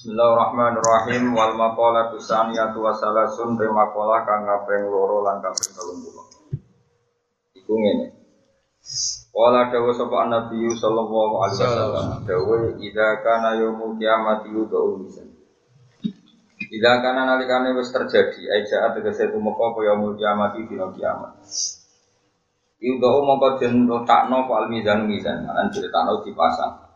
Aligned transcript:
Bismillahirrahmanirrahim 0.00 1.36
wal 1.36 1.60
maqalatu 1.60 2.16
saniyatu 2.16 2.80
wa 2.80 2.88
salasun 2.88 3.60
te 3.60 3.68
maqalah 3.68 4.24
kang 4.24 4.48
kaping 4.48 4.88
loro 4.88 5.20
lan 5.20 5.44
kaping 5.44 5.76
30. 5.76 7.60
Iku 7.60 7.68
ngene. 7.68 8.08
Wala 9.36 9.68
dawa 9.68 9.92
sapa 9.92 10.24
Nabi 10.24 10.72
sallallahu 10.72 11.44
alaihi 11.44 11.52
wasallam 11.52 12.08
dawa 12.24 12.56
idza 12.80 13.20
kana 13.20 13.60
yaumul 13.60 14.00
kiamati 14.00 14.48
yudau 14.48 15.04
lisan. 15.04 15.36
Idza 16.72 16.92
kana 17.04 17.28
nalikane 17.28 17.76
wis 17.76 17.92
terjadi 17.92 18.48
aja 18.56 18.96
tegese 18.96 19.28
tumeka 19.28 19.68
apa 19.68 19.84
yaumul 19.84 20.16
kiamati 20.16 20.64
dina 20.64 20.88
kiamat. 20.96 21.44
Yudau 22.80 23.20
mongko 23.20 23.60
den 23.60 23.84
letakno 23.84 24.48
al 24.48 24.64
mizan 24.72 25.04
mizan, 25.04 25.44
lan 25.44 25.68
diletakno 25.68 26.24
dipasang. 26.24 26.89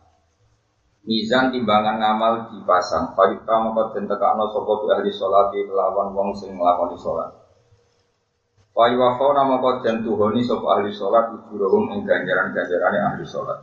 Mizan 1.05 1.53
timbangan 1.53 2.01
ngamal 2.01 2.49
dipasang. 2.49 3.13
Fayuka 3.13 3.55
maka 3.61 3.93
den 3.93 4.09
tekakno 4.09 4.49
sapa 4.49 4.71
bi 4.81 4.85
ahli 4.89 5.11
salat 5.13 5.53
kelawan 5.53 6.17
wong 6.17 6.33
sing 6.33 6.57
nglakoni 6.57 6.97
salat. 6.97 7.29
Fayuwafona 8.73 9.45
maka 9.45 9.85
den 9.85 10.01
tuhoni 10.01 10.41
sapa 10.41 10.65
ahli 10.81 10.89
salat 10.89 11.29
ujurahum 11.29 11.93
ing 11.93 12.09
ganjaran-ganjarane 12.09 12.99
ahli 13.05 13.25
salat. 13.29 13.61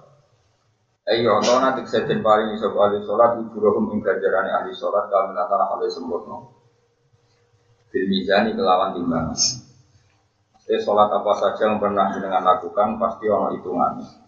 Ayo 1.02 1.34
ana 1.42 1.54
nanti 1.58 1.82
seden 1.90 2.22
paringi 2.22 2.54
sapa 2.62 2.78
ahli 2.78 3.02
salat 3.02 3.34
ujurahum 3.42 3.90
ing 3.90 4.06
ganjarane 4.06 4.50
ahli 4.62 4.70
salat 4.70 5.10
kamilatan 5.10 5.66
hale 5.66 5.86
sempurna. 5.90 6.38
Bil 7.90 8.06
mizani 8.06 8.54
kelawan 8.54 8.94
timbangan. 8.94 9.36
Jadi 10.62 10.78
sholat 10.78 11.10
apa 11.10 11.32
saja 11.36 11.68
yang 11.68 11.82
pernah 11.82 12.14
dengan 12.14 12.46
lakukan 12.46 12.94
pasti 12.96 13.26
ono 13.26 13.50
hitungannya. 13.50 14.21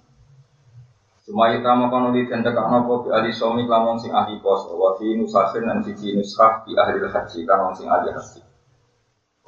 Semua 1.25 1.57
kita 1.57 1.73
mau 1.73 1.89
kono 1.89 2.13
di 2.13 2.29
tenda 2.29 2.53
kang 2.53 2.69
nopo 2.69 3.09
di 3.09 3.09
ahli 3.09 3.33
somi 3.33 3.65
kamu 3.65 3.97
sing 3.97 4.13
ahli 4.13 4.45
pos, 4.45 4.69
wa 4.69 4.93
fi 5.01 5.17
nusahin 5.17 5.65
dan 5.65 5.81
siji 5.81 6.13
nuskah 6.13 6.61
di 6.69 6.77
ahli 6.77 7.01
haji 7.01 7.49
kamu 7.49 7.73
sing 7.73 7.89
ahli 7.89 8.13
haji. 8.13 8.45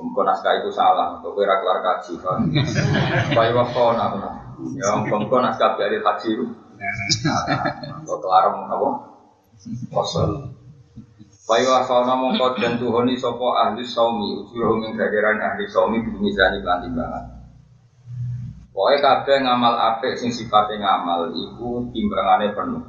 Mumpun 0.01 0.25
naskah 0.25 0.57
itu 0.57 0.73
salah, 0.73 1.21
kok 1.21 1.37
kira 1.37 1.61
kelar 1.61 1.85
kaji 1.85 2.17
kan. 2.25 2.49
Bayi 3.37 3.53
waktu 3.53 3.81
apa? 3.93 4.57
Ya 4.73 5.05
mumpun 5.05 5.45
naskah 5.45 5.77
di 5.77 5.85
ahli 5.85 5.99
haji 6.01 6.29
itu. 6.33 6.45
Kok 8.09 8.19
kelar 8.25 8.57
apa? 8.57 8.89
Kosong. 9.93 10.49
Bayi 11.45 11.69
namun 11.69 12.41
kau 12.41 12.57
dan 12.57 12.81
tuhoni 12.81 13.21
sopo 13.21 13.53
ahli 13.53 13.85
somi, 13.85 14.49
ujuroh 14.49 14.81
menggajaran 14.81 15.45
ahli 15.45 15.69
somi 15.69 16.01
kelanting 16.01 16.97
banget. 16.97 17.36
Pokoknya 18.77 19.01
kabeh 19.01 19.37
ngamal 19.41 19.73
apik 19.73 20.21
sing 20.21 20.37
sifatnya 20.37 20.77
ngamal 20.85 21.33
iku 21.33 21.89
timbangane 21.97 22.53
penuh. 22.53 22.85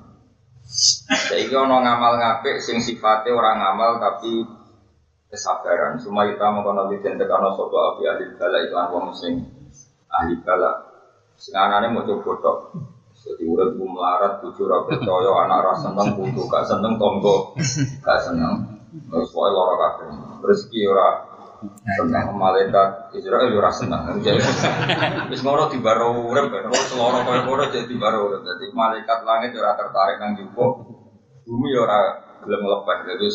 Saiki 0.68 1.56
ana 1.56 1.80
ngamal 1.80 2.20
ngapik 2.20 2.60
sing 2.60 2.84
sifatnya 2.84 3.32
orang 3.32 3.56
ngamal 3.56 4.04
tapi 4.04 4.44
kesabaran. 5.32 5.96
Semua 6.04 6.28
kita 6.28 6.44
mau 6.52 6.68
kono 6.68 6.92
den 6.92 7.16
tekano 7.16 7.56
sapa 7.56 7.78
api 7.96 8.04
ahli 8.04 8.36
bala 8.36 8.58
itu 8.68 8.76
wong 8.76 9.16
sing 9.16 9.48
ahli 10.12 10.36
bala. 10.44 10.92
Sing 11.40 11.56
anane 11.56 11.88
mau 11.88 12.04
coba. 12.04 12.76
Jadi 13.16 13.48
urip 13.48 13.80
ku 13.80 13.88
melarat 13.88 14.44
bojo 14.44 14.68
ora 14.68 14.84
percaya 14.92 15.32
anak 15.48 15.60
ra 15.64 15.74
seneng 15.80 16.20
putu 16.20 16.52
gak 16.52 16.68
seneng 16.68 17.00
tonggo 17.00 17.56
gak 18.04 18.20
seneng. 18.28 18.84
Terus 18.92 19.32
pokoke 19.32 19.56
lara 19.56 19.76
kabeh. 19.80 20.08
Rezeki 20.44 20.80
ora 20.84 21.08
Senang 21.98 22.38
malaikat 22.38 23.18
Israel 23.18 23.50
ora 23.50 23.72
senang. 23.74 24.22
Wis 25.34 25.42
ngono 25.42 25.74
di 25.74 25.82
baro 25.82 26.14
urip 26.30 26.54
kan. 26.54 26.70
Seloro 26.86 27.26
koyo 27.26 27.42
ngono 27.50 27.64
jadi 27.74 27.90
di 27.90 27.98
baro 27.98 28.30
urip. 28.30 28.46
Dadi 28.46 28.70
malaikat 28.74 29.26
langit 29.26 29.58
ora 29.58 29.74
tertarik 29.74 30.22
nang 30.22 30.38
jupuk. 30.38 30.86
Bumi 31.48 31.74
ora 31.74 32.22
gelem 32.46 32.62
lepas. 32.62 32.98
Jadi 33.10 33.28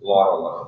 loro-loro. 0.00 0.64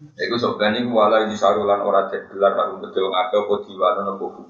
Iku 0.00 0.36
sebenarnya 0.40 0.88
wala 0.88 1.28
di 1.28 1.36
sarulan 1.36 1.84
ora 1.84 2.08
cek 2.08 2.32
gelar 2.32 2.56
karo 2.56 2.80
betul 2.80 3.12
ngaco 3.12 3.36
apa 3.44 3.54
diwano 3.68 4.00
nopo 4.06 4.26
buku. 4.32 4.42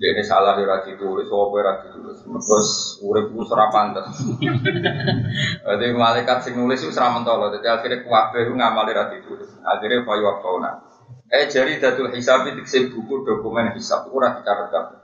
Dia 0.00 0.18
salah 0.24 0.58
di 0.58 0.66
rati 0.66 0.98
tulis, 0.98 1.30
apa 1.30 1.56
rati 1.62 1.86
tulis. 1.94 2.18
Terus 2.24 2.70
urip 3.04 3.30
ku 3.30 3.44
ora 3.46 3.68
pantes. 3.70 4.06
Jadi 5.62 5.86
malaikat 5.92 6.42
sing 6.42 6.56
nulis 6.56 6.82
itu 6.82 6.90
ora 6.96 7.14
mentolo. 7.14 7.52
Jadi 7.52 7.66
akhirnya 7.68 8.02
kuwabe 8.02 8.48
ngamal 8.48 8.88
rati 8.88 9.20
tulis. 9.22 9.50
Akhirnya 9.62 10.02
fayu 10.02 10.26
fauna. 10.40 10.91
Eh 11.32 11.48
jari 11.48 11.80
datul 11.80 12.12
hisab 12.12 12.44
itu 12.44 12.92
buku 12.92 13.24
dokumen 13.24 13.72
hisab 13.72 14.04
ora 14.12 14.36
dicatat 14.36 14.68
kabeh. 14.68 15.00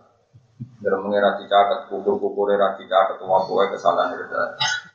Dalam 0.84 1.09
mengira 1.09 1.41
dicatat 1.41 1.89
kukur-kukur 1.89 2.53
era 2.53 2.77
dicatat 2.77 3.16
tua 3.16 3.49
tua 3.49 3.72
kesalahan 3.72 4.12
itu. 4.12 4.37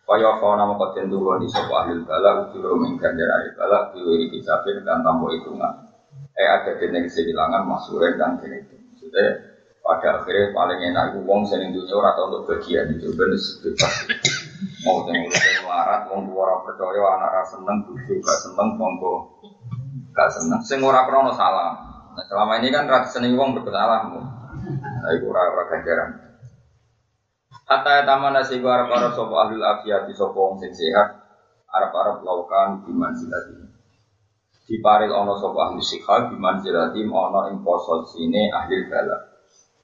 Kaya 0.05 0.37
fauna 0.37 0.69
mau 0.69 0.77
koten 0.77 1.09
dulu 1.09 1.41
di 1.41 1.49
sebuah 1.49 1.89
ahli 1.89 2.05
bala 2.05 2.53
min 2.53 3.01
ganjar 3.01 3.25
ahli 3.33 3.49
bala 3.57 3.89
diwiri 3.97 4.29
dan 4.85 5.01
tambah 5.01 5.33
hitungan. 5.33 5.73
Eh 6.37 6.45
ada 6.45 6.77
jenis 6.77 7.17
kehilangan 7.17 7.65
masuren 7.65 8.13
dan 8.13 8.37
jenis 8.37 8.69
itu. 8.69 9.09
Pada 9.81 10.21
akhirnya 10.21 10.53
paling 10.53 10.79
enak 10.85 11.17
itu 11.17 11.19
wong 11.25 11.49
sing 11.49 11.65
dunia 11.65 11.97
ora 11.97 12.13
tau 12.13 12.29
untuk 12.29 12.45
bagian 12.45 12.93
itu 12.93 13.09
ben 13.17 13.33
bebas. 13.33 13.93
Mau 14.85 15.01
urip 15.01 15.33
larat 15.65 16.13
wong 16.13 16.29
ora 16.29 16.61
percaya 16.61 17.01
anak 17.17 17.29
ra 17.33 17.43
seneng 17.49 17.89
bojo 17.89 18.13
gak 18.21 18.37
seneng 18.37 18.77
monggo 18.77 19.32
gak 20.13 20.29
seneng. 20.31 20.61
Sing 20.61 20.79
ora 20.85 21.03
krono 21.09 21.33
salah. 21.33 21.73
Nah, 22.13 22.23
selama 22.29 22.61
ini 22.61 22.69
kan 22.69 22.85
rasa 22.85 23.19
seneng 23.19 23.33
wong 23.33 23.57
bersalah. 23.57 24.05
Nah, 24.13 25.11
itu 25.17 25.25
ora. 25.27 25.49
Hatta 27.63 28.05
taman 28.05 28.37
nasi 28.37 28.59
gua 28.61 28.83
arab 28.83 28.91
arab 28.93 29.11
sopo 29.17 29.39
ahli 29.39 29.57
afiat 29.57 30.05
di 30.05 30.13
sopo 30.13 30.53
wong 30.53 30.61
sing 30.61 30.71
sehat. 30.71 31.09
Arab 31.73 32.21
laukan 32.21 32.85
biman. 32.85 33.11
Di 34.63 34.77
paril 34.79 35.09
ono 35.09 35.35
sopo 35.41 35.57
ahli 35.57 35.81
sikha 35.81 36.29
biman 36.29 36.61
silati 36.61 37.01
ono 37.03 37.49
ing 37.49 37.65
sini 38.05 38.53
ahli 38.53 38.87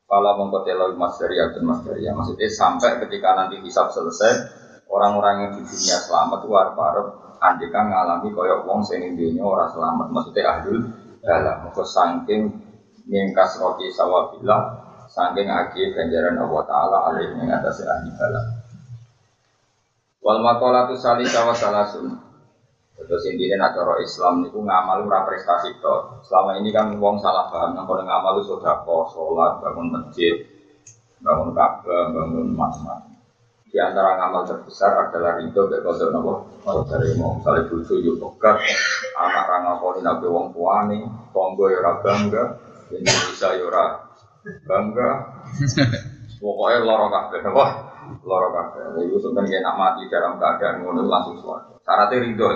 mas 0.10 1.14
dari 1.22 1.38
atau 1.38 1.62
mas 1.62 1.86
dari 1.86 2.02
maksudnya 2.10 2.50
sampai 2.50 2.98
ketika 3.06 3.30
nanti 3.38 3.62
hisab 3.62 3.94
selesai 3.94 4.50
orang-orang 4.90 5.36
yang 5.46 5.52
di 5.54 5.62
dunia 5.70 6.02
selamat 6.02 6.40
itu 6.42 6.54
arab 6.58 6.76
arab 7.40 7.56
andikan 7.56 7.88
ngalami 7.88 8.36
koyok 8.36 8.68
wong 8.68 8.84
sing 8.84 9.16
dunia 9.16 9.40
orang 9.40 9.72
selamat 9.72 10.08
maksudnya 10.12 10.44
ahlul 10.60 10.92
dalam 11.24 11.58
maka 11.64 11.84
saking 11.88 12.52
mingkas 13.08 13.56
roti 13.64 13.88
sawabillah 13.96 14.60
saking 15.08 15.48
agi 15.48 15.96
ganjaran 15.96 16.36
Allah 16.36 16.62
Ta'ala 16.68 16.98
alaih 17.12 17.32
yang 17.40 17.48
atas 17.48 17.80
ahli 17.88 18.12
bala 18.20 18.42
wal 20.20 20.40
makolatu 20.44 21.00
salisa 21.00 21.48
wa 21.48 21.56
salasun 21.56 22.20
terus 23.00 23.24
intinya 23.32 23.72
nak 23.72 24.04
Islam 24.04 24.44
niku 24.44 24.60
ngamal 24.60 25.08
ora 25.08 25.24
prestasi 25.24 25.72
to. 25.80 26.20
Selama 26.28 26.60
ini 26.60 26.68
kan 26.76 26.92
wong 27.00 27.16
salah 27.24 27.48
paham 27.48 27.72
nang 27.72 27.88
ngamal 27.88 28.44
sedekah, 28.44 28.84
salat, 28.84 29.64
bangun 29.64 29.88
masjid, 29.88 30.36
bangun 31.24 31.56
Ka'bah, 31.56 32.12
bangun 32.12 32.52
macam-macam. 32.60 33.19
Di 33.70 33.78
antara 33.78 34.18
ngamal 34.18 34.50
terbesar 34.50 34.98
adalah 34.98 35.38
ridho 35.38 35.70
ke 35.70 35.86
kodok 35.86 36.10
nopo? 36.10 36.34
Dari 36.90 37.14
mau 37.22 37.38
misalnya 37.38 37.70
bucu 37.70 38.02
yuk 38.02 38.18
pegat. 38.18 38.58
Anak 39.14 39.46
rangga 39.46 39.78
koni 39.78 40.02
nabi 40.02 40.26
wong 40.26 40.50
tuane 40.58 40.98
tonggo 41.30 41.70
yora 41.70 42.02
bangga 42.02 42.58
Indonesia 42.90 43.50
yora 43.62 44.10
bangga. 44.66 45.10
Pokoknya 46.42 46.82
loro 46.82 47.14
kabeh 47.14 47.46
apa? 47.46 47.66
Loro 48.26 48.48
kabeh. 48.58 49.06
Itu 49.06 49.22
sebenarnya 49.22 49.62
nak 49.62 49.76
mati 49.78 50.10
dalam 50.10 50.42
keadaan 50.42 50.82
ngono 50.82 51.06
langsung 51.06 51.38
suara 51.38 51.70
syaratnya 51.86 52.26
ridho. 52.26 52.50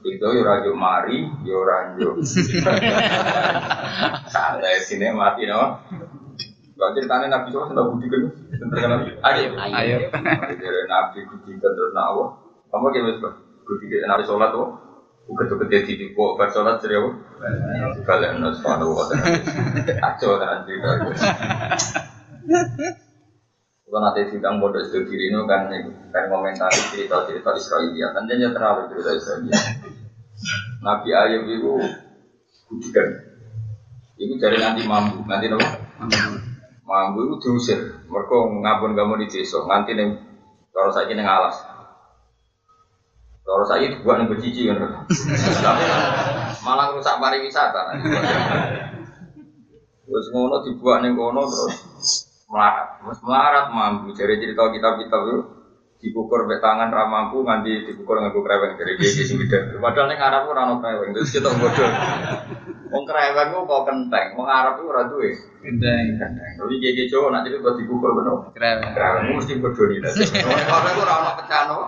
Ridho 0.00 0.28
yora 0.32 0.64
yuk 0.64 0.76
mari 0.76 1.18
yora 1.44 1.96
yuk 2.00 2.16
santai 4.32 4.80
sini 4.80 5.12
mati 5.12 5.44
no 5.44 5.84
Gak 6.76 6.92
ceritanya 6.92 7.26
Nabi 7.32 7.48
SAW 7.48 7.72
sudah 7.72 7.88
budi 7.88 8.06
kan? 8.12 8.20
Ayo, 9.24 9.56
ayo. 9.56 9.96
Dari 10.60 10.82
Nabi 10.84 11.18
budi 11.24 11.56
kan 11.56 11.72
terus 11.72 11.92
nawa. 11.96 12.36
Kamu 12.68 12.92
kayak 12.92 13.04
mas 13.16 13.16
budi 13.64 13.84
kan 13.88 14.12
Nabi 14.12 14.28
sholat 14.28 14.52
tuh. 14.52 14.76
Bukan 15.26 15.48
tuh 15.50 15.58
gede 15.64 15.88
di 15.88 16.12
kok 16.12 16.36
ber 16.36 16.52
sholat 16.52 16.76
jadi 16.84 17.00
apa? 17.00 17.10
Kalian 18.04 18.44
nasi 18.44 18.60
padu 18.60 18.92
apa? 18.92 19.16
Aco 20.04 20.36
kan 20.36 20.68
cerita. 20.68 20.88
Kalau 23.86 24.00
nanti 24.02 24.28
sidang 24.28 24.60
bodoh 24.60 24.82
itu 24.82 25.00
kiri 25.08 25.32
ini 25.32 25.40
kan 25.48 25.72
kan 26.12 26.24
komentari 26.28 26.76
cerita-cerita 26.92 27.56
Israelia. 27.56 28.12
Kan 28.12 28.28
dia 28.28 28.52
terlalu 28.52 28.92
cerita 28.92 29.10
Israelia. 29.16 29.56
Nabi 30.84 31.08
Ayub 31.08 31.48
itu 31.48 31.72
budi 32.68 32.88
kan. 32.92 33.08
Itu 34.20 34.36
dari 34.36 34.60
nanti 34.60 34.84
mampu, 34.84 35.24
nanti 35.24 35.48
nopo. 35.48 35.64
Mampu 36.86 37.26
itu 37.26 37.34
diusir, 37.42 37.98
mereka 38.06 38.46
ngabun 38.46 38.94
kamu 38.94 39.26
di 39.26 39.26
desa, 39.26 39.58
nganti 39.66 39.98
nih 39.98 40.06
kalau 40.70 40.94
saya 40.94 41.10
ini 41.10 41.18
ngalas. 41.18 41.58
Kalau 43.42 43.66
saya 43.66 43.90
itu 43.90 44.06
buat 44.06 44.22
nih 44.22 44.30
bercici 44.30 44.70
kan, 44.70 45.02
malah 46.62 46.94
rusak 46.94 47.18
pariwisata. 47.18 47.98
Terus 50.06 50.26
ngono 50.30 50.62
dibuat 50.62 51.02
nih 51.02 51.10
ngono 51.10 51.42
terus 51.50 51.74
melarat, 52.46 53.02
terus 53.02 53.18
melarat 53.26 53.66
mampu. 53.74 54.14
Jadi 54.14 54.38
cerita 54.38 54.70
kitab 54.70 55.02
kitab 55.02 55.20
itu 55.26 55.38
dikukur 56.06 56.46
be 56.46 56.62
tangan 56.62 56.94
ra 56.94 57.10
mampu 57.10 57.42
nganti 57.42 57.90
dikukur 57.90 58.22
nganggo 58.22 58.46
kreweng 58.46 58.78
dari 58.78 58.94
gigi 58.94 59.26
gede. 59.26 59.82
Padahal 59.82 60.06
ning 60.06 60.22
Arab 60.22 60.46
ora 60.54 60.70
ono 60.70 60.78
kreweng, 60.78 61.10
terus 61.18 61.34
kita 61.34 61.50
bodoh. 61.50 61.90
Wong 62.86 63.02
kreweng 63.02 63.48
ku 63.50 63.66
kok 63.66 63.82
kenteng, 63.90 64.38
wong 64.38 64.46
Arab 64.46 64.78
ku 64.78 64.90
ora 64.90 65.10
duwe. 65.10 65.34
Kenteng. 65.62 66.04
Tapi 66.58 66.74
gigi 66.78 67.10
Jawa 67.10 67.34
nak 67.34 67.48
buat 67.58 67.74
dikukur 67.74 68.14
bener. 68.14 68.50
Kreweng. 68.54 68.90
Kreweng 68.94 69.24
mesti 69.34 69.58
bodoh 69.58 69.86
nih. 69.90 69.98
Kreweng 70.44 70.94
ku 70.94 71.00
ora 71.02 71.14
ono 71.22 71.30
pecahan 71.42 71.72
apa? 71.74 71.86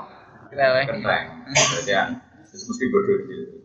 Kreweng. 0.51 0.87
Kenteng. 0.91 1.25
Jadi 1.87 1.93
terus 2.51 2.63
mesti 2.67 2.85
bodoh 2.91 3.17
gitu. 3.27 3.57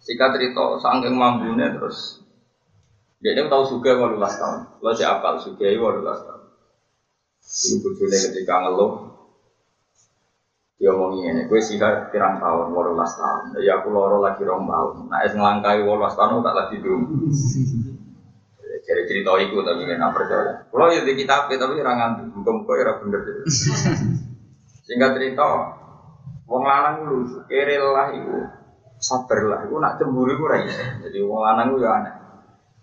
Singkat 0.00 0.28
cerita, 0.36 0.64
saking 0.80 1.14
mampunya 1.14 1.76
terus 1.76 2.20
dia 3.20 3.36
ini 3.36 3.52
tahu 3.52 3.68
suga 3.68 4.00
18 4.00 4.16
tahun. 4.16 4.60
Lo 4.80 4.90
si 4.96 5.04
apal 5.04 5.36
suga 5.36 5.68
18 5.68 6.00
tahun. 6.00 6.42
Ibu 7.50 7.76
bujune 7.84 8.16
ketika 8.16 8.54
ngeluh 8.64 9.09
dia 10.80 10.96
ngomong 10.96 11.28
ini, 11.28 11.44
gue 11.44 11.60
sih 11.60 11.76
pirang 11.76 12.40
tahun, 12.40 12.72
warulas 12.72 13.12
tahun. 13.20 13.52
Ya 13.60 13.84
aku 13.84 13.92
loro 13.92 14.24
lagi 14.24 14.40
rong 14.48 14.64
tahun. 14.64 15.12
Nah, 15.12 15.20
es 15.28 15.36
ngelangkai 15.36 15.84
warulas 15.84 16.16
tahun 16.16 16.40
tak 16.40 16.56
lagi 16.56 16.80
dulu. 16.80 17.20
Jadi 18.80 19.02
cerita 19.04 19.36
itu 19.44 19.60
tapi 19.60 19.84
apa 19.84 20.08
percaya. 20.16 20.64
Kalau 20.72 20.88
ya 20.88 21.04
di 21.04 21.12
kitab 21.20 21.52
tapi 21.52 21.76
orang 21.76 22.00
ngantuk, 22.00 22.32
muka-muka 22.32 22.72
ya 22.80 22.96
bener. 22.96 23.20
Singkat 24.88 25.10
cerita, 25.20 25.44
wong 26.48 26.62
lanang 26.64 27.12
lu 27.12 27.28
kere 27.44 27.76
lah 27.76 28.16
iku 28.16 28.40
sabar 28.96 29.40
lah, 29.52 29.60
iku 29.68 29.76
nak 29.84 30.00
cemburu 30.00 30.32
ora 30.32 30.64
iso. 30.64 30.80
Jadi 31.04 31.20
wong 31.20 31.44
lanang 31.44 31.76
ku 31.76 31.84
ya 31.84 31.92
aneh. 31.92 32.14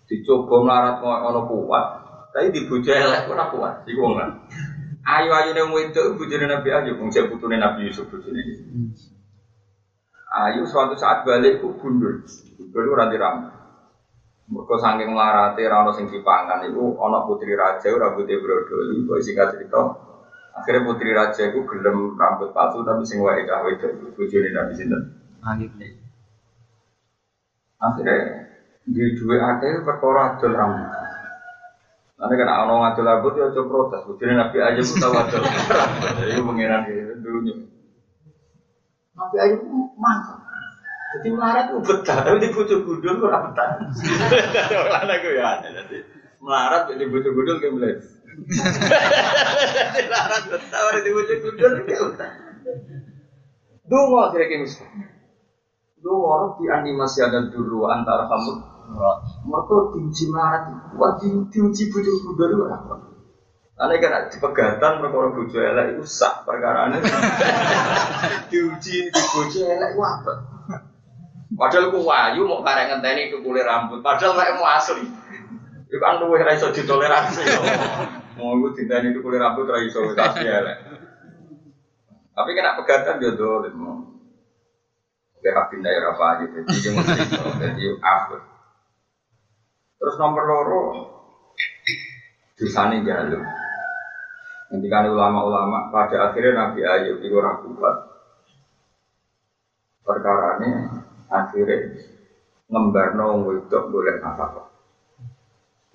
Dicoba 0.06 0.56
melarat 0.62 1.02
ono 1.02 1.50
kuat, 1.50 1.86
tapi 2.30 2.54
dibujuk 2.54 2.94
elek 2.94 3.26
ora 3.26 3.50
kuat. 3.50 3.74
Wong 3.90 4.14
lanang. 4.22 4.46
Ayu-ayu 5.08 5.56
ning 5.56 5.72
wedok 5.72 6.20
bojone 6.20 6.52
Nabi 6.52 6.68
Ayub, 6.68 7.00
jek 7.08 7.32
putune 7.32 7.56
Nabi 7.56 7.88
Yusuf 7.88 8.12
bojone. 8.12 8.44
Ayu 10.28 10.68
suatu 10.68 11.00
saat 11.00 11.24
balik 11.24 11.64
ku 11.64 11.80
gundul. 11.80 12.28
Gundul 12.60 12.92
ora 12.92 13.08
dirambut. 13.08 13.56
Mergo 14.52 14.76
saking 14.76 15.16
melarate 15.16 15.64
ora 15.64 15.88
ono 15.88 15.96
sing 15.96 16.12
dipangan 16.12 16.60
iku 16.68 17.00
ana 17.00 17.24
putri 17.24 17.56
raja 17.56 17.88
rambutnya 17.88 18.36
brodoli, 18.44 19.08
kok 19.08 19.24
singkat 19.24 19.48
cerita. 19.56 19.80
Akhirnya 20.60 20.84
putri 20.84 21.16
raja 21.16 21.42
iku 21.48 21.64
gelem 21.64 22.20
rambut 22.20 22.52
palsu 22.52 22.84
tapi 22.84 23.08
sing 23.08 23.24
wae 23.24 23.48
cah 23.48 23.64
wedok 23.64 24.12
bojone 24.12 24.50
Nabi 24.52 24.76
sinten. 24.76 25.02
Ayub. 25.48 25.72
Akhirnya 27.80 28.18
di 28.84 29.04
dua 29.16 29.56
akeh 29.56 29.88
perkara 29.88 30.36
adol 30.36 30.52
rambut. 30.52 31.07
Nanti 32.18 32.34
kan 32.34 32.50
ono 32.66 32.74
ngadol 32.82 33.06
rambut 33.06 33.34
ya 33.38 33.54
coba 33.54 33.70
protes. 33.70 34.02
Bojone 34.10 34.34
Nabi 34.34 34.58
aja 34.58 34.82
pun 34.82 34.98
tahu 34.98 35.14
adol 35.14 35.42
rambut. 35.78 36.10
Jadi 36.18 36.42
pengiran 36.42 36.82
dulunya. 37.22 37.56
Nabi 39.14 39.36
aja 39.38 39.56
mantap. 39.94 40.40
Jadi 41.08 41.28
melarat 41.32 41.72
itu 41.72 41.80
betah, 41.88 42.20
tapi 42.20 42.38
di 42.44 42.50
bujuk 42.52 42.84
gudul 42.84 43.24
ora 43.24 43.48
betah. 43.48 43.80
Orang 44.84 45.08
aku 45.08 45.30
ya. 45.34 45.64
Jadi 45.64 45.98
melarat 46.42 46.92
di 46.92 47.06
bujuk 47.08 47.32
gudul 47.32 47.56
kayak 47.64 47.74
belas. 47.80 48.02
Jadi 49.96 50.08
melarat 50.10 50.44
betah, 50.52 50.80
orang 50.84 51.02
di 51.06 51.12
bujuk 51.16 51.38
gudul 51.48 51.72
kayak 51.88 52.02
betah. 52.12 52.32
Dungo 53.88 54.22
kayak 54.36 54.68
misalnya. 54.68 55.08
Dungo 56.04 56.28
orang 56.28 56.52
di 56.60 56.66
animasi 56.70 57.24
ada 57.24 57.40
dulu 57.50 57.88
antara 57.88 58.28
kamu. 58.28 58.77
Mereka 58.88 59.76
diuji 59.92 60.24
melarat, 60.32 60.64
wah 60.96 61.20
di, 61.20 61.28
diuji 61.52 61.92
bujuk 61.92 62.16
gudul 62.24 62.56
itu 62.56 62.66
apa? 62.72 62.96
Aneh 63.78 64.02
kan 64.02 64.26
di 64.26 64.38
pegatan 64.42 65.04
perkara 65.04 65.30
bojo 65.38 65.58
elek 65.62 65.86
itu 65.94 66.04
sak 66.10 66.50
perkara 66.50 66.90
diuji 68.52 69.14
di 69.14 69.22
bojo 69.36 69.60
elek 69.62 69.90
itu 69.94 70.02
apa? 70.02 70.34
Padahal 71.58 71.94
ku 71.94 72.04
wayu 72.04 72.44
mau 72.44 72.66
karek 72.66 72.92
ngenteni 72.92 73.32
kulit 73.32 73.64
rambut. 73.64 74.02
Padahal 74.02 74.36
mek 74.36 74.56
mau 74.58 74.68
asli. 74.68 75.06
Itu 75.88 75.98
kan 76.04 76.20
luwih 76.20 76.44
ra 76.44 76.58
iso 76.58 76.74
ditoleransi. 76.76 77.44
Mau 78.36 78.60
iku 78.60 78.76
itu 78.76 79.20
kulit 79.24 79.40
rambut 79.40 79.70
ra 79.70 79.80
iso 79.84 80.12
asli 80.12 80.48
elek. 80.48 80.78
Tapi 82.34 82.50
kena 82.54 82.78
pegatan 82.78 83.24
yo 83.24 83.34
dolim. 83.34 83.78
Oke, 85.38 85.54
rapin 85.54 85.86
daerah 85.86 86.18
apa 86.18 86.26
aja, 86.34 86.46
jadi 86.50 86.98
mesti 86.98 87.22
jadi 87.62 87.84
apa. 88.02 88.57
Terus 89.98 90.16
nomor 90.22 90.44
loro, 90.46 90.82
dosane 92.54 93.02
jalur. 93.02 93.42
Ketika 94.68 95.08
ulama-ulama 95.10 95.90
pada 95.90 96.30
akhirnya 96.30 96.54
Nabi 96.54 96.84
Ayub 96.84 97.18
itu 97.24 97.34
orang. 97.34 97.64
Perkara 100.04 100.60
ini 100.60 100.70
akhirnya 101.28 101.92
ngembarno 102.72 103.48
wedok 103.48 103.84
boleh 103.92 104.20
nafkah. 104.20 104.68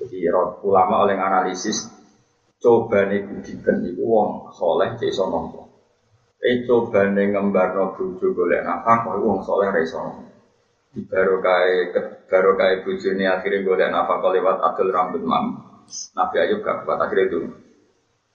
Jadi 0.01 0.25
ulama 0.65 1.05
oleh 1.05 1.17
analisis 1.17 1.85
coba 2.59 3.09
nih 3.09 3.29
budikan 3.29 3.85
itu 3.85 4.03
wong 4.03 4.53
soleh 4.57 4.97
nompo. 5.29 5.69
Eh 6.41 6.65
coba 6.65 7.09
nih 7.13 7.33
ngembarno 7.33 7.93
bojo 7.97 8.27
boleh 8.33 8.61
nafkah 8.65 9.05
wong 9.21 9.45
soleh 9.45 9.69
ra 9.69 9.81
iso 9.85 10.01
nompo. 10.01 10.32
Di 10.93 11.01
barokai 11.09 11.97
barokai 12.29 12.85
bojone 12.85 13.25
akhirnya 13.25 13.65
boleh 13.65 13.87
nafkah 13.89 14.31
lewat 14.33 14.57
adil 14.61 14.93
rambut 14.93 15.23
mam. 15.25 15.45
Nabi 16.17 16.37
Ayub 16.41 16.61
gak 16.61 16.85
kuat 16.85 17.01
akhirnya 17.01 17.33
itu. 17.33 17.41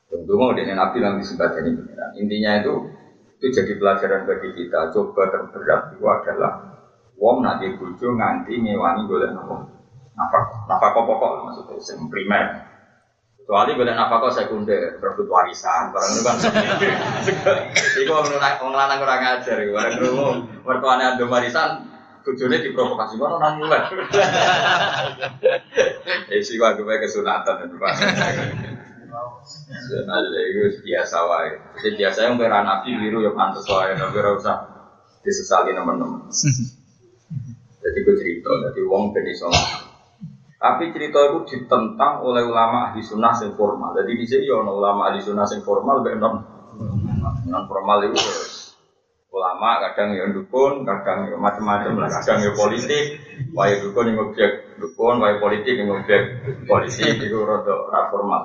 Tentu 0.08 0.34
mau 0.36 0.56
dengan 0.56 0.88
Nabi 0.88 1.04
yang 1.04 1.20
disebut 1.20 1.52
ini 1.62 1.72
Intinya 2.18 2.52
itu 2.64 2.76
itu 3.38 3.54
jadi 3.54 3.74
pelajaran 3.78 4.26
bagi 4.26 4.50
kita. 4.58 4.90
Coba 4.90 5.30
terberat 5.30 5.94
itu 5.94 6.06
adalah 6.06 6.78
wong 7.18 7.42
nanti 7.42 7.74
bojo 7.76 8.14
nganti 8.14 8.62
ngewangi 8.62 9.10
golek 9.10 9.34
nopo 9.34 9.66
nafkah 10.14 10.44
nafkah 10.70 10.92
pokok 10.94 11.32
maksudnya 11.50 11.78
yang 11.82 12.10
primer 12.14 12.46
kecuali 13.42 13.74
golek 13.74 13.98
nafkah 13.98 14.30
sekunder 14.30 15.02
berebut 15.02 15.26
warisan 15.26 15.90
barang 15.90 16.12
itu 16.14 16.22
kan 16.22 16.36
itu 18.06 18.12
orang 18.14 18.70
lanang 18.70 19.00
kurang 19.02 19.22
ajar 19.26 19.58
barang 19.58 19.94
itu 19.98 20.10
mertuanya 20.62 21.18
ada 21.18 21.26
warisan 21.26 21.87
bojone 22.28 22.60
diprovokasi 22.60 23.16
mana 23.16 23.40
nang 23.40 23.64
mulai? 23.64 23.88
Eh 26.28 26.44
sih 26.44 26.60
gua 26.60 26.76
gue 26.76 26.84
kesunatan 26.84 27.72
itu 27.72 27.76
pak. 27.80 27.94
Ada 29.88 30.40
itu 30.44 30.84
biasa 30.84 31.18
wae. 31.24 31.56
Jadi 31.80 31.96
biasa 32.04 32.20
yang 32.28 32.36
beranapi 32.36 32.92
biru 33.00 33.24
ya 33.24 33.32
pantas 33.32 33.64
wae. 33.72 33.96
Tapi 33.96 34.12
usah 34.36 34.68
disesali 35.24 35.72
teman-teman. 35.72 36.28
Jadi 37.88 38.04
gue 38.04 38.16
cerita, 38.20 38.52
jadi 38.68 38.84
wong 38.84 39.16
ben 39.16 39.24
iso. 39.32 39.48
Tapi 40.60 40.92
cerita 40.92 41.24
itu 41.32 41.40
ditentang 41.48 42.20
oleh 42.20 42.44
ulama 42.44 42.92
ahli 42.92 43.00
sunnah 43.00 43.32
yang 43.40 43.56
formal. 43.56 43.96
Jadi 43.96 44.12
di 44.12 44.26
sini 44.28 44.52
ono 44.52 44.76
ulama 44.76 45.08
ahli 45.08 45.24
sunnah 45.24 45.48
yang 45.48 45.64
formal, 45.64 46.04
ben 46.04 46.20
non 46.20 46.44
non 47.48 47.64
formal 47.72 48.04
itu 48.04 48.20
terus. 48.20 48.67
Ulama 49.38 49.78
kadang 49.86 50.18
yang 50.18 50.34
dukun, 50.34 50.82
kadang 50.82 51.30
yang 51.30 51.38
macam-macam 51.38 52.10
kadang 52.10 52.42
yang 52.42 52.58
politik, 52.58 53.22
wae 53.54 53.78
dukun 53.78 54.10
yang 54.10 54.18
objek 54.26 54.82
dukun, 54.82 55.22
wae 55.22 55.38
politik 55.38 55.78
yang 55.78 55.94
objek 55.94 56.42
politik 56.66 57.22
itu 57.22 57.38
rada 57.46 57.86
ra 57.94 58.10
formal. 58.10 58.44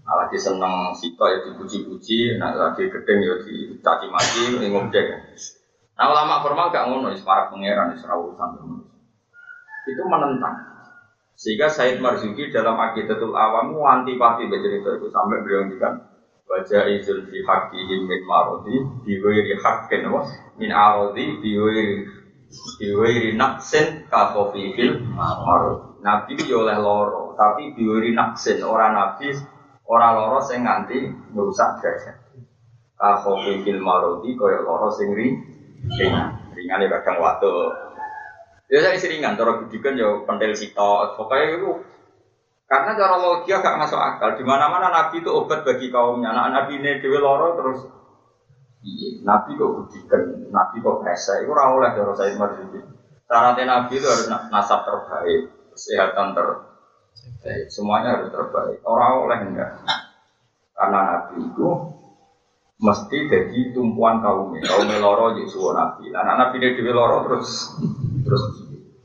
Nah, 0.00 0.24
lagi 0.24 0.40
seneng 0.40 0.96
sito 0.96 1.22
ya 1.28 1.44
dipuji-puji, 1.44 2.40
nah 2.40 2.56
lagi 2.56 2.88
gedeng 2.88 3.20
ya 3.20 3.44
dicaci 3.44 4.08
maki 4.08 4.64
yang 4.64 4.88
objek. 4.88 5.36
Nah 6.00 6.06
ulama 6.08 6.40
formal 6.40 6.72
gak 6.72 6.88
ngono, 6.88 7.12
para 7.20 7.52
pangeran 7.52 7.92
di 7.92 8.00
urusan 8.00 8.50
itu 9.84 10.02
menentang. 10.08 10.56
Sehingga 11.36 11.68
Said 11.72 12.00
Marzuki 12.00 12.52
dalam 12.52 12.76
Aqidatul 12.76 13.32
Awam 13.32 13.76
antipati 13.80 14.48
cerita 14.48 14.96
itu 14.96 15.08
sampai 15.08 15.40
beliau 15.40 15.64
ngendikan 15.64 16.09
baca 16.50 16.78
izul 16.90 17.30
fi 17.30 17.38
haqqihim 17.46 18.10
min 18.10 18.22
marodi 18.26 18.74
biwairi 19.06 19.54
haqqin 19.62 20.10
wa 20.10 20.26
min 20.58 20.74
arodi 20.74 21.38
biwairi 21.38 22.02
biwairi 22.82 23.38
naksin 23.38 24.10
ka 24.10 24.34
fil 24.34 24.98
marodi. 25.14 25.86
Nabi 26.02 26.34
yo 26.50 26.66
oleh 26.66 26.80
loro, 26.80 27.38
tapi 27.38 27.70
biwairi 27.76 28.18
naksin 28.18 28.66
orang 28.66 28.98
nabi 28.98 29.30
orang 29.86 30.12
loro 30.18 30.42
sing 30.42 30.66
nganti 30.66 30.98
merusak 31.30 31.78
derajat. 31.78 32.18
Ka 32.98 33.22
fil 33.22 33.78
marodi 33.78 34.34
kaya 34.34 34.58
loro 34.66 34.90
sing 34.90 35.14
ri 35.14 35.38
ringan 35.86 36.52
ringan 36.52 36.84
ya 36.84 36.88
kadang 37.00 37.24
waktu 37.24 37.52
ya 38.68 38.84
saya 38.84 39.00
ringan 39.00 39.38
cara 39.38 39.64
budikan 39.64 39.96
ya 39.96 40.08
pentil 40.28 40.52
sito 40.52 41.16
pokoknya 41.16 41.56
itu 41.56 41.70
karena 42.70 42.94
cara 42.94 43.18
logika 43.18 43.58
gak 43.58 43.78
masuk 43.82 43.98
akal. 43.98 44.38
Di 44.38 44.46
mana 44.46 44.70
mana 44.70 44.94
nabi 44.94 45.18
itu 45.18 45.30
obat 45.34 45.66
bagi 45.66 45.90
kaumnya. 45.90 46.30
Anak 46.30 46.46
nabi 46.54 46.78
ini 46.78 47.02
dewi 47.02 47.18
loro 47.18 47.58
terus. 47.58 47.82
Iya 48.86 49.26
nabi 49.26 49.58
kok 49.58 49.70
budikan 49.74 50.22
nabi 50.54 50.78
kok 50.78 51.02
resa 51.02 51.42
itu 51.42 51.50
ora 51.50 51.74
oleh 51.74 51.90
cara 51.92 52.16
saya 52.16 52.32
marzuki 52.32 52.80
syaratnya 53.28 53.68
nabi 53.68 53.92
itu 54.00 54.08
harus 54.08 54.26
nasab 54.48 54.88
terbaik 54.88 55.52
kesehatan 55.74 56.32
terbaik. 56.32 56.70
Semuanya 57.68 58.16
harus 58.16 58.30
terbaik. 58.30 58.80
Orang 58.86 59.26
oleh 59.26 59.38
enggak. 59.50 59.70
Karena 60.72 61.00
Nabi 61.12 61.44
itu 61.44 61.68
mesti 62.80 63.18
jadi 63.28 63.76
tumpuan 63.76 64.24
kaum 64.24 64.56
kaum 64.56 64.88
loro 64.96 65.36
jadi 65.36 65.48
suwo 65.50 65.76
Nabi. 65.76 66.08
Nah, 66.08 66.24
Nabi 66.24 66.56
dia 66.56 66.72
di 66.72 66.82
loro 66.88 67.28
terus. 67.28 67.76
Terus. 68.24 68.44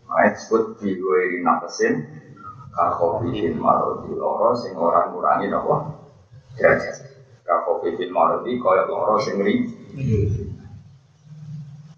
Nah, 0.08 0.32
disebut 0.32 0.80
di 0.80 0.96
gue 0.96 1.44
nakesin 2.76 3.56
kakofifin 3.56 3.56
marodi 3.56 4.12
loro 4.16 4.52
sing 4.56 4.76
orang 4.76 5.16
ngurangi 5.16 5.48
nopo 5.48 5.74
derajat. 6.60 6.96
Kakofifin 7.48 8.12
marodi 8.12 8.60
koyok 8.60 8.88
loro 8.92 9.16
sing 9.24 9.40
ri. 9.40 9.64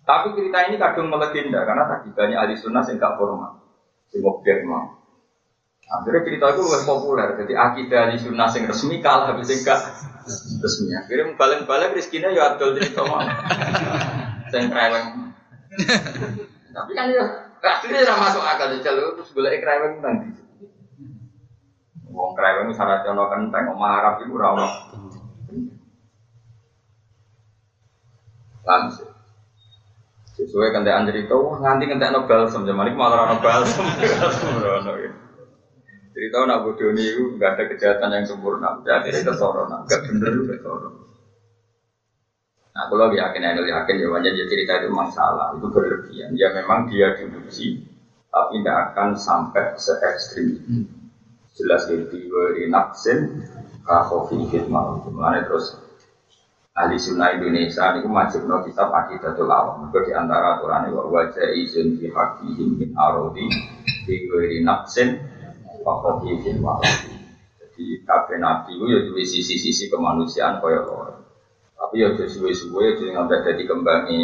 Tapi 0.07 0.27
cerita 0.39 0.57
ini 0.69 0.79
kadung 0.79 1.11
melegenda 1.11 1.67
karena 1.67 1.83
tadi 1.89 2.15
banyak 2.15 2.37
ahli 2.39 2.55
sunnah 2.55 2.79
yang 2.87 2.95
gak 2.95 3.19
formal, 3.19 3.59
sing 4.07 4.23
objek 4.23 4.63
mau. 4.63 4.95
Akhirnya 5.87 6.23
cerita 6.23 6.45
itu 6.55 6.63
lebih 6.63 6.83
populer. 6.87 7.27
Jadi 7.43 7.53
akidah 7.55 8.01
di 8.11 8.17
sunnah 8.19 8.47
yang 8.55 8.63
resmi 8.71 9.03
kalah 9.03 9.35
habis 9.35 9.51
enggak 9.51 9.83
resmi. 10.63 10.95
Akhirnya 10.95 11.35
balik-balik 11.35 11.95
rezekinya 11.95 12.31
ya 12.31 12.55
adol 12.55 12.75
cerita 12.79 13.03
mah. 13.03 13.23
Saya 14.47 14.67
kreweng. 14.71 15.07
Tapi 16.71 16.91
kan 16.95 17.07
ya 17.11 17.25
akhirnya 17.59 18.15
masuk 18.15 18.43
akal 18.47 18.71
di 18.71 18.79
jalur 18.79 19.19
terus 19.19 19.31
boleh 19.35 19.59
kreweng 19.59 19.99
nanti. 19.99 20.46
Wong 22.17 22.33
kreweng 22.33 22.73
syarat 22.73 23.05
jono 23.05 23.29
kenteng 23.29 23.69
omah 23.77 23.91
Arab 24.01 24.25
itu 24.25 24.33
ora 24.33 24.57
ono. 24.57 24.67
Langsung. 28.65 29.13
Sesuai 30.33 30.73
kentekan 30.73 31.05
cerita, 31.09 31.33
wah 31.37 31.57
nganti 31.61 31.85
kentek 31.89 32.13
no 32.13 32.25
balsam, 32.25 32.65
zaman 32.65 32.89
ini 32.89 32.97
malah 32.97 33.29
no 33.29 33.37
balsam. 33.37 33.85
Cerita 36.17 36.37
nak 36.49 36.65
ini 36.73 37.05
nggak 37.37 37.51
ada 37.53 37.63
kejahatan 37.69 38.13
yang 38.17 38.25
sempurna. 38.25 38.81
Ya 38.81 39.01
akhirnya 39.01 39.21
kesoro, 39.33 39.69
nah 39.69 39.85
nggak 39.85 40.01
bener 40.09 40.33
juga 40.33 40.57
kesoro. 40.57 40.89
Nah 42.73 42.83
kalau 42.89 43.09
lagi 43.09 43.17
yakin, 43.21 43.41
yang 43.45 43.61
yakin 43.61 44.01
ya 44.01 44.07
wajar 44.09 44.33
cerita 44.33 44.73
itu 44.81 44.89
masalah, 44.93 45.53
itu 45.57 45.65
berlebihan. 45.69 46.33
Ya 46.37 46.49
memang 46.53 46.89
dia 46.89 47.13
diuji, 47.17 47.81
tapi 48.33 48.61
tidak 48.61 48.93
akan 48.93 49.17
sampai 49.17 49.77
se 49.77 49.93
ekstrim 50.01 50.57
itu. 50.57 50.96
Jelas 51.57 51.89
itu 51.89 52.05
di 52.53 52.69
naksin, 52.69 53.41
kahofi 53.81 54.45
hikmah. 54.45 55.09
Mengenai 55.09 55.49
terus 55.49 55.73
ahli 56.77 57.01
sunnah 57.01 57.33
Indonesia 57.33 57.97
ini 57.97 58.05
wajib 58.05 58.45
no 58.45 58.61
kita 58.61 58.85
pakai 58.93 59.17
datu 59.17 59.41
lawang. 59.49 59.89
Itu 59.89 60.05
di 60.05 60.13
antara 60.13 60.61
aturan 60.61 60.85
ini 60.85 60.93
wajah 60.93 61.49
izin 61.57 61.97
fi 61.97 62.13
hakihim 62.13 62.77
min 62.77 62.93
arodi 62.93 63.49
di 64.05 64.61
naksin 64.61 65.17
Wakofi 65.87 66.43
bin 66.43 66.59
Jadi 67.57 67.83
kabeh 68.03 68.37
nabi 68.43 68.75
itu 68.75 68.85
ya 68.91 68.99
dua 69.07 69.23
sisi-sisi 69.23 69.87
kemanusiaan 69.87 70.59
kaya 70.59 70.83
loro. 70.83 71.23
Tapi 71.79 72.03
ya 72.03 72.11
suwe-suwe 72.11 72.81
ya 72.83 72.91
jadi 72.99 73.15
ngambil 73.15 73.39
jadi 73.47 73.63
kembangi 73.63 74.19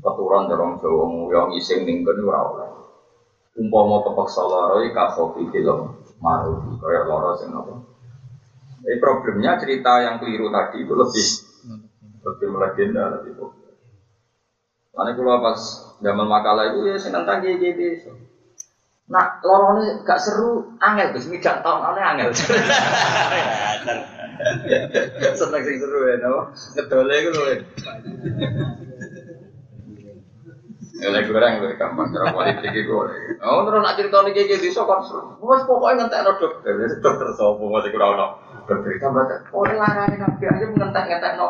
keturunan 0.00 0.48
dorong 0.48 0.72
Jawa 0.80 1.04
yang 1.28 1.48
iseng 1.52 1.84
ning 1.84 2.06
kene 2.06 2.24
ora 2.24 2.40
oleh. 2.40 2.70
Umpama 3.60 4.00
kepaksa 4.06 4.42
loro 4.48 4.80
iki 4.80 4.96
kafofi 4.96 5.42
film 5.52 6.07
maruti 6.18 6.72
kaya 6.82 7.06
loro 7.06 7.34
sing 7.38 7.50
apa. 7.54 7.74
Jadi 8.82 8.96
problemnya 9.02 9.58
cerita 9.58 10.02
yang 10.02 10.22
keliru 10.22 10.50
tadi 10.50 10.82
itu 10.86 10.94
lebih 10.94 11.26
lebih 12.22 12.48
melegenda 12.50 13.02
lebih 13.18 13.32
populer. 13.38 13.74
Karena 14.94 15.10
kalau 15.14 15.38
pas 15.42 15.60
zaman 16.02 16.26
makalah 16.26 16.64
itu 16.74 16.90
ya 16.90 16.96
senang 16.98 17.24
tadi 17.26 17.58
gitu. 17.58 18.14
Nak 19.08 19.40
lorone 19.40 20.04
gak 20.04 20.20
seru, 20.20 20.76
angel 20.84 21.16
Gus 21.16 21.32
mijak 21.32 21.64
tahun 21.64 21.96
ane 21.96 22.00
angel. 22.04 22.30
Seneng 25.38 25.62
sing 25.64 25.76
seru 25.80 25.98
ya, 26.04 26.20
no. 26.20 26.52
Ngedole 26.76 27.14
iku 27.24 27.30
lho. 27.32 27.44
Lek 30.98 31.30
goreng 31.30 31.62
lho 31.62 31.70
gampang 31.78 32.10
cara 32.10 32.34
politik 32.34 32.74
iku. 32.74 33.06
Oh 33.38 33.62
terus 33.62 33.80
nak 33.86 33.94
cerita 33.94 34.18
niki 34.26 34.50
iki 34.50 34.58
desa 34.58 34.82
kon 34.82 34.98
seru. 35.06 35.38
Wes 35.46 35.62
pokoke 35.62 35.94
ngentekno 35.94 36.34
dokter, 36.42 36.74
dokter 36.98 37.28
sapa 37.38 37.62
mesti 37.62 37.94
ora 37.94 38.06
ono. 38.18 38.26
Dokter 38.66 38.98
tambah 38.98 39.54
oh 39.54 39.62
larane 39.62 40.18
nabi 40.18 40.44
aja 40.50 40.66
ngentek-ngentekno. 40.66 41.48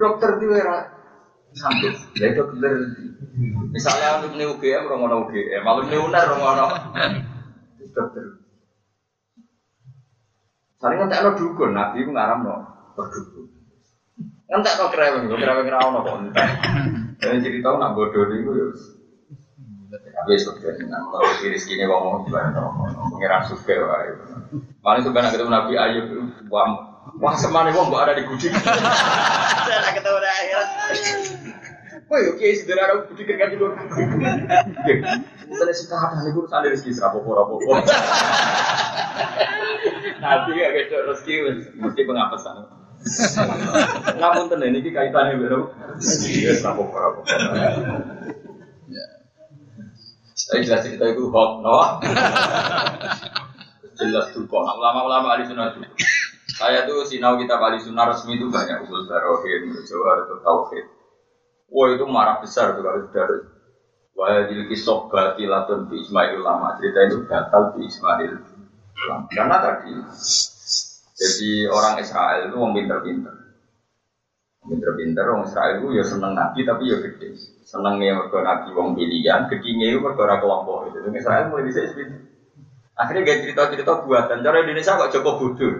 Dokter 0.00 0.40
dhewe 0.40 0.64
ra 0.64 0.80
sambut. 1.52 1.92
Ya 2.16 2.32
dokter 2.32 2.72
Misalnya 3.68 4.18
untuk 4.18 4.32
nih 4.34 4.48
UGM, 4.48 4.88
orang 4.88 5.00
mau 5.04 5.20
UGM, 5.28 5.62
malu 5.62 5.86
nih 5.86 6.00
UNER, 6.00 6.26
orang 6.26 6.40
mau 6.40 6.72
dokter. 7.92 8.24
Saling 10.80 10.98
ngentek 11.04 11.20
no 11.20 11.30
dukun, 11.36 11.76
nabi 11.76 12.00
itu 12.00 12.10
ngaram 12.16 12.48
no 12.48 12.56
berdukun. 12.96 13.44
Ngentek 14.48 14.74
no 14.80 14.84
kereweng, 14.88 15.24
kereweng 15.28 15.68
rawon 15.68 15.92
no 15.92 16.00
kok 16.00 16.16
ngentek. 17.18 17.26
Jadi 17.26 17.38
cerita 17.42 17.68
nak 17.74 17.94
bodoh 17.98 18.24
nih 18.30 18.38
gue 18.46 18.72
tapi 19.88 20.36
sebenarnya 20.36 20.98
kalau 21.08 21.32
diri 21.40 21.56
sini 21.56 21.88
ngomong 21.88 22.28
gimana 22.28 22.60
pengiran 23.08 23.42
suka 23.48 23.72
wae. 23.72 24.12
Paling 24.84 25.02
suka 25.06 25.18
nak 25.24 25.32
ketemu 25.32 25.48
Nabi 25.48 25.72
Ayub, 25.80 26.06
wah 26.52 26.68
wah 27.16 27.34
semane 27.38 27.72
wong 27.72 27.88
ada 27.96 28.12
di 28.12 28.28
kucing. 28.28 28.52
Saya 28.52 29.90
ketemu 29.96 30.18
di 30.20 30.28
akhirat. 30.28 30.68
Woi, 32.08 32.24
oke, 32.36 32.46
sederhana 32.56 33.04
budi 33.08 33.24
kerja 33.24 33.52
dulu. 33.52 33.72
Misalnya 35.48 35.74
sih 35.76 35.86
kata 35.88 36.20
nih 36.24 36.32
gue 36.36 36.44
sadar 36.48 36.68
rezeki 36.72 36.92
serapopo 36.92 37.32
rapopo. 37.32 37.68
Nanti 40.20 40.52
ya 40.56 40.68
guys, 40.72 40.92
rezeki 40.92 41.34
mesti 41.80 42.00
pengapesan. 42.04 42.77
Namun 44.20 44.50
tenan 44.52 44.74
ini 44.76 44.90
kaitannya 44.90 45.40
baru. 45.40 45.60
Iya, 46.26 46.50
serapopo 46.58 46.94
rapopo. 46.96 47.28
Saya 50.38 50.60
jelas 50.64 50.80
cerita 50.86 51.04
itu 51.10 51.28
hoax, 51.28 51.50
no? 51.60 51.76
Jelas 53.98 54.26
tuh 54.32 54.46
kok. 54.46 54.62
Ulama-ulama 54.62 55.34
ahli 55.34 55.44
sunnah. 55.44 55.74
Saya 56.56 56.86
tuh 56.86 57.04
sinau 57.04 57.36
kita 57.36 57.58
ahli 57.58 57.82
sunnah 57.82 58.08
resmi 58.08 58.38
itu 58.38 58.48
banyak 58.48 58.86
usul 58.86 59.04
barohin, 59.10 59.74
jawar 59.84 60.24
atau 60.24 60.38
tauhid. 60.40 60.86
Wah 61.68 61.88
itu 61.92 62.04
marah 62.08 62.40
besar 62.40 62.72
tuh 62.78 62.80
kalau 62.80 63.04
sudah 63.04 63.26
Wah 64.18 64.50
jadi 64.50 64.66
kisah 64.66 65.06
batilatun 65.06 65.86
di 65.86 66.02
Ismail 66.02 66.42
lama 66.42 66.74
cerita 66.74 67.06
itu 67.06 67.22
batal 67.30 67.78
di 67.78 67.86
Ismail 67.86 68.34
karena 69.30 69.56
tadi 69.62 69.94
jadi 71.18 71.66
orang 71.66 71.98
Israel 71.98 72.46
itu 72.46 72.54
orang 72.54 72.74
pinter-pinter. 72.78 73.34
Pinter-pinter 74.62 75.24
orang 75.26 75.50
Israel 75.50 75.74
itu 75.82 75.88
ya 75.98 76.04
seneng 76.06 76.32
nabi 76.38 76.62
tapi 76.62 76.86
ya 76.86 77.02
gede. 77.02 77.34
Senengnya 77.66 78.22
mereka 78.22 78.38
nabi 78.46 78.70
wong 78.70 78.94
pilihan 78.94 79.50
gedenya 79.50 79.86
itu 79.90 79.98
mereka 79.98 80.38
kelompok. 80.38 80.94
Itu 80.94 81.10
Israel 81.10 81.50
mulai 81.50 81.66
bisa 81.66 81.82
seperti 81.90 82.38
akhirnya 82.98 83.26
gak 83.26 83.40
cerita-cerita 83.46 83.92
buatan. 84.02 84.42
Cara 84.42 84.56
Indonesia 84.62 84.98
kok 84.98 85.12
coba 85.18 85.30
bodoh 85.38 85.74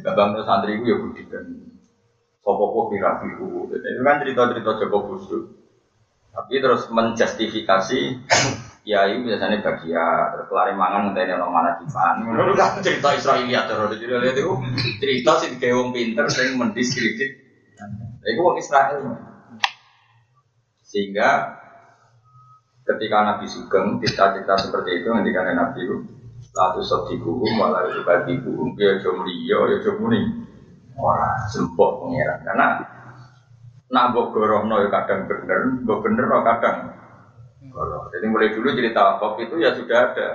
Babang 0.00 0.40
santri 0.40 0.80
itu 0.80 0.88
ya 0.88 0.96
budi 0.96 1.22
dan 1.28 1.44
Sopo 2.40 2.88
kira 2.88 3.20
biru. 3.20 3.68
Itu. 3.68 4.00
Kan 4.02 4.16
cerita-cerita 4.24 4.80
Joko 4.80 4.98
Busuk. 5.04 5.42
Tapi 6.32 6.64
terus 6.64 6.88
menjustifikasi 6.88 8.00
ya 8.82 9.06
ini 9.06 9.30
biasanya 9.30 9.62
bagian 9.62 10.34
terus 10.34 10.46
kelari 10.50 10.74
mangan 10.74 11.10
ngenteni 11.10 11.38
orang 11.38 11.52
mana 11.54 11.70
dipan. 11.78 12.14
Menurut 12.26 12.58
kan 12.58 12.82
cerita 12.82 13.14
Israelia 13.14 13.66
terus 13.70 13.94
jadi 13.98 14.14
lihat 14.18 14.36
itu 14.38 14.54
cerita 14.98 15.32
sih 15.38 15.54
kayak 15.58 15.78
wong 15.78 15.90
pinter 15.94 16.26
sing 16.26 16.58
mendiskredit. 16.58 17.30
Itu 18.22 18.40
wong 18.42 18.58
Israel. 18.58 19.18
Sehingga 20.82 21.58
ketika 22.82 23.18
Nabi 23.22 23.46
Sugeng 23.46 24.02
cerita-cerita 24.02 24.58
seperti 24.58 25.02
itu 25.02 25.08
ketika 25.08 25.40
Nabi 25.54 25.80
itu 25.86 25.96
lalu 26.52 26.82
sodiku 26.82 27.38
malah 27.54 27.88
itu 27.88 28.02
bagi 28.02 28.36
buku 28.42 28.76
ya 28.76 28.98
jom 29.00 29.22
liyo 29.24 29.70
ya 29.72 29.76
jom 29.80 30.02
muni 30.02 30.20
orang 30.98 31.48
sempok 31.48 32.04
pengiran 32.04 32.44
karena 32.44 32.66
nak 33.92 34.04
mbok 34.12 34.36
gorohno 34.36 34.82
ya 34.84 34.88
kadang 34.92 35.30
bener, 35.30 35.84
mbok 35.84 36.00
bener 36.04 36.24
no 36.28 36.44
kadang 36.44 36.91
Jadi 38.12 38.26
mulai 38.28 38.52
dulu 38.52 38.68
cerita 38.76 39.16
kop 39.16 39.40
itu 39.40 39.56
ya 39.56 39.72
sudah 39.72 39.98
ada, 40.12 40.28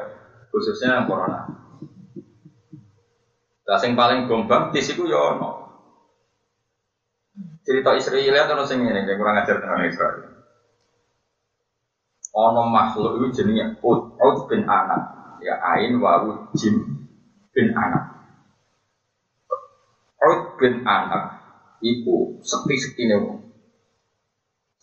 khususnya 0.49 1.01
yang 1.01 1.05
corona. 1.05 1.45
Sing 3.77 3.93
paling 3.93 4.25
gombang 4.25 4.71
di 4.73 4.81
situ 4.81 5.05
ya 5.05 5.37
ono. 5.37 5.67
Cerita 7.61 7.93
Israel 7.99 8.47
atau 8.47 8.63
sing 8.63 8.81
ini 8.81 9.03
yang 9.05 9.19
kurang 9.19 9.37
ajar 9.37 9.59
tentang 9.59 9.85
Israel. 9.85 10.39
Ono 12.37 12.69
makhluk 12.69 13.17
itu 13.17 13.41
jenisnya 13.41 13.75
Ud, 13.81 14.13
Ud 14.17 14.37
bin 14.45 14.63
Anak, 14.69 15.01
ya 15.41 15.57
Ain 15.57 15.97
Wawu 15.97 16.53
Jim 16.53 16.85
bin 17.49 17.73
Anak. 17.73 18.13
Raud 20.17 20.57
bin 20.57 20.85
Anak 20.85 21.39
iku 21.81 22.37
sekti-sekti 22.41 23.09
wong. 23.15 23.46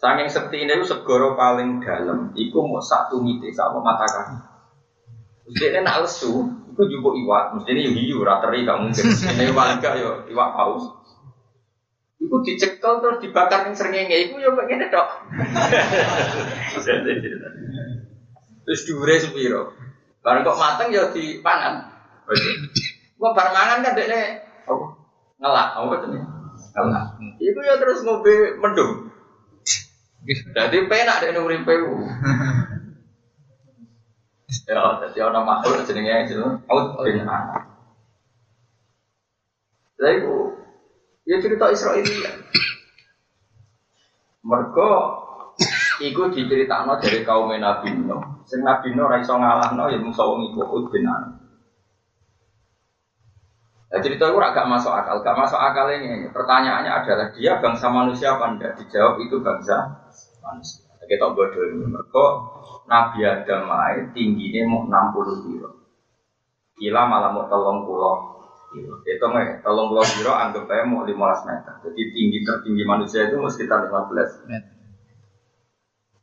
Saking 0.05 0.29
sekti 0.29 0.57
ini 0.61 0.85
segoro 0.85 1.33
paling 1.33 1.81
dalam, 1.81 2.37
iku 2.37 2.61
mau 2.69 2.77
satu 2.77 3.25
mite 3.25 3.49
sama 3.57 3.81
mata 3.81 4.05
kaki. 4.05 4.37
Terus 5.49 5.55
dia 5.57 5.81
nak 5.81 6.05
lesu, 6.05 6.45
Iku 6.75 6.91
juga 6.91 7.15
iwak, 7.15 7.45
mesti 7.55 7.71
ini 7.71 8.03
hiu, 8.03 8.27
rateri 8.27 8.67
gak 8.67 8.83
mungkin. 8.83 9.07
Ini 9.07 9.55
iwak 9.55 9.79
enggak 9.79 9.95
yo, 10.03 10.27
iwak 10.27 10.59
paus. 10.59 10.91
Iku 12.19 12.43
dicekel 12.43 12.99
terus 12.99 13.23
dibakar 13.23 13.63
ning 13.63 13.79
srengenge, 13.79 14.27
iku 14.27 14.43
yo 14.43 14.53
ngene 14.59 14.91
tok. 14.91 15.09
terus 18.67 18.81
diure 18.91 19.15
sepiro. 19.23 19.71
Bareng 20.19 20.43
kok 20.43 20.59
mateng 20.59 20.91
yo 20.91 21.15
dipangan. 21.15 21.95
Gua 23.23 23.31
bar 23.39 23.55
mangan 23.55 23.87
kan 23.87 23.95
dekne? 23.95 24.43
Ngelak, 25.39 25.69
apa? 25.79 25.95
Ngelak. 26.75 27.07
Iku 27.39 27.59
ya 27.63 27.79
terus 27.79 28.03
ngombe 28.03 28.59
mendung. 28.59 29.14
Jadi 30.25 30.79
penak 30.89 31.21
dek 31.21 31.33
nuripe 31.37 31.75
Ya, 34.65 34.81
jadi 35.03 35.19
orang 35.29 35.45
makhluk 35.45 35.85
jenenge 35.85 36.31
itu 36.31 36.41
out 36.41 36.97
bin 37.05 37.21
anak. 37.21 37.69
Iku 40.01 40.57
ya 41.29 41.37
cerita 41.43 41.69
Israelia. 41.69 42.33
Mergo 44.45 44.93
iku 46.01 46.33
diceritakno 46.33 46.97
dari 46.97 47.25
kaum 47.29 47.53
Nabi 47.53 47.93
Nuh. 47.93 48.45
Sing 48.49 48.65
Nabi 48.65 48.93
Nuh 48.93 49.05
ora 49.09 49.21
iso 49.21 49.37
ngalahno 49.37 49.85
ya 49.93 49.99
mung 50.01 50.17
wong 50.17 50.41
iku 50.53 50.61
Hud 50.65 50.85
bin 50.93 51.09
Anak. 51.09 51.44
Nah, 53.95 54.03
cerita 54.03 54.27
itu 54.27 54.43
agak 54.43 54.67
masuk 54.67 54.91
akal, 54.91 55.23
gak 55.23 55.39
masuk 55.39 55.55
akal 55.55 55.87
ini. 55.87 56.27
Pertanyaannya 56.35 56.91
adalah 56.91 57.31
dia 57.31 57.63
bangsa 57.63 57.87
manusia 57.87 58.35
apa 58.35 58.51
enggak? 58.51 58.75
Dijawab 58.75 59.23
itu 59.23 59.39
bangsa 59.39 60.03
manusia. 60.43 60.83
Kita 61.07 61.31
bodoh 61.31 61.63
ini. 61.63 61.87
Mereka 61.87 62.27
Nabi 62.91 63.23
Adam 63.23 63.71
lain 63.71 64.11
tingginya 64.11 64.67
mau 64.67 64.83
60 64.91 65.47
kilo. 65.47 65.71
Gila 66.75 67.03
malah 67.07 67.31
mau 67.31 67.47
tolong 67.47 67.87
pulau 67.87 68.35
kilo. 68.75 68.99
Itu 69.07 69.31
nggak, 69.31 69.63
tolong 69.63 69.95
pulau 69.95 70.03
kilo 70.03 70.35
anggap 70.35 70.67
aja 70.67 70.83
mau 70.91 71.07
15 71.07 71.15
meter. 71.47 71.75
Jadi 71.87 72.03
tinggi 72.11 72.39
tertinggi 72.43 72.83
manusia 72.83 73.31
itu 73.31 73.39
mau 73.39 73.47
sekitar 73.47 73.87
15 73.87 74.51
meter. 74.51 74.75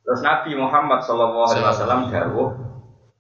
Terus 0.04 0.20
Nabi 0.28 0.60
Muhammad 0.60 1.08
Shallallahu 1.08 1.48
Alaihi 1.56 1.66
Wasallam 1.72 2.02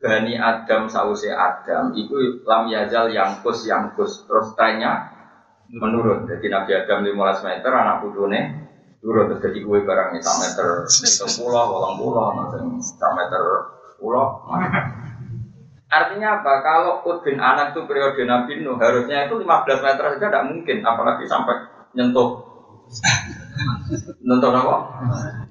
Bani 0.01 0.33
Adam 0.33 0.89
sause 0.89 1.29
Adam. 1.29 1.93
Itu 1.93 2.41
lam 2.43 2.67
yazal 2.73 3.13
yang 3.13 3.45
kus 3.45 3.69
yang 3.69 3.93
kus 3.93 4.25
terus 4.25 4.57
tanya 4.57 5.13
menurun. 5.69 6.25
Jadi 6.25 6.49
Nabi 6.49 6.71
Adam 6.73 7.05
15 7.05 7.45
meter 7.45 7.71
anak 7.71 8.01
putune 8.01 8.41
turun. 8.99 9.29
Terus 9.29 9.41
jadi 9.45 9.59
barangnya 9.61 10.19
sak 10.19 10.35
meter 10.41 10.67
pulau 11.37 11.65
walang 11.77 11.95
pulau 12.01 12.27
sak 12.81 13.11
meter 13.13 13.43
pulau 14.01 14.41
Artinya 15.91 16.39
apa? 16.39 16.63
Kalau 16.63 17.03
Udin 17.03 17.35
anak 17.35 17.75
itu 17.75 17.83
periode 17.83 18.23
Nabi 18.23 18.63
Nuh 18.63 18.79
harusnya 18.79 19.27
itu 19.27 19.35
15 19.35 19.85
meter 19.85 20.03
saja 20.15 20.27
tidak 20.31 20.47
mungkin, 20.47 20.87
apalagi 20.87 21.27
sampai 21.27 21.67
nyentuh 21.91 22.50
nyentuh 24.21 24.51
apa? 24.51 24.75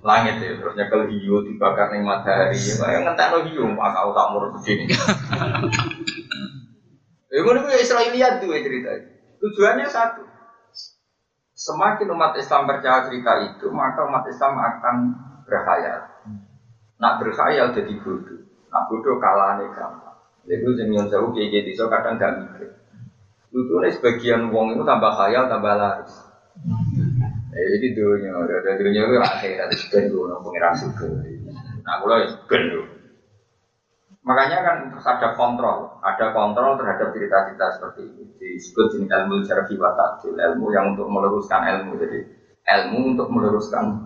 Langit 0.00 0.40
ya, 0.40 0.56
terus 0.56 0.74
nyekel 0.76 1.08
hiu 1.12 1.44
dibakar 1.44 1.92
nih 1.92 2.00
matahari, 2.00 2.56
ya 2.56 2.98
ngentek 3.04 3.28
no 3.32 3.38
hiu, 3.44 3.64
maka 3.76 4.08
tak 4.10 4.26
murah 4.32 4.48
begini. 4.56 4.84
Ya, 7.30 7.46
itu 7.46 7.68
Israeliat 7.78 8.42
tuh 8.42 8.50
cerita. 8.58 8.90
Tujuannya 9.38 9.86
satu, 9.86 10.26
Semakin 11.60 12.08
umat 12.16 12.32
Islam 12.40 12.64
percaya 12.64 13.04
cerita 13.04 13.36
itu, 13.44 13.68
maka 13.68 14.08
umat 14.08 14.24
Islam 14.24 14.56
akan 14.56 14.96
berkhayal. 15.44 16.08
Nak 16.96 17.20
berkhayal 17.20 17.76
jadi 17.76 18.00
bodoh. 18.00 18.40
Nak 18.72 18.88
bodoh 18.88 19.20
kalah 19.20 19.60
nih 19.60 19.68
gampang. 19.76 20.16
Itu 20.48 20.72
yang 20.80 21.04
jauh 21.12 21.36
kayak 21.36 21.52
gitu, 21.52 21.84
so 21.84 21.92
kadang 21.92 22.16
gak 22.16 22.32
mikir. 22.40 22.80
Itu 23.52 23.76
sebagian 23.76 24.48
uang 24.48 24.72
itu 24.72 24.88
tambah 24.88 25.12
khayal, 25.12 25.52
tambah 25.52 25.74
laris. 25.76 26.14
Eh, 27.50 27.66
jadi 27.74 27.86
dunia, 27.98 28.30
ada 28.46 28.78
dunia 28.78 29.02
itu 29.10 29.16
akhirat 29.18 29.68
ben 29.90 30.04
gue 30.06 30.34
pengiran 30.38 30.74
suka. 30.78 31.06
Nah, 31.82 31.94
kalau 31.98 32.16
ya 32.22 32.28
ben 32.46 32.62
Makanya 34.20 34.58
kan 34.60 34.76
terus 34.92 35.06
ada 35.08 35.32
kontrol, 35.32 35.96
ada 36.04 36.26
kontrol 36.30 36.76
terhadap 36.76 37.08
cerita-cerita 37.10 37.66
seperti 37.74 38.00
ini. 38.04 38.22
Disebut 38.36 38.86
jenis 38.94 39.08
ilmu 39.10 39.40
jarfi 39.48 39.74
wa 39.80 39.90
ilmu 40.22 40.66
yang 40.70 40.92
untuk 40.94 41.08
meluruskan 41.08 41.64
ilmu. 41.64 41.96
Jadi 41.98 42.18
ilmu 42.68 43.16
untuk 43.16 43.26
meluruskan. 43.32 43.96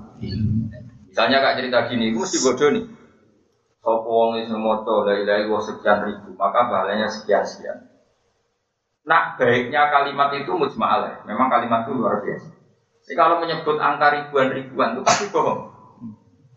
Misalnya 1.11 1.43
kak 1.43 1.59
cerita 1.59 1.79
gini, 1.91 2.15
gue 2.15 2.23
mesti 2.23 2.39
bodoh 2.41 2.69
nih. 2.73 2.85
Sopo 3.85 4.09
wong 4.09 4.41
iso 4.41 4.57
moto 4.57 5.05
la 5.05 5.21
ilaha 5.21 5.61
sekian 5.61 5.99
ribu, 6.09 6.33
maka 6.41 6.73
pahalanya 6.73 7.05
sekian 7.11 7.45
sekian. 7.45 7.85
Nah, 9.05 9.37
baiknya 9.37 9.93
kalimat 9.93 10.33
itu 10.33 10.49
mujma'alah. 10.57 11.21
Memang 11.29 11.53
kalimat 11.53 11.85
itu 11.85 11.93
luar 11.93 12.25
biasa. 12.25 12.64
Jadi 13.05 13.15
kalau 13.21 13.37
menyebut 13.45 13.77
angka 13.77 14.17
ribuan-ribuan 14.17 14.97
itu 14.97 15.03
pasti 15.05 15.29
bohong. 15.29 15.77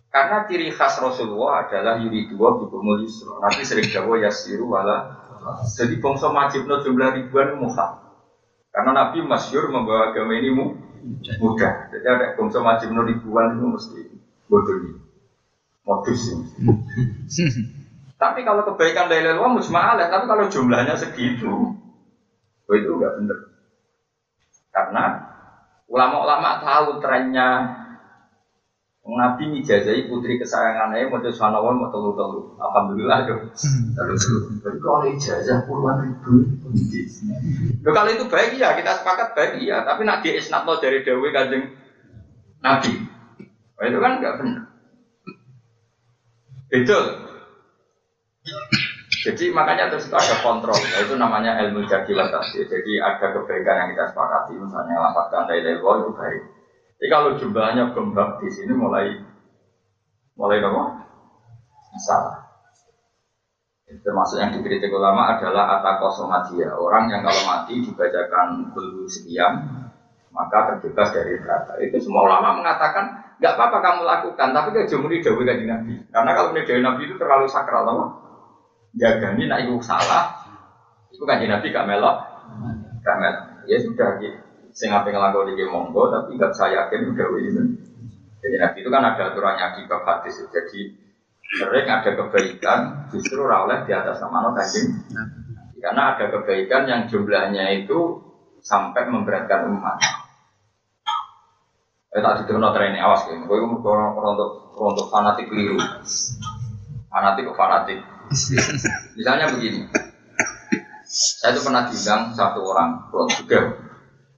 Karena 0.08 0.48
ciri 0.48 0.72
khas 0.72 1.04
Rasulullah 1.04 1.68
adalah 1.68 2.00
yuri 2.00 2.32
dua 2.32 2.56
yusro. 3.04 3.44
Nabi 3.44 3.68
sering 3.68 3.92
jawa 3.92 4.16
yasiru 4.24 4.72
wala. 4.72 5.28
Jadi 5.76 6.00
bangsa 6.00 6.32
majibno 6.32 6.80
jumlah 6.80 7.20
ribuan 7.20 7.60
muha. 7.60 8.00
Karena 8.72 8.96
Nabi 8.96 9.28
masyur 9.28 9.68
membawa 9.68 10.16
agama 10.16 10.40
ini 10.40 10.56
mudah. 11.36 11.92
Jadi 11.92 12.06
ada 12.08 12.26
bangsa 12.40 12.64
majibno 12.64 13.04
ribuan 13.04 13.60
itu 13.60 13.66
mesti 13.68 14.00
bodoh 14.48 14.76
ini. 14.88 14.92
Modus 15.84 16.32
ini. 16.32 16.48
tapi 18.18 18.42
kalau 18.42 18.66
kebaikan 18.66 19.08
dari 19.08 19.30
luar 19.30 19.54
musma'alah, 19.54 20.10
tapi 20.10 20.26
kalau 20.26 20.50
jumlahnya 20.50 20.98
segitu, 20.98 21.78
oh 22.66 22.74
itu 22.74 22.92
enggak 22.98 23.14
benar. 23.22 23.40
Karena 24.74 25.04
ulama-ulama 25.88 26.60
tahu 26.62 27.00
trennya 27.00 27.78
Nabi 29.08 29.56
ngijazai 29.56 30.12
putri 30.12 30.36
kesayangannya 30.36 31.08
mau 31.08 31.24
jadi 31.24 31.32
sanawan 31.32 31.80
mau 31.80 31.88
telu 31.88 32.12
telu. 32.12 32.60
Alhamdulillah 32.60 33.24
telu. 33.24 33.48
Tapi 34.60 34.78
kalau 34.84 35.08
ijazah 35.08 35.64
puluhan 35.64 36.12
ribu. 36.12 36.44
Loh, 37.88 37.94
kalau 37.96 38.12
itu 38.12 38.28
baik 38.28 38.60
ya 38.60 38.76
kita 38.76 39.00
sepakat 39.00 39.32
baik 39.32 39.64
ya. 39.64 39.88
Tapi 39.88 40.04
nak 40.04 40.28
di 40.28 40.36
isnat 40.36 40.68
dari 40.84 41.08
Dewi 41.08 41.32
kanjeng 41.32 41.72
Nabi. 42.60 42.94
Oh, 43.80 43.84
itu 43.88 43.98
kan 44.04 44.20
nggak 44.20 44.36
benar. 44.44 44.64
Betul. 46.68 47.06
Jadi 49.28 49.52
makanya 49.52 49.92
terus 49.92 50.08
itu 50.08 50.16
ada 50.16 50.40
kontrol. 50.40 50.80
Nah, 50.80 51.04
itu 51.04 51.20
namanya 51.20 51.60
ilmu 51.68 51.84
jadi 51.84 52.08
Jadi 52.64 52.92
ada 52.96 53.36
kebaikan 53.36 53.76
yang 53.76 53.90
kita 53.92 54.16
sepakati. 54.16 54.56
Misalnya 54.56 55.04
lapatkan 55.04 55.52
dari 55.52 55.68
itu 56.00 56.12
baik. 56.16 56.42
Jadi 56.96 57.08
kalau 57.12 57.36
jumlahnya 57.36 57.92
gembak 57.92 58.40
di 58.40 58.48
sini 58.48 58.72
mulai 58.72 59.20
mulai 60.40 60.64
apa? 60.64 60.84
Salah. 62.00 62.40
Termasuk 63.88 64.40
yang 64.40 64.56
dikritik 64.56 64.96
ulama 64.96 65.36
adalah 65.36 65.76
atakosomadia. 65.80 66.72
Orang 66.80 67.12
yang 67.12 67.28
kalau 67.28 67.44
mati 67.52 67.84
dibacakan 67.84 68.72
bulu 68.72 69.12
sekian, 69.12 69.60
maka 70.32 70.72
terbebas 70.72 71.12
dari 71.12 71.36
neraka. 71.36 71.76
Itu 71.84 72.00
semua 72.00 72.32
ulama 72.32 72.64
mengatakan 72.64 73.36
nggak 73.44 73.54
apa-apa 73.60 73.78
kamu 73.84 74.02
lakukan, 74.08 74.50
tapi 74.56 74.70
ke 74.72 74.88
jumlah 74.88 75.44
kaji 75.44 75.66
nabi. 75.68 75.94
Karena 76.16 76.32
kalau 76.32 76.56
ini 76.56 76.80
nabi 76.80 77.12
itu 77.12 77.16
terlalu 77.20 77.48
sakral, 77.52 77.84
apa? 77.88 78.27
Jaga 78.96 79.36
ini 79.36 79.52
nak 79.52 79.68
ibu 79.68 79.84
salah, 79.84 80.48
itu 81.12 81.22
kaji 81.28 81.52
nabi 81.52 81.76
gak 81.76 81.86
melok, 81.90 82.18
gak 83.04 83.18
melok. 83.20 83.44
Ya 83.68 83.84
sudah 83.84 84.16
gitu 84.24 84.48
sing 84.78 84.94
apa 84.94 85.10
ngelakoni 85.10 85.58
di 85.58 85.66
monggo 85.66 86.14
tapi 86.14 86.38
nggak 86.38 86.54
saya 86.54 86.86
yakin 86.86 87.10
udah 87.10 87.28
ini. 87.42 87.64
Jadi 88.38 88.56
nabi 88.62 88.78
itu 88.86 88.90
kan 88.94 89.02
ada 89.02 89.34
aturannya 89.34 89.74
di 89.74 89.90
bab 89.90 90.06
hadis. 90.06 90.38
Jadi 90.54 90.94
sering 91.58 91.90
ada 91.90 92.14
kebaikan 92.14 93.10
justru 93.10 93.42
oleh 93.42 93.82
di 93.90 93.92
atas 93.98 94.22
nama 94.22 94.54
kanjeng. 94.54 95.02
Karena 95.82 96.14
ada 96.14 96.30
kebaikan 96.30 96.86
yang 96.86 97.02
jumlahnya 97.10 97.74
itu 97.74 98.22
sampai 98.62 99.10
memberatkan 99.10 99.66
umat. 99.74 99.98
Eh 102.14 102.22
tak 102.22 102.46
itu 102.46 102.54
no 102.62 102.70
training 102.70 103.02
awas 103.02 103.26
gitu. 103.26 103.50
Gue 103.50 103.58
orang 103.82 104.14
untuk 104.38 104.78
untuk 104.78 105.10
fanatik 105.10 105.50
keliru. 105.50 105.82
Fanatik 107.10 107.50
kok 107.50 107.58
fanatik. 107.58 108.00
Misalnya 109.18 109.52
begini. 109.52 109.88
Saya 111.08 111.56
itu 111.56 111.64
pernah 111.64 111.88
diundang 111.88 112.36
satu 112.36 112.60
orang, 112.68 113.08
juga 113.40 113.88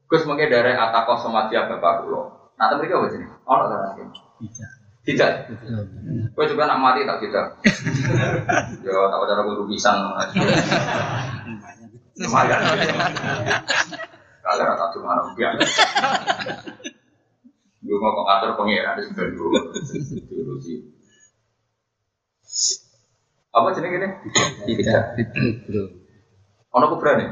Gus 0.09 0.25
mungkin 0.25 0.49
dari 0.49 0.73
atako 0.73 1.21
somatia 1.21 1.69
bapak 1.69 2.01
kulo. 2.01 2.49
Nah, 2.57 2.65
tapi 2.73 2.89
mereka 2.89 2.97
apa 2.97 3.07
sih? 3.13 3.21
Oh, 3.45 3.61
tak 3.69 4.09
Tidak. 4.41 4.69
Tidak. 5.05 5.33
Gue 6.33 6.45
juga 6.49 6.65
nak 6.65 6.81
mati 6.81 7.05
tak 7.05 7.21
tidak. 7.21 7.45
Yo, 8.85 9.05
tak 9.09 9.21
ada 9.21 9.45
guru 9.45 9.69
pisang. 9.69 10.17
Lumayan. 12.19 12.59
Kalau 14.41 14.65
rata 14.65 14.85
cuma 14.97 15.21
rupiah. 15.29 15.53
Gue 17.85 17.97
mau 18.01 18.11
ke 18.17 18.21
kantor 18.25 18.49
pengiran 18.57 18.97
di 18.97 19.03
sebelah 19.07 19.29
dulu. 19.29 19.49
Apa 23.59 23.75
jenis 23.75 23.91
ini? 23.91 24.09
Tidak. 24.71 25.03
Ono 26.71 26.85
kuburan 26.95 27.19
ya? 27.19 27.29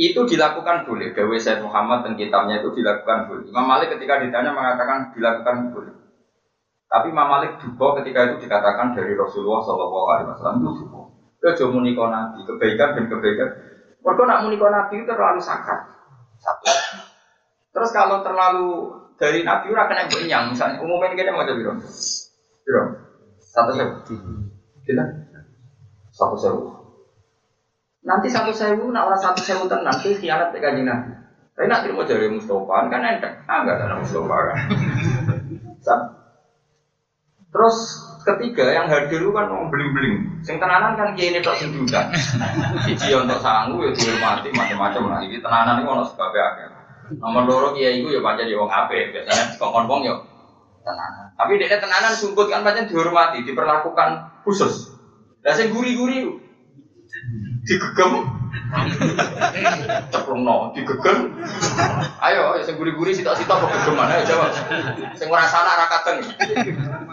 itu 0.00 0.20
dilakukan 0.24 0.88
boleh. 0.88 1.12
Gawe 1.12 1.36
Said 1.36 1.60
Muhammad 1.60 2.08
dan 2.08 2.16
kitabnya 2.16 2.64
itu 2.64 2.72
dilakukan 2.72 3.28
boleh. 3.28 3.44
Imam 3.52 3.68
Malik 3.68 3.92
ketika 3.98 4.16
ditanya 4.24 4.56
mengatakan 4.56 5.12
dilakukan 5.12 5.76
boleh. 5.76 5.92
Tapi 6.90 7.12
Imam 7.12 7.28
Malik 7.28 7.60
juga 7.60 8.00
ketika 8.00 8.32
itu 8.32 8.48
dikatakan 8.48 8.96
dari 8.96 9.12
Rasulullah 9.14 9.62
Shallallahu 9.62 10.06
Alaihi 10.10 10.28
Wasallam 10.32 10.56
itu 10.64 10.72
juga. 10.82 11.00
Kejo 11.40 11.72
muniko 11.72 12.04
nabi, 12.12 12.44
kebaikan 12.44 12.96
dan 12.96 13.04
kebaikan. 13.08 13.48
Mereka 14.00 14.22
nak 14.28 14.40
muniko 14.44 14.66
nabi 14.68 15.00
itu 15.00 15.08
terlalu 15.08 15.40
sakit. 15.40 15.80
Satu. 16.40 16.72
Terus 17.70 17.90
kalau 17.92 18.24
terlalu 18.24 18.92
dari 19.20 19.44
nabi 19.44 19.68
ora 19.68 19.84
kena 19.84 20.08
benyang, 20.08 20.56
misalnya 20.56 20.80
umumnya 20.80 21.12
kita 21.12 21.36
mau 21.36 21.44
jadi 21.44 21.60
biro. 21.60 21.76
Biro. 22.64 22.82
Satu 23.44 23.76
sewu. 23.76 23.92
Kita. 24.88 25.04
Satu 26.08 26.36
sewu. 26.40 26.60
Nanti 28.00 28.32
satu 28.32 28.48
sewu, 28.56 28.88
nak 28.88 29.12
orang 29.12 29.20
satu 29.20 29.44
sewu 29.44 29.68
tenang, 29.68 29.92
nanti 29.92 30.16
khianat 30.16 30.56
kajian 30.56 30.88
nabi. 30.88 31.12
Tapi 31.52 31.68
nanti 31.68 31.92
mau 31.92 32.08
jadi 32.08 32.32
Mustafa 32.32 32.88
kan 32.88 33.04
enteng. 33.04 33.36
Ah 33.44 33.60
enggak 33.60 33.84
ada 33.84 34.00
Mustafa 34.00 34.32
kan. 34.48 34.56
Terus 37.50 37.76
ketiga 38.24 38.72
yang 38.72 38.88
hadir 38.88 39.20
kan 39.28 39.52
mau 39.52 39.68
beling-beling. 39.68 40.40
Sing 40.40 40.56
tenanan 40.56 40.96
kan 40.96 41.12
kiai 41.12 41.36
ini 41.36 41.44
tak 41.44 41.60
sing. 41.60 41.68
Siji 42.88 43.12
untuk 43.12 43.44
sanggu 43.44 43.84
ya 43.84 43.92
dihormati 43.92 44.48
macam-macam 44.56 45.02
lah. 45.12 45.18
Ini 45.20 45.44
tenanan 45.44 45.84
itu 45.84 45.92
ono 45.92 46.04
sebab 46.08 46.32
akeh. 46.32 46.79
Nomor 47.18 47.42
loro 47.48 47.68
kiai 47.74 48.04
itu 48.04 48.14
ya 48.14 48.20
pancen 48.22 48.46
ya 48.46 48.56
wong 48.60 48.70
apik. 48.70 49.10
Biasanya 49.10 49.58
kongkon 49.58 49.90
wong 49.90 50.00
ya 50.06 50.14
tenanan. 50.86 51.34
Tapi 51.34 51.58
dia 51.58 51.80
tenanan 51.82 52.14
sumput 52.14 52.46
kan 52.46 52.62
pancen 52.62 52.86
dihormati, 52.86 53.42
diperlakukan 53.42 54.42
khusus. 54.46 54.94
Lah 55.42 55.56
sing 55.56 55.74
guri-guri 55.74 56.28
digegem 57.66 58.12
ceplung 60.08 60.42
no 60.46 60.70
digegem 60.72 61.36
ayo 62.22 62.56
sing 62.64 62.78
guri-guri 62.78 63.12
sitok-sitok 63.12 63.66
kok 63.66 63.70
gegeman 63.82 64.08
ayo 64.14 64.22
jawab 64.24 64.50
sing 65.18 65.28
ora 65.28 65.44
salah 65.44 65.74
ra 65.76 65.86
kadeng 65.90 66.22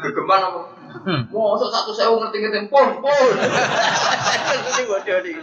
gegeman 0.06 0.42
apa 0.44 0.62
Mosok 1.08 1.70
satu 1.72 1.92
sewu 1.96 2.20
ngerti-ngerti 2.20 2.68
pun 2.68 3.00
pun. 3.00 3.34
Ngerti 4.66 4.84
bodoh 4.92 5.20
nih. 5.24 5.36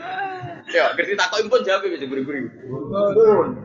Ya, 0.68 0.92
ngerti 0.92 1.14
takut 1.16 1.40
impun 1.40 1.64
jawab 1.64 1.88
bisa 1.88 2.04
guri-guri. 2.04 2.48
Pun. 2.68 3.63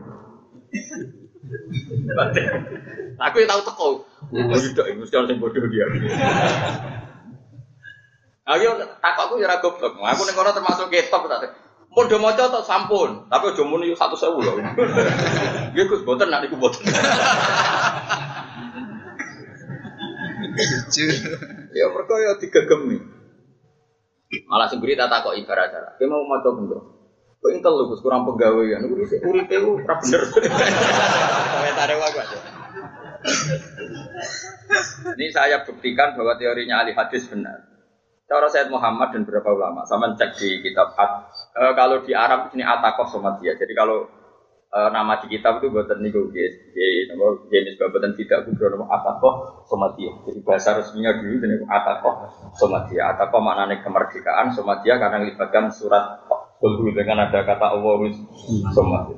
Aku 3.20 3.36
yang 3.42 3.50
tahu 3.50 3.62
teko. 3.66 3.88
Tidak, 4.30 4.86
ini 4.90 4.98
mesti 5.02 5.16
orang 5.18 5.40
bodoh 5.42 5.66
dia. 5.68 5.86
Aku 8.50 8.62
takut 9.02 9.24
aku 9.26 9.34
ya 9.38 9.58
goblok. 9.62 9.94
Aku 9.98 10.20
ning 10.26 10.34
kono 10.34 10.50
termasuk 10.50 10.90
ketop 10.90 11.26
tak. 11.30 11.54
Do 11.90 12.16
maca 12.22 12.46
tok 12.46 12.62
sampun, 12.62 13.26
tapi 13.26 13.50
aja 13.50 13.66
muni 13.66 13.90
satu 13.98 14.14
sewu 14.14 14.38
lho. 14.38 14.62
Nggih 15.74 15.84
Gus, 15.90 16.06
boten 16.06 16.30
nek 16.30 16.46
niku 16.46 16.54
boten. 16.54 16.86
Ya 21.74 21.86
mereka 21.90 22.14
ya 22.14 22.38
digegemi. 22.38 22.98
Malah 24.46 24.70
sing 24.70 24.78
tak 24.78 25.10
takok 25.10 25.34
ibarat 25.34 25.74
cara. 25.74 25.98
Kowe 25.98 26.06
mau 26.06 26.22
maca 26.30 26.54
bendro. 26.54 26.99
Kok 27.40 27.50
intel 27.56 27.72
lu 27.72 27.88
Gus 27.88 28.04
kurang 28.04 28.28
pegawaian. 28.28 28.84
Iku 28.84 28.94
dhisik 29.00 29.24
uripe 29.24 29.56
ora 29.64 29.96
bener. 29.96 30.22
Komentare 30.28 31.94
wae. 31.96 32.24
Ini 35.16 35.26
saya 35.32 35.64
buktikan 35.64 36.16
bahwa 36.16 36.36
teorinya 36.36 36.84
ahli 36.84 36.92
hadis 36.92 37.24
benar. 37.32 37.64
Cara 38.30 38.46
Said 38.46 38.70
Muhammad 38.70 39.10
dan 39.10 39.26
beberapa 39.26 39.50
ulama, 39.50 39.82
sama 39.90 40.14
cek 40.14 40.38
di 40.38 40.62
kitab 40.62 40.94
At, 40.94 41.34
e, 41.50 41.74
kalau 41.74 42.06
di 42.06 42.14
Arab 42.14 42.54
ini 42.54 42.62
Atakoh 42.62 43.10
Somatia. 43.10 43.58
Jadi 43.58 43.74
kalau 43.74 44.06
e, 44.70 44.78
nama 44.94 45.18
di 45.18 45.34
kitab 45.34 45.58
itu 45.58 45.74
buatan 45.74 45.98
niku 45.98 46.30
jadi 46.30 47.10
nama 47.10 47.42
jenis 47.50 47.74
buatan 47.74 48.14
tidak 48.14 48.46
kubro 48.46 48.70
nama 48.70 48.86
Atakoh 48.86 49.66
Somatia. 49.66 50.14
Jadi 50.30 50.46
bahasa 50.46 50.78
resminya 50.78 51.18
dulu 51.18 51.42
ini 51.42 51.66
Atakoh 51.66 52.30
Somatia. 52.54 53.18
Atakoh 53.18 53.42
maknanya 53.42 53.82
kemerdekaan, 53.82 54.54
Somatia 54.54 55.02
karena 55.02 55.26
melibatkan 55.26 55.74
surat 55.74 56.22
Kulhu 56.60 56.92
dengan 56.92 57.24
ada 57.24 57.40
kata 57.40 57.66
Allah 57.72 57.96
Somatia. 58.76 59.16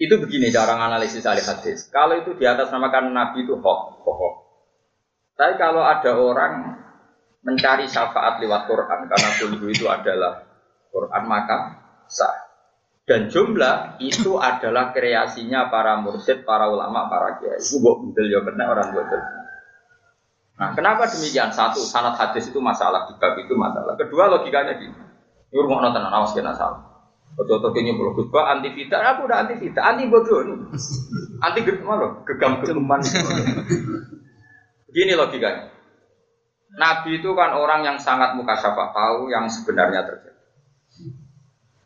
Itu 0.00 0.16
begini 0.16 0.48
cara 0.48 0.80
analisis 0.80 1.26
ahli 1.28 1.44
hadis. 1.44 1.92
Kalau 1.92 2.16
itu 2.16 2.32
di 2.38 2.48
atas 2.48 2.72
namakan 2.72 3.12
Nabi 3.12 3.44
itu 3.44 3.58
hoax, 3.60 4.00
hoax. 4.00 4.34
Tapi 5.36 5.60
kalau 5.60 5.84
ada 5.84 6.16
orang 6.16 6.54
mencari 7.44 7.84
syafaat 7.84 8.40
lewat 8.40 8.64
Quran 8.64 9.00
karena 9.12 9.30
kulhu 9.36 9.66
itu 9.68 9.90
adalah 9.90 10.46
Quran 10.88 11.22
maka 11.28 11.58
sah. 12.08 12.48
Dan 13.04 13.26
jumlah 13.26 13.98
itu 13.98 14.38
adalah 14.38 14.94
kreasinya 14.94 15.66
para 15.66 15.98
mursyid, 15.98 16.46
para 16.46 16.70
ulama, 16.70 17.10
para 17.10 17.42
kiai. 17.42 17.58
Itu 17.58 17.82
buat 17.82 18.06
betul 18.06 18.30
ya 18.30 18.40
benar 18.46 18.70
orang 18.70 18.94
betul. 18.94 19.18
Nah, 20.62 20.76
kenapa 20.78 21.10
demikian? 21.10 21.50
Satu, 21.50 21.82
sanat 21.82 22.14
hadis 22.20 22.52
itu 22.52 22.60
masalah, 22.62 23.10
di 23.10 23.16
itu 23.18 23.54
masalah. 23.58 23.98
Kedua, 23.98 24.30
logikanya 24.30 24.78
gini. 24.78 25.09
Ini 25.50 25.58
rumah 25.66 25.90
nonton, 25.90 26.06
awas 26.06 26.30
kena 26.30 26.54
salah. 26.54 26.90
Betul-betul 27.34 27.70
kini 27.74 27.94
belum 27.94 28.14
khutbah 28.18 28.54
anti 28.54 28.74
fitnah, 28.74 29.14
aku 29.14 29.26
udah 29.30 29.38
anti 29.46 29.54
fitnah, 29.58 29.82
anti 29.94 30.04
bodoh, 30.10 30.42
anti 31.42 31.60
gegam, 31.62 32.26
gegam 32.26 32.52
gegaman. 32.62 33.00
Begini 34.90 35.14
logikanya. 35.14 35.70
Nabi 36.70 37.18
itu 37.18 37.30
kan 37.34 37.54
orang 37.54 37.82
yang 37.82 37.98
sangat 37.98 38.38
muka 38.38 38.54
syafa 38.58 38.94
tahu 38.94 39.30
yang 39.30 39.50
sebenarnya 39.50 40.06
terjadi. 40.06 40.38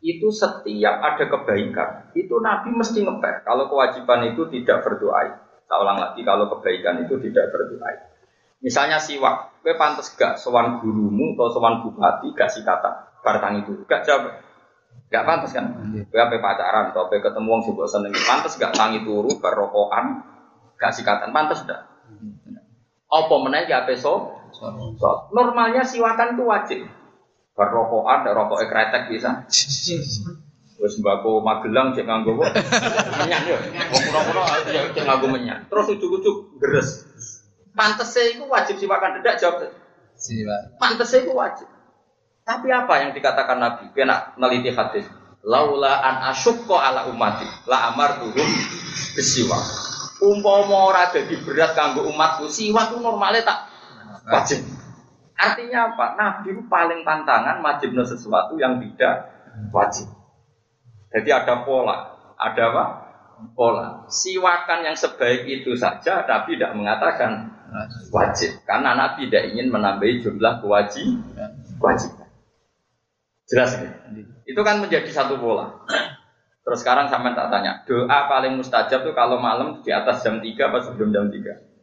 Itu 0.05 0.29
setiap 0.29 1.01
ada 1.01 1.25
kebaikan, 1.25 2.13
itu 2.13 2.37
Nabi 2.37 2.69
mesti 2.69 3.01
ngepek. 3.01 3.49
Kalau 3.49 3.65
kewajiban 3.65 4.29
itu 4.29 4.45
tidak 4.53 4.85
berdoa. 4.85 5.41
Tak 5.65 5.81
ulang 5.81 5.97
lagi, 5.97 6.21
kalau 6.21 6.45
kebaikan 6.57 7.01
itu 7.01 7.17
tidak 7.17 7.49
berdoa. 7.49 8.13
Misalnya 8.61 9.01
siwak, 9.01 9.61
gue 9.65 9.73
pantas 9.77 10.13
gak 10.13 10.37
sewan 10.37 10.77
gurumu 10.81 11.33
atau 11.33 11.49
sewan 11.53 11.81
bupati 11.85 12.33
gak 12.37 12.53
kata 12.53 13.14
bartang 13.25 13.65
itu, 13.65 13.81
gak 13.89 14.05
jawab. 14.05 14.45
Gak 15.09 15.25
pantas 15.25 15.51
kan? 15.57 15.65
Gue 15.89 16.21
apa 16.21 16.37
pacaran 16.37 16.93
atau 16.93 17.09
apa 17.09 17.17
ketemu 17.17 17.49
orang 17.49 17.63
sebuah 17.65 17.89
seneng, 17.89 18.13
pantas 18.13 18.53
gak 18.61 18.77
tangi 18.77 19.01
turu 19.01 19.41
berrokokan, 19.41 20.21
gak 20.77 20.93
sikatan, 20.93 21.33
pantas 21.33 21.65
gak? 21.65 21.81
Apa 23.09 23.35
menaik 23.41 23.65
ya 23.65 23.81
so? 23.97 24.37
So, 24.55 24.71
normalnya 25.33 25.83
siwakan 25.83 26.37
itu 26.37 26.43
wajib. 26.45 26.79
Berrokokan, 27.57 28.23
ada 28.23 28.31
rokok 28.37 28.61
ekretek 28.63 29.09
bisa. 29.09 29.43
Terus 30.75 30.99
sembako 30.99 31.39
Magelang 31.39 31.95
cek 31.95 32.03
nganggo. 32.03 32.35
Menyan 32.35 33.41
yo. 33.47 33.57
Wong 33.95 34.01
pura-pura 34.11 34.43
ya 34.67 34.91
cek 34.91 35.07
nganggo 35.07 35.27
menyan. 35.31 35.63
Terus 35.71 35.87
ujuk-ujuk 35.95 36.59
geres. 36.59 37.07
Pantese 37.71 38.35
iku 38.35 38.51
wajib 38.51 38.75
siwakan 38.79 39.23
tidak 39.23 39.39
jawab. 39.39 39.71
Siwak. 40.19 40.75
Pantese 40.79 41.23
iku 41.23 41.35
wajib. 41.35 41.67
Tapi 42.45 42.69
apa 42.69 42.93
yang 43.01 43.17
dikatakan 43.17 43.57
Nabi? 43.57 43.89
Kena 43.97 44.37
neliti 44.37 44.69
hadis. 44.69 45.09
Laula 45.41 45.97
an 46.01 46.29
asyukko 46.29 46.77
ala 46.77 47.09
umati 47.09 47.45
la 47.65 47.89
amar 47.89 48.21
turun 48.21 48.49
besiwa. 49.17 49.57
Umpama 50.21 50.93
ora 50.93 51.09
dadi 51.09 51.37
berat 51.41 51.73
kanggo 51.73 52.05
umatku, 52.05 52.49
siwak 52.49 52.93
ku 52.93 53.01
normalnya 53.01 53.41
tak 53.45 53.59
wajib. 54.29 54.61
Artinya 55.35 55.91
apa? 55.91 56.05
Nabi 56.15 56.55
paling 56.69 57.01
tantangan 57.03 57.59
wajibnya 57.65 58.05
sesuatu 58.05 58.55
yang 58.61 58.77
tidak 58.79 59.29
wajib. 59.73 60.07
Jadi 61.11 61.29
ada 61.29 61.65
pola, 61.65 62.13
ada 62.37 62.63
apa? 62.71 62.83
Pola. 63.53 64.07
Siwakan 64.07 64.87
yang 64.87 64.95
sebaik 64.95 65.45
itu 65.45 65.75
saja, 65.75 66.23
tapi 66.23 66.55
tidak 66.55 66.73
mengatakan 66.73 67.51
wajib. 68.09 68.63
Karena 68.63 68.95
Nabi 68.95 69.27
tidak 69.27 69.51
ingin 69.51 69.67
menambahi 69.69 70.23
jumlah 70.23 70.63
kewajiban. 70.63 71.51
Kewajiban. 71.77 72.24
Jelas 73.45 73.77
ya? 73.77 73.89
Itu 74.45 74.61
kan 74.65 74.81
menjadi 74.81 75.09
satu 75.09 75.37
pola. 75.37 75.85
Terus 76.65 76.81
sekarang 76.81 77.13
sampai 77.13 77.37
tak 77.37 77.53
tanya, 77.53 77.85
doa 77.85 78.25
paling 78.25 78.57
mustajab 78.57 79.05
tuh 79.05 79.13
kalau 79.13 79.37
malam 79.37 79.85
di 79.85 79.93
atas 79.93 80.25
jam 80.25 80.41
3 80.41 80.49
apa 80.65 80.81
sebelum 80.81 81.13
jam 81.13 81.29
3? 81.29 81.75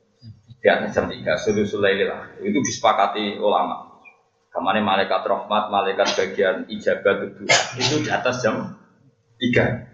di 0.63 0.71
atas 0.71 0.95
jam 0.95 1.11
tiga 1.11 1.35
sulusul 1.35 1.83
lah 1.83 2.39
itu 2.39 2.59
disepakati 2.63 3.43
ulama. 3.43 3.99
Ke 4.47 4.63
mana 4.63 4.79
malaikat 4.79 5.27
rahmat 5.27 5.75
malaikat 5.75 6.07
bagian 6.15 6.57
ijabat 6.71 7.35
itu 7.35 7.43
itu 7.83 7.95
di 8.07 8.11
atas 8.15 8.47
jam 8.47 8.79
tiga 9.43 9.91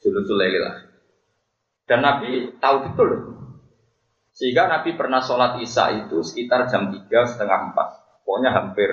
sulusul 0.00 0.40
lah 0.40 0.88
dan 1.84 2.00
Nabi 2.00 2.56
tahu 2.56 2.76
betul. 2.90 3.10
Sehingga 4.36 4.68
Nabi 4.68 4.96
pernah 4.96 5.20
sholat 5.20 5.60
isya 5.60 6.08
itu 6.08 6.20
sekitar 6.20 6.68
jam 6.68 6.92
tiga 6.92 7.24
setengah 7.24 7.72
empat. 7.72 7.88
Pokoknya 8.24 8.52
hampir 8.52 8.90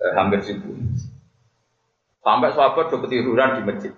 eh, 0.00 0.12
hampir 0.16 0.44
subuh 0.44 0.76
sampai 2.22 2.54
sahabat 2.54 2.88
udah 2.88 3.00
ketiduran 3.04 3.58
di 3.58 3.62
masjid. 3.66 3.92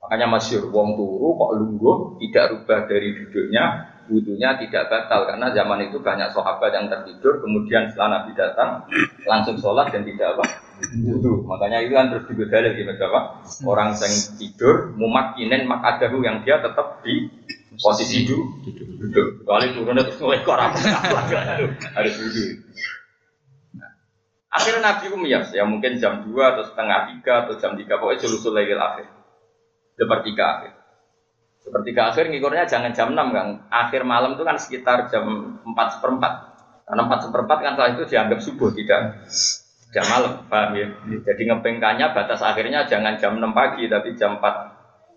Makanya 0.00 0.26
masyur 0.30 0.70
wong 0.72 0.96
turu 0.96 1.34
kok 1.36 1.52
lungguh 1.60 1.96
tidak 2.24 2.44
rubah 2.54 2.78
dari 2.88 3.08
duduknya 3.16 3.64
wudhunya 4.06 4.54
tidak 4.62 4.86
batal. 4.88 5.26
Karena 5.26 5.50
zaman 5.52 5.90
itu 5.90 5.98
banyak 6.00 6.30
sahabat 6.30 6.70
yang 6.72 6.86
tertidur 6.86 7.42
kemudian 7.42 7.90
setelah 7.90 8.22
Nabi 8.22 8.32
datang 8.38 8.86
langsung 9.26 9.58
sholat 9.58 9.90
dan 9.90 10.06
tidak 10.06 10.38
apa? 10.38 10.44
Wudhu. 10.94 11.48
Makanya 11.48 11.82
itu 11.82 11.92
kan 11.96 12.12
terus 12.12 12.24
digodali 12.28 12.76
gitu 12.76 12.92
apa? 12.92 13.20
Orang 13.66 13.96
yang 13.96 14.14
tidur 14.38 14.74
mumakinin 14.94 15.66
makadahu 15.66 16.22
yang 16.22 16.44
dia 16.46 16.60
tetap 16.62 17.02
di 17.02 17.26
posisi 17.76 18.24
duduk. 18.24 18.46
Kecuali 19.42 19.74
turunnya 19.74 20.06
terus 20.06 20.20
mulai 20.22 20.40
korak 20.46 20.72
harus 21.96 22.14
nah, 22.14 22.34
akhirnya 24.56 24.82
Nabi 24.82 25.06
Umiyas 25.12 25.52
ya 25.52 25.68
mungkin 25.68 26.00
jam 26.00 26.24
2 26.24 26.32
atau 26.32 26.64
setengah 26.64 27.20
3 27.20 27.44
atau 27.44 27.54
jam 27.60 27.72
3 27.76 27.84
pokoknya 27.84 28.20
sulusul 28.24 28.56
legal 28.56 28.80
akhir 28.80 29.06
sepertiga 30.00 30.44
akhir 30.56 30.72
seperti 31.66 31.98
ke 31.98 31.98
akhir 31.98 32.30
ngikurnya 32.30 32.70
jangan 32.70 32.94
jam 32.94 33.10
6 33.10 33.34
kan. 33.34 33.66
Akhir 33.74 34.06
malam 34.06 34.38
itu 34.38 34.46
kan 34.46 34.54
sekitar 34.54 35.10
jam 35.10 35.58
4 35.66 35.98
seperempat. 35.98 36.32
Karena 36.86 37.02
4 37.10 37.26
seperempat 37.26 37.58
kan 37.58 37.72
setelah 37.74 37.90
itu 37.98 38.04
dianggap 38.06 38.38
subuh, 38.38 38.70
tidak 38.70 39.26
jam 39.90 40.06
malam. 40.06 40.46
Paham 40.46 40.78
ya? 40.78 40.86
Jadi 41.26 41.42
ngepengkannya 41.50 42.14
batas 42.14 42.38
akhirnya 42.46 42.86
jangan 42.86 43.18
jam 43.18 43.34
6 43.34 43.50
pagi, 43.50 43.90
tapi 43.90 44.14
jam 44.14 44.38
4 44.38 44.46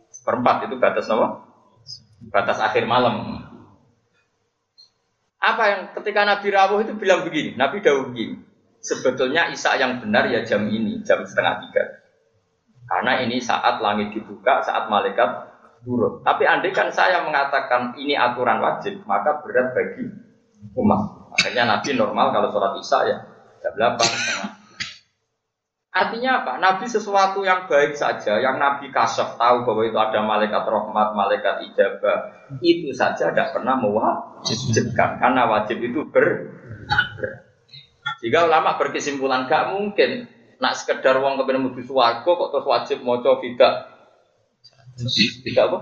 seperempat 0.09 0.65
itu 0.65 0.75
batas 0.81 1.05
apa? 1.13 1.45
Batas 2.33 2.57
akhir 2.57 2.89
malam. 2.89 3.45
Apa 5.37 5.63
yang 5.69 5.81
ketika 6.01 6.25
Nabi 6.25 6.49
Rawuh 6.49 6.81
itu 6.81 6.97
bilang 6.97 7.29
begini, 7.29 7.53
Nabi 7.53 7.79
Dawud 7.79 8.11
begini, 8.11 8.41
sebetulnya 8.79 9.51
Isa 9.51 9.75
yang 9.79 9.99
benar 10.03 10.27
ya 10.27 10.43
jam 10.43 10.67
ini, 10.67 11.03
jam 11.03 11.23
setengah 11.23 11.63
tiga. 11.67 11.83
Karena 12.89 13.21
ini 13.21 13.37
saat 13.37 13.79
langit 13.83 14.17
dibuka, 14.17 14.65
saat 14.65 14.89
malaikat 14.89 15.49
turun. 15.85 16.25
Tapi 16.25 16.43
andai 16.49 16.73
kan 16.73 16.89
saya 16.89 17.21
mengatakan 17.21 17.93
ini 17.95 18.17
aturan 18.17 18.59
wajib, 18.59 19.05
maka 19.05 19.39
berat 19.45 19.77
bagi 19.77 20.09
umat. 20.73 21.31
Makanya 21.37 21.77
Nabi 21.77 21.93
normal 21.93 22.33
kalau 22.33 22.49
sholat 22.49 22.73
isya 22.81 22.99
ya 23.05 23.17
jam 23.61 23.73
8 23.77 24.59
Artinya 25.89 26.45
apa? 26.45 26.61
Nabi 26.61 26.85
sesuatu 26.85 27.41
yang 27.41 27.65
baik 27.65 27.97
saja, 27.97 28.37
yang 28.37 28.61
Nabi 28.61 28.93
kasaf 28.93 29.41
tahu 29.41 29.65
bahwa 29.65 29.83
itu 29.83 29.97
ada 29.97 30.21
malaikat 30.21 30.63
rahmat, 30.63 31.17
malaikat 31.17 31.65
ijabah, 31.65 32.17
itu 32.61 32.93
saja 32.93 33.33
tidak 33.33 33.57
pernah 33.57 33.73
mewajibkan 33.81 35.17
karena 35.17 35.49
wajib 35.49 35.81
itu 35.81 36.05
ber. 36.13 36.55
Jika 38.19 38.51
ulama 38.51 38.75
berkesimpulan 38.75 39.47
gak 39.47 39.75
mungkin 39.75 40.27
nak 40.59 40.75
sekedar 40.75 41.15
uang 41.23 41.39
kebenaran 41.39 41.71
mudu 41.71 41.81
suwargo 41.87 42.35
kok 42.35 42.49
terus 42.51 42.67
wajib 42.67 42.97
mau 43.07 43.23
tidak 43.23 43.99
tidak 45.47 45.63
apa? 45.71 45.77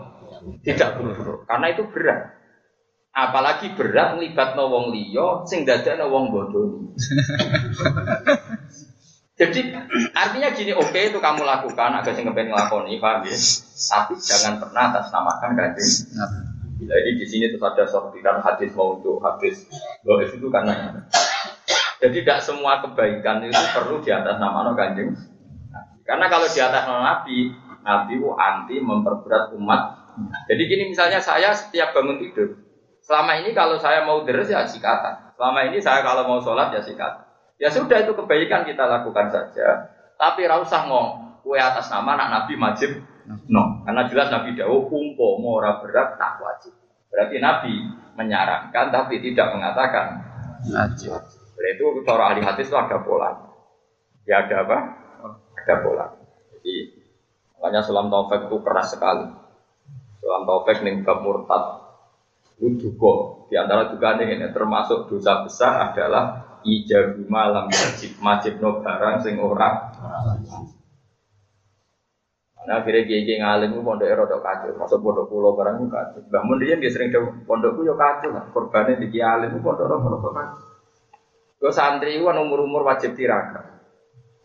Tidak 0.62 0.89
buru 1.02 1.41
Karena 1.50 1.65
itu 1.73 1.84
berat. 1.89 2.38
Apalagi 3.17 3.73
berat 3.73 4.13
melibat 4.13 4.54
wong 4.54 4.93
liya 4.93 5.41
sing 5.50 5.65
dadakno 5.65 6.06
wong 6.13 6.30
bodoh. 6.30 6.93
Jadi 9.38 9.69
artinya 10.17 10.50
gini, 10.50 10.73
oke 10.73 10.89
okay, 10.89 11.13
itu 11.13 11.21
kamu 11.21 11.45
lakukan 11.45 11.93
agak 11.93 12.17
sing 12.17 12.26
kepengen 12.26 12.58
ngelakoni, 12.58 12.97
paham 12.97 13.21
ya? 13.21 13.38
Tapi 13.78 14.17
jangan 14.17 14.58
pernah 14.58 14.89
atas 14.89 15.13
namakan 15.13 15.54
kanjeng. 15.54 15.93
Jadi 16.78 17.10
di 17.21 17.26
sini 17.26 17.45
terus 17.54 17.62
ada 17.62 17.86
sortiran 17.86 18.41
hadis 18.41 18.73
mau 18.73 18.97
untuk 18.97 19.21
hadis 19.21 19.69
bahwa 20.02 20.26
itu 20.26 20.47
karena 20.50 21.06
jadi 21.98 22.18
tidak 22.22 22.40
semua 22.46 22.78
kebaikan 22.86 23.42
itu 23.42 23.58
perlu 23.74 23.98
di 24.06 24.14
atas 24.14 24.38
nama 24.38 24.70
kanjeng. 24.78 25.18
Karena 26.06 26.30
kalau 26.30 26.46
di 26.46 26.60
atas 26.62 26.86
nama 26.86 27.02
Nabi, 27.04 27.52
Nabi 27.82 28.12
itu 28.16 28.30
anti 28.38 28.76
memperberat 28.80 29.52
umat. 29.58 29.82
Jadi 30.46 30.62
gini 30.66 30.84
misalnya 30.94 31.22
saya 31.22 31.54
setiap 31.54 31.94
bangun 31.94 32.18
tidur, 32.18 32.58
selama 33.06 33.38
ini 33.38 33.54
kalau 33.54 33.78
saya 33.78 34.02
mau 34.06 34.26
deres 34.26 34.50
ya 34.50 34.66
sikatan. 34.66 35.34
Selama 35.38 35.70
ini 35.70 35.78
saya 35.78 36.02
kalau 36.02 36.26
mau 36.26 36.40
sholat 36.42 36.74
ya 36.74 36.82
sikatan. 36.82 37.26
Ya 37.58 37.70
sudah 37.70 38.02
itu 38.02 38.14
kebaikan 38.14 38.66
kita 38.66 38.86
lakukan 38.86 39.30
saja. 39.30 39.94
Tapi 40.18 40.50
rausah 40.50 40.90
ngomong, 40.90 41.42
kue 41.46 41.58
atas 41.58 41.90
nama 41.94 42.18
anak 42.18 42.30
Nabi 42.34 42.54
wajib. 42.58 42.92
No, 43.52 43.84
karena 43.84 44.08
jelas 44.08 44.32
Nabi 44.32 44.56
Dawo 44.56 44.88
umpo 44.88 45.38
ora 45.44 45.84
berat 45.84 46.16
tak 46.16 46.40
wajib. 46.40 46.74
Berarti 47.12 47.38
Nabi 47.44 47.74
menyarankan 48.16 48.86
tapi 48.90 49.20
tidak 49.20 49.52
mengatakan 49.54 50.24
wajib. 50.66 51.37
Berarti 51.58 51.82
itu 51.82 52.02
cara 52.06 52.24
ahli 52.30 52.41
hadis 52.46 52.70
itu 52.70 52.78
ada 52.78 53.02
pola. 53.02 53.34
Ya 54.30 54.46
ada 54.46 54.62
apa? 54.62 54.78
Ada 55.58 55.76
pola. 55.82 56.06
Jadi 56.54 56.98
Makanya 57.58 57.82
Sulam 57.82 58.13
Taufik 58.13 58.48
itu 58.48 58.58
keras 58.62 58.93
sekali. 58.93 59.26
Sulam 60.22 60.46
Taufik 60.46 60.86
ning 60.86 61.02
bab 61.02 61.26
murtad 61.26 61.89
juga 62.58 63.13
di 63.50 63.56
antara 63.58 63.86
juga 63.93 64.17
ini 64.17 64.50
termasuk 64.50 65.06
dosa 65.13 65.46
besar 65.46 65.93
adalah 65.93 66.58
ijabu 66.65 67.30
malam 67.30 67.70
wajib 67.70 68.17
wajib 68.17 68.58
no 68.58 68.82
barang 68.82 69.22
sing 69.22 69.38
ora 69.38 69.93
Nah, 72.67 72.84
akhirnya 72.84 73.08
kiai 73.08 73.24
kiai 73.24 73.39
ngalim 73.39 73.80
itu 73.80 73.80
pondok 73.80 74.12
erodo 74.12 74.43
kacau, 74.43 74.76
masuk 74.76 75.00
pondok 75.00 75.32
pulau 75.32 75.56
barang 75.56 75.80
itu 75.80 75.88
kacau. 75.88 76.20
Bangun 76.28 76.60
dia 76.60 76.76
dia 76.76 76.91
sering 76.91 77.15
jauh 77.15 77.32
pondokku 77.48 77.88
yo 77.88 77.96
kacau 77.96 78.36
lah, 78.36 78.43
korbannya 78.52 79.00
di 79.00 79.08
alim 79.24 79.56
itu 79.56 79.63
pondok 79.63 79.88
pondok 79.88 80.20
kacau. 80.36 80.67
Gue 81.68 81.76
santri 81.76 82.16
itu 82.16 82.24
kan 82.24 82.40
umur 82.40 82.64
umur 82.64 82.88
wajib 82.88 83.12
tirakat. 83.20 83.60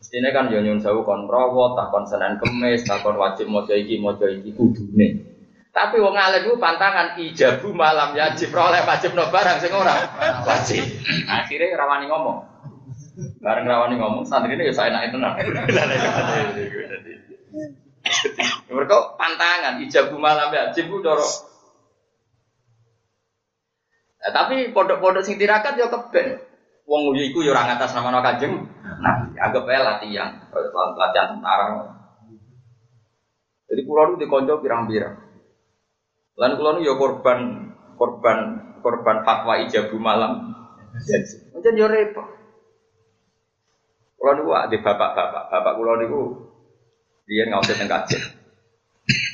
Mestinya 0.03 0.35
kan 0.35 0.51
yo 0.51 0.59
nyun 0.59 0.83
sewu 0.83 1.07
kon 1.07 1.31
rawat, 1.31 1.79
tak 1.79 1.95
kon 1.95 2.03
senen 2.03 2.35
kemis, 2.35 2.83
tak 2.83 3.07
kon 3.07 3.15
wajib 3.15 3.47
mojo 3.47 3.79
iki 3.79 4.03
mojo 4.03 4.27
iki 4.27 4.51
kudune. 4.51 5.23
Tapi 5.71 6.03
wong 6.03 6.19
alim 6.19 6.51
ku 6.51 6.59
pantangan 6.59 7.15
ijabu 7.23 7.71
malam 7.79 8.19
yajib 8.19 8.51
oleh 8.59 8.83
wajib 8.83 9.15
no 9.15 9.31
barang 9.31 9.63
sing 9.63 9.71
ora 9.71 9.95
wajib. 10.43 10.83
Akhirnya 11.31 11.79
rawani 11.79 12.11
ngomong. 12.11 12.43
Bareng 13.39 13.71
rawani 13.71 14.03
ngomong 14.03 14.27
santri 14.27 14.59
ini 14.59 14.67
ya 14.67 14.75
saya 14.75 14.91
naik 14.91 15.15
tenang. 15.15 15.39
Mereka 18.67 18.97
pantangan 19.15 19.79
ijabu 19.79 20.19
malam 20.19 20.51
yajib 20.51 20.91
ku 20.91 20.99
doro. 20.99 21.23
Nah, 24.27 24.35
tapi 24.35 24.75
pondok-pondok 24.75 25.23
sing 25.23 25.39
tirakat 25.39 25.79
yo 25.79 25.87
keben. 25.87 26.51
Wong 26.83 27.15
iku 27.15 27.47
yo 27.47 27.55
ora 27.55 27.67
ngatas 27.71 27.95
nama 27.95 28.21
Kanjeng 28.21 28.59
Nabi. 29.03 29.39
Anggap 29.39 29.65
aja 29.71 29.81
latihan, 29.87 30.31
latihan 30.99 31.39
tentara. 31.39 31.67
Jadi 33.71 33.81
pulau 33.89 34.13
itu 34.13 34.27
dikonco 34.27 34.61
pirang-pirang. 34.61 35.17
Lalu 36.37 36.55
pulau 36.59 36.73
itu 36.77 36.91
ya 36.91 36.95
korban 36.99 37.41
korban 37.97 38.39
korban 38.83 39.17
fatwa 39.25 39.63
ijabu 39.63 39.97
malam. 39.97 40.53
Macam 41.55 41.73
yo 41.79 41.87
repot. 41.89 42.29
Pulau 44.19 44.35
itu 44.39 44.53
ada 44.53 44.77
bapak-bapak, 44.77 45.45
bapak 45.51 45.73
pulau 45.79 45.95
itu 46.03 46.21
dia 47.31 47.47
nggak 47.49 47.63
usah 47.63 47.79
tengkajen. 47.79 48.23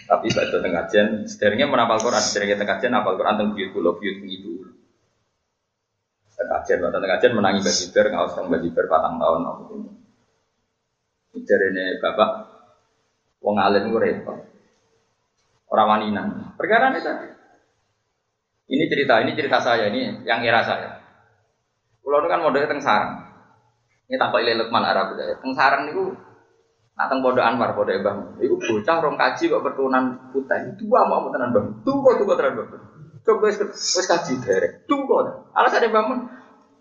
Tapi 0.08 0.32
baca 0.32 0.56
tengkajen, 0.64 1.06
sederhana 1.28 1.68
menapal 1.68 2.00
Quran, 2.00 2.24
sederhana 2.24 2.60
tengkajen, 2.64 2.96
apal 2.96 3.20
Quran 3.20 3.36
tentang 3.36 3.52
biut 3.52 3.70
pulau 3.76 4.00
biut 4.00 4.24
itu. 4.24 4.67
Kajian, 6.38 6.78
waktu 6.86 7.02
kajian 7.02 7.34
menangi 7.34 7.66
bajiber, 7.66 8.04
nggak 8.14 8.26
usah 8.30 8.46
bajiber 8.46 8.84
patang 8.86 9.18
tahun. 9.18 9.42
Jadi 11.38 11.66
ini 11.74 11.84
bapak, 11.98 12.30
wong 13.42 13.58
alim 13.58 13.90
gue 13.90 13.98
repot. 13.98 14.38
Orang 15.68 15.88
wanita. 15.98 16.54
Perkara 16.54 16.94
ini 16.94 17.00
tadi. 17.02 17.28
Ini 18.68 18.84
cerita, 18.86 19.14
ini 19.24 19.32
cerita 19.34 19.58
saya, 19.58 19.90
ini 19.90 20.24
yang 20.24 20.40
era 20.46 20.62
saya. 20.62 21.02
Pulau 22.00 22.24
kan 22.24 22.40
modalnya 22.40 22.70
teng 22.70 22.80
sarang. 22.80 23.28
Ini 24.08 24.16
tanpa 24.16 24.40
ilmu 24.40 24.64
Lukman 24.64 24.84
Arab 24.86 25.18
ya. 25.20 25.36
Teng 25.36 25.52
sarang 25.52 25.92
itu 25.92 26.16
Nah, 26.98 27.06
bodoh 27.22 27.46
Anwar, 27.46 27.78
bodoh 27.78 27.94
Ibang. 27.94 28.42
Itu 28.42 28.58
bocah 28.58 28.96
rong 28.98 29.14
kaji 29.14 29.46
kok 29.46 29.62
berturunan 29.62 30.34
putih. 30.34 30.74
Itu 30.74 30.90
gua 30.90 31.06
mau 31.06 31.30
tenan 31.30 31.54
bang. 31.54 31.66
Tunggu, 31.86 32.18
tunggu 32.18 32.34
tenan 32.34 32.58
bang. 32.58 32.68
Coba 33.28 33.52
wis 33.52 33.60
wis 33.60 34.06
kaji 34.08 34.40
derek. 34.40 34.88
Tunggu. 34.88 35.20
Alasan 35.52 35.92
bangun. 35.92 36.32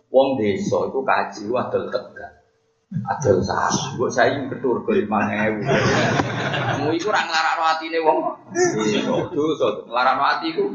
Wong 0.07 0.39
desa 0.39 0.87
itu 0.87 1.03
kaji 1.03 1.43
wadol 1.51 1.91
tegak. 1.91 2.39
Adol 2.87 3.43
salah. 3.43 3.99
Mbok 3.99 4.07
saya 4.07 4.47
ketur 4.47 4.87
ke 4.87 5.03
lima 5.03 5.27
ewu. 5.27 5.59
Kamu 5.59 6.95
itu 6.95 7.11
orang 7.11 7.27
larang 7.27 7.59
hati 7.67 7.91
nih 7.91 7.99
wong. 7.99 8.23
Dosa, 9.35 9.83
larang 9.91 10.23
hati 10.23 10.55
ku. 10.55 10.71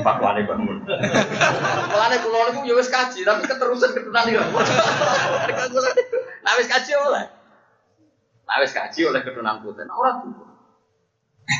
Fatwane 0.00 0.48
bangun. 0.48 0.88
Niku 0.88 2.28
ya 2.64 2.74
wis 2.80 2.88
kaji, 2.88 3.28
tapi 3.28 3.44
keterusan 3.44 3.92
keturunan. 3.92 4.24
Nah 6.40 6.52
wis 6.56 6.68
kaji 6.72 6.92
oleh. 6.96 7.28
Wis 8.64 8.72
kaji 8.72 9.00
oleh 9.04 9.20
keturunan 9.20 9.60
putih. 9.60 9.84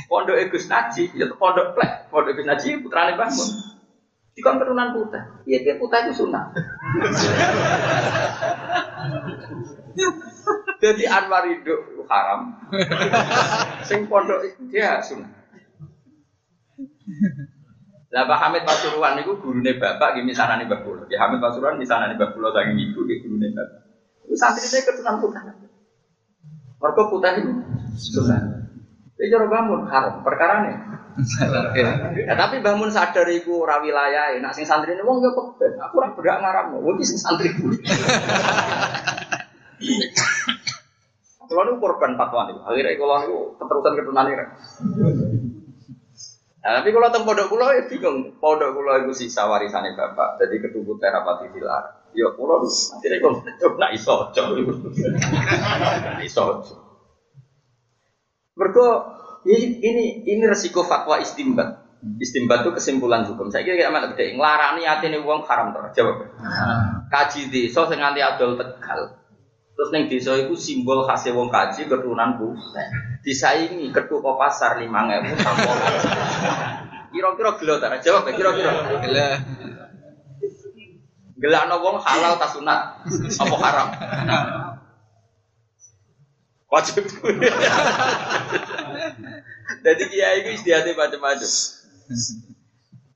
Pondok 0.09 0.37
Gus 0.53 0.69
Naji, 0.69 1.09
ya 1.17 1.25
pondok 1.33 1.73
plek. 1.73 2.13
Pondok 2.13 2.37
Gus 2.37 2.45
Naji 2.45 2.85
putrane 2.85 3.17
bangun. 3.17 3.49
Di 4.37 4.41
kon 4.45 4.61
keturunan 4.61 4.95
putih. 4.95 5.23
Iya 5.49 5.59
dia 5.65 5.75
putih 5.81 5.99
itu 6.07 6.13
sunnah. 6.25 6.53
Jadi 10.79 11.05
Anwar 11.11 11.43
hidup 11.49 12.07
haram. 12.07 12.55
Sing 13.83 14.07
pondok 14.07 14.45
dia 14.71 15.01
sunnah. 15.01 15.33
Lah 18.09 18.25
Pak 18.25 18.39
Hamid 18.41 18.65
Pasuruan 18.65 19.21
niku 19.21 19.37
gurune 19.37 19.77
bapak 19.77 20.17
nggih 20.17 20.25
misanane 20.25 20.65
Mbah 20.65 20.81
Kula. 20.85 21.05
Nggih 21.09 21.21
Hamid 21.21 21.41
Pasuruan 21.45 21.77
misanane 21.77 22.17
Mbah 22.17 22.31
Kula 22.33 22.53
saking 22.53 22.77
ibu 22.79 23.05
nggih 23.05 23.21
gurune 23.25 23.49
bapak. 23.57 23.81
Iku 24.29 24.37
santrine 24.37 24.79
keturunan 24.85 25.17
putih. 25.21 25.41
Mergo 26.79 27.03
putih 27.11 27.33
itu 27.43 27.53
sunnah. 27.97 28.68
Iki 29.19 29.35
cara 29.35 29.47
bangun 29.51 29.83
haram 29.91 30.23
perkarane. 30.23 30.79
Ya, 31.75 32.39
tapi 32.39 32.63
bangun 32.63 32.95
sadar 32.95 33.27
iku 33.27 33.67
ora 33.67 33.83
wilayah, 33.83 34.39
nak 34.39 34.55
sing 34.55 34.63
santri 34.63 34.95
ini 34.95 35.03
wong 35.03 35.19
yo 35.19 35.35
keben. 35.35 35.75
Aku 35.83 35.99
ora 35.99 36.15
berak 36.15 36.39
ngaram, 36.39 36.79
wong 36.79 37.03
sing 37.03 37.19
santri. 37.19 37.51
Kalau 41.49 41.65
nu 41.67 41.83
korban 41.83 42.15
fatwa 42.15 42.47
nih, 42.47 42.63
akhirnya 42.63 42.95
kalau 42.95 43.17
nu 43.27 43.37
keterusan 43.59 43.99
keturunan 43.99 44.31
ini. 44.31 44.45
Nah, 46.59 46.85
tapi 46.85 46.91
kalau 46.93 47.09
tentang 47.11 47.25
pondok 47.27 47.49
kulo 47.51 47.65
ya 47.75 47.83
bingung. 47.91 48.39
Pondok 48.39 48.71
kulo 48.77 48.93
itu 49.03 49.13
sisa 49.19 49.51
warisannya 49.51 49.99
bapak. 49.99 50.39
Jadi 50.39 50.63
ketubuh 50.63 51.01
terapati 51.01 51.51
dilar. 51.51 52.07
Ya 52.15 52.31
kulo 52.37 52.63
akhirnya 52.63 53.19
kalau 53.19 53.43
coba 53.43 53.87
iso 53.91 54.15
coba. 54.31 54.55
iso. 56.23 56.45
Mereka 56.63 56.88
ini, 59.47 59.67
ini 59.79 60.05
ini 60.27 60.45
resiko 60.45 60.83
fatwa 60.83 61.23
istimbat. 61.23 61.89
Istimbat 62.23 62.63
itu 62.63 62.71
kesimpulan 62.79 63.27
hukum. 63.27 63.51
Saya 63.51 63.67
kira 63.67 63.91
amat 63.91 64.15
gede. 64.15 64.39
Ngelarani 64.39 64.87
hati 64.87 65.11
nih 65.11 65.19
uang 65.19 65.43
haram 65.47 65.75
terus. 65.75 65.91
Jawab. 65.99 66.31
Kaji 67.11 67.51
di 67.51 67.67
so 67.67 67.87
nganti 67.91 68.23
adol 68.23 68.55
tegal. 68.55 69.19
Terus 69.75 69.95
neng 69.95 70.11
desa 70.11 70.35
itu 70.35 70.59
simbol 70.59 71.07
khasnya 71.07 71.39
wong 71.39 71.51
kaji 71.55 71.87
keturunan 71.87 72.39
putih. 72.39 72.87
Disaingi 73.23 73.95
ketu 73.95 74.19
pasar 74.23 74.79
lima 74.83 75.07
ngewu 75.07 75.39
sampo. 75.39 75.71
Kira-kira 77.15 77.51
gelo 77.59 77.75
tak? 77.79 78.03
Jawab 78.03 78.27
ya 78.27 78.33
kira-kira. 78.35 78.71
Gila. 79.03 79.29
Gelakno 81.39 81.77
wong 81.79 81.97
halal 82.03 82.35
ta 82.43 82.47
sunat? 82.51 83.07
Apa 83.39 83.57
haram? 83.63 83.89
Wajib. 86.69 87.09
Jadi 89.85 90.03
kiai 90.13 90.37
itu 90.45 90.51
istiadatnya 90.53 90.97
macam-macam. 90.97 91.51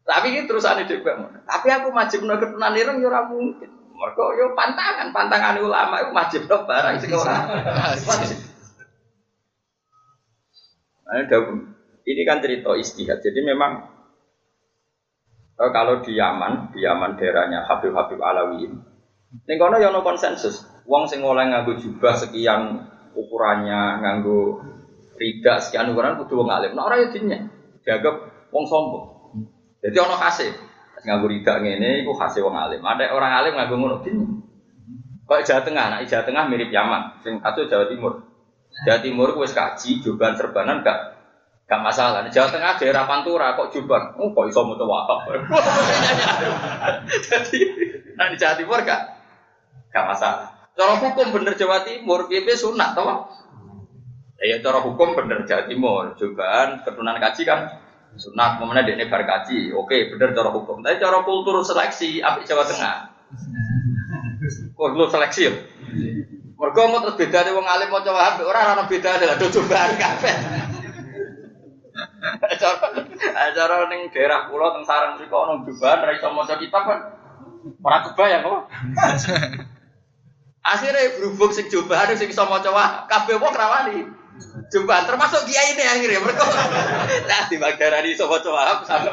Tapi 0.03 0.27
ini 0.35 0.49
terusan 0.49 0.83
hidup 0.85 1.05
Tapi 1.45 1.69
aku 1.69 1.89
wajib 1.93 2.25
no 2.25 2.41
keturunan 2.41 2.75
ireng 2.75 2.99
ya 3.01 3.23
mungkin. 3.29 3.71
Mereka 3.93 4.25
yo 4.35 4.57
pantangan, 4.59 5.15
pantangan 5.15 5.63
ulama 5.63 6.03
itu 6.03 6.11
wajib 6.11 6.43
dong 6.51 6.67
barang 6.67 6.97
ora. 7.13 7.39
Wajib. 8.03 8.39
Ini 12.03 12.23
kan 12.27 12.43
cerita 12.43 12.75
istihad. 12.75 13.23
Jadi 13.23 13.41
memang 13.47 13.87
eh, 15.61 15.71
kalau 15.71 16.03
di 16.03 16.19
Yaman, 16.19 16.75
di 16.75 16.83
Yaman 16.83 17.15
daerahnya 17.15 17.69
Habib 17.69 17.95
Habib 17.95 18.19
Alawiyin, 18.19 18.75
ini 19.47 19.55
kono 19.61 19.79
yo 19.79 19.95
no 19.95 20.03
konsensus. 20.03 20.67
Wong 20.83 21.07
sing 21.07 21.23
oleh 21.23 21.47
nganggo 21.47 21.79
jubah 21.79 22.19
sekian 22.19 22.92
ukurannya, 23.15 24.01
nganggo 24.03 24.63
rida 25.17 25.63
sekian 25.63 25.93
ukuran 25.93 26.19
kudu 26.25 26.43
wong 26.43 26.51
alim. 26.51 26.73
Nah 26.75 26.89
ora 26.89 26.99
yo 26.99 27.15
dinya. 27.15 27.39
Dianggap 27.83 28.49
wong 28.51 28.65
sombong. 28.67 29.07
Jadi 29.83 29.97
ono 29.99 30.15
kasih 30.19 30.51
nganggo 31.03 31.27
ridak 31.27 31.63
ngene 31.63 32.07
iku 32.07 32.15
khase 32.15 32.43
wong 32.43 32.55
alim. 32.55 32.83
Ada 32.83 33.11
orang 33.15 33.33
alim 33.33 33.53
nganggo 33.59 33.77
ngono 33.79 33.97
gini. 34.03 34.27
Kok 35.23 35.47
Jawa 35.47 35.63
Tengah, 35.63 35.87
nah 35.89 35.99
Jawa 36.03 36.27
Tengah 36.27 36.45
mirip 36.51 36.69
Yaman, 36.75 37.23
sing 37.23 37.39
satu 37.39 37.65
Jawa 37.71 37.87
Timur. 37.87 38.27
Jawa 38.85 38.99
Timur 39.01 39.31
wis 39.39 39.55
kaji 39.55 40.03
juban 40.03 40.35
serbanan 40.35 40.83
gak 40.83 40.99
gak 41.71 41.81
masalah. 41.81 42.27
Jawa 42.27 42.51
Tengah 42.51 42.77
daerah 42.77 43.07
Pantura 43.07 43.55
kok 43.55 43.71
juban, 43.71 44.13
oh 44.19 44.35
kok 44.35 44.47
iso 44.51 44.61
mutu 44.67 44.85
wahab. 44.85 45.31
Jadi 47.31 47.59
nah 48.19 48.27
di 48.29 48.37
Jawa 48.37 48.55
Timur 48.59 48.83
gak 48.83 49.03
gak 49.95 50.05
masalah. 50.11 50.62
Cara 50.73 50.95
hukum 50.99 51.27
bener 51.31 51.55
Jawa 51.55 51.85
Timur, 51.85 52.27
PP 52.27 52.49
sunat 52.57 52.97
toh. 52.97 53.29
Ya 54.43 54.59
cara 54.59 54.83
hukum 54.83 55.15
bener 55.15 55.45
Jawa 55.45 55.69
Timur, 55.69 56.17
juban 56.19 56.83
keturunan 56.83 57.21
kaji 57.21 57.43
kan 57.45 57.61
sunat 58.17 58.61
mana 58.61 58.83
dia 58.83 58.99
bar 59.07 59.23
kaji. 59.25 59.77
Oke 59.77 60.13
bener 60.13 60.33
cara 60.33 60.51
hukum. 60.51 60.81
Tapi 60.81 60.97
cara 60.97 61.23
kultur 61.23 61.61
seleksi 61.63 62.25
apa 62.25 62.43
Jawa 62.43 62.65
Tengah? 62.65 62.97
Kultur 64.75 65.07
seleksi 65.13 65.41
ya 65.47 65.53
mereka 66.63 66.87
mau 66.87 67.03
terus 67.03 67.19
beda 67.19 67.43
nih 67.43 67.59
wong 67.59 67.67
alim 67.67 67.91
mau 67.91 68.07
coba 68.07 68.39
ambil 68.39 68.55
orang 68.55 68.79
orang 68.79 68.87
beda 68.87 69.19
adalah 69.19 69.35
do 69.35 69.51
cobaan 69.51 69.99
kafe 69.99 70.31
cara 73.59 73.91
neng 73.91 74.15
daerah 74.15 74.47
pulau 74.47 74.71
teng 74.79 74.87
sarang 74.87 75.19
sih 75.19 75.27
kok 75.27 75.43
nong 75.43 75.67
cobaan 75.67 76.07
rai 76.07 76.23
sama 76.23 76.47
kitab 76.47 76.87
kan. 76.87 77.01
Orang 77.83 78.03
kebayang 78.07 78.47
kok 78.47 78.63
akhirnya 80.63 81.19
berhubung 81.19 81.51
sing 81.51 81.67
cobaan 81.67 82.15
sing 82.15 82.31
sama 82.31 82.63
coba 82.63 83.07
kafe 83.11 83.35
wong 83.35 83.55
rawani 83.55 84.23
Jumpa 84.73 85.05
termasuk 85.05 85.45
kiai 85.45 85.77
ini 85.77 85.85
akhirnya 85.85 86.25
mereka. 86.25 86.49
Nah 87.29 87.45
di 87.53 87.61
Bagdarani 87.61 88.17
sopo 88.17 88.41
coba 88.41 88.81
sama 88.89 89.13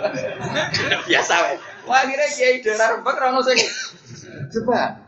biasa 1.04 1.34
wes. 1.52 1.60
Wah 1.84 2.00
akhirnya 2.08 2.28
kiai 2.32 2.64
daerah 2.64 2.96
rembak 2.98 3.20
rano 3.20 3.44
sing 3.44 3.60
coba 4.56 5.04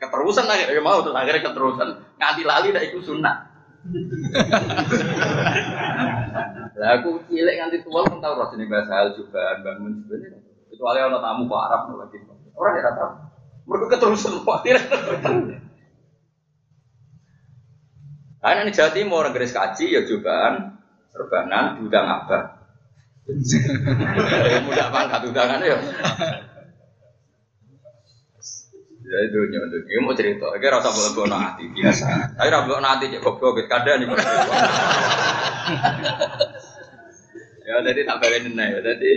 keterusan 0.00 0.48
akhirnya 0.48 0.80
mau 0.80 1.04
terus 1.04 1.16
akhirnya 1.16 1.44
keterusan 1.44 1.88
nganti 2.16 2.42
lali 2.42 2.72
dah 2.72 2.82
ikut 2.82 3.04
sunnah. 3.04 3.36
Lah 6.80 6.90
aku 6.98 7.20
cilik 7.28 7.54
nganti 7.60 7.84
tua 7.84 8.00
pun 8.08 8.24
roh 8.24 8.48
jenis 8.48 8.66
bahasa 8.72 8.92
hal 8.96 9.12
juga 9.12 9.60
bangun 9.60 9.92
sebenarnya. 10.00 10.40
Kecuali 10.72 10.98
orang 11.04 11.20
tamu 11.20 11.42
kok 11.46 11.62
Arab 11.68 11.92
lagi. 12.00 12.18
Orang 12.56 12.80
ya 12.80 12.90
tahu. 12.96 13.12
Mereka 13.68 13.86
keterusan 13.92 14.40
akhirnya. 14.40 14.88
Karena 18.44 18.60
ini 18.68 18.76
Jawa 18.76 18.92
Timur, 18.92 19.24
garis 19.32 19.56
kaji 19.56 19.96
ya 19.96 20.04
cobaan, 20.04 20.76
serbanan, 21.08 21.80
udang 21.80 22.04
abah. 22.04 22.60
Mudah 24.68 24.92
pangkat 24.92 25.32
udangan 25.32 25.64
ya. 25.64 25.80
Ya 29.04 29.18
itu 29.24 29.38
nyontok. 29.48 29.88
Ini 29.88 30.00
mau 30.04 30.12
cerita. 30.12 30.52
Ini 30.60 30.66
rasa 30.68 30.92
boleh 30.92 31.12
bawa 31.16 31.26
nanti 31.32 31.64
biasa. 31.72 32.36
Tapi 32.36 32.48
rasa 32.52 32.68
bawa 32.68 32.80
nanti 32.84 33.12
cek 33.12 33.24
goblok 33.24 33.64
kadang 33.64 34.04
nih. 34.04 34.08
Ya 37.64 37.80
jadi 37.80 38.04
tak 38.04 38.20
balik 38.20 38.44
nih. 38.44 38.84
Jadi 38.84 39.12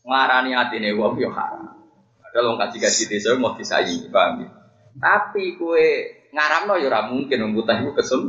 ngarani 0.00 0.56
hati 0.56 0.80
nih 0.80 0.96
wong 0.96 1.20
yo 1.20 1.28
haram. 1.28 1.76
Ada 2.24 2.40
lo 2.40 2.56
kaji 2.56 2.80
kaji 2.80 3.02
desa 3.04 3.36
mau 3.36 3.52
disayi, 3.52 4.08
paham 4.08 4.48
ya? 4.48 4.50
Tapi 4.96 5.60
kue 5.60 6.19
ngaramno 6.30 6.74
ya 6.78 6.86
ora 6.90 7.00
mungkin 7.10 7.36
wong 7.42 7.52
putih 7.58 7.76
iku 7.82 7.92
kesem. 7.98 8.20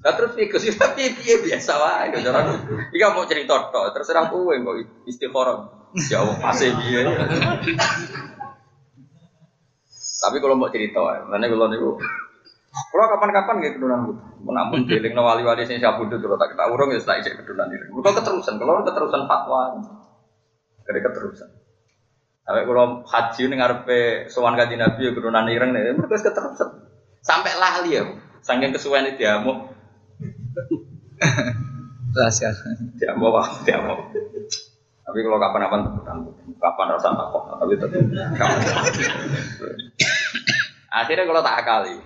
Lah 0.00 0.12
terus 0.16 0.32
iki 0.36 0.52
kesem 0.52 0.76
tapi 0.76 1.12
piye 1.16 1.40
biasa 1.40 1.72
wae 1.76 2.16
cara. 2.20 2.40
Iki 2.92 3.04
mau 3.12 3.24
cerita 3.28 3.68
tok, 3.72 3.96
terserah 3.96 4.28
kowe 4.28 4.52
kok 4.52 4.74
istikharah. 5.08 5.58
Ya 6.08 6.22
Allah 6.22 6.36
pasti 6.38 6.68
piye. 6.70 7.00
Tapi 10.20 10.36
kalau 10.36 10.54
mau 10.60 10.68
cerita, 10.68 11.00
mana 11.00 11.48
kalau 11.48 11.72
niku 11.72 11.96
kalau 12.70 13.06
kapan-kapan 13.10 13.66
gitu 13.66 13.82
kedunan 13.82 14.00
gitu. 14.06 14.22
Namun 14.46 14.86
dealing 14.86 15.12
no 15.18 15.26
wali-wali 15.26 15.66
sing 15.66 15.82
siap 15.82 15.98
butuh 15.98 16.22
kalau 16.22 16.38
tak 16.38 16.54
kita 16.54 16.70
urung 16.70 16.94
ya 16.94 17.02
setelah 17.02 17.18
isek 17.18 17.34
kedunan 17.42 17.66
ini. 17.66 17.90
Kalau 17.90 18.14
keterusan, 18.14 18.54
kalau 18.62 18.86
keterusan 18.86 19.22
fatwa, 19.26 19.62
kira 20.86 21.00
keterusan. 21.02 21.50
Sampai 22.46 22.62
kalau 22.66 23.02
haji 23.02 23.40
ini 23.46 23.54
ngarepe 23.58 24.00
sowan 24.30 24.54
kaji 24.54 24.74
nabi 24.78 25.02
ya 25.02 25.12
kedunan 25.14 25.50
ireng 25.50 25.70
nih, 25.74 25.98
mereka 25.98 26.30
keterusan. 26.30 26.89
Sampai 27.20 27.52
lali 27.56 27.96
ya. 27.96 28.04
Saking 28.40 28.72
kesuwen 28.72 29.12
itu 29.12 29.24
diamuk. 29.24 29.68
Rahasia. 32.16 32.50
Diamuk 32.96 33.30
wah, 33.30 33.48
diamuk. 33.64 34.10
Tapi 35.10 35.18
kalau 35.26 35.38
kapan-kapan 35.42 35.80
kapan 36.60 36.86
rasa 36.94 37.10
takut, 37.18 37.42
tapi 37.58 37.74
tetap 37.74 37.98
Akhirnya 40.90 41.26
kalau 41.26 41.42
tak 41.42 41.66
akali, 41.66 41.98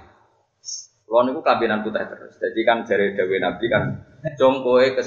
kalau 1.04 1.22
niku 1.28 1.40
kabinan 1.44 1.84
putih 1.84 2.04
terus. 2.04 2.36
Jadi 2.40 2.60
kan 2.64 2.84
dari 2.88 3.12
Dewi 3.12 3.44
Nabi 3.44 3.66
kan, 3.68 4.00
jongkoe 4.40 4.96
ke 4.96 5.02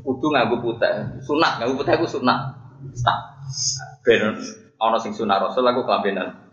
kudu 0.00 0.32
nganggo 0.32 0.64
putih, 0.64 1.20
sunat 1.24 1.60
nganggo 1.60 1.80
putih 1.80 1.92
aku 1.96 2.08
sunat. 2.08 2.56
Tak. 3.04 3.18
Ben 4.04 4.36
ana 4.76 4.96
sing 5.00 5.12
sunat 5.12 5.40
Rasul 5.40 5.64
aku 5.64 5.84
kabinan 5.84 6.45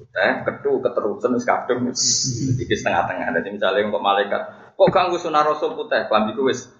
Eh, 0.00 0.34
ketu 0.48 0.80
keterusan 0.80 1.36
wis 1.36 1.44
kadung 1.44 1.92
iki 1.92 2.74
setengah-tengah. 2.74 3.36
Jadi 3.36 3.48
misalnya 3.52 3.84
untuk 3.92 4.00
malaikat, 4.00 4.72
kok 4.72 4.88
ganggu 4.88 5.20
sunah 5.20 5.44
rasul 5.44 5.76
putih, 5.76 6.08
klambi 6.08 6.32
wis. 6.40 6.72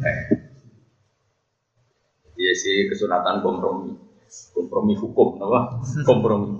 Eh. 0.00 0.18
Iya 2.36 2.52
sih 2.52 2.88
kesunatan 2.92 3.40
kompromi, 3.40 3.96
kompromi 4.52 4.92
hukum, 4.96 5.40
apa? 5.40 5.80
Kompromi. 6.04 6.52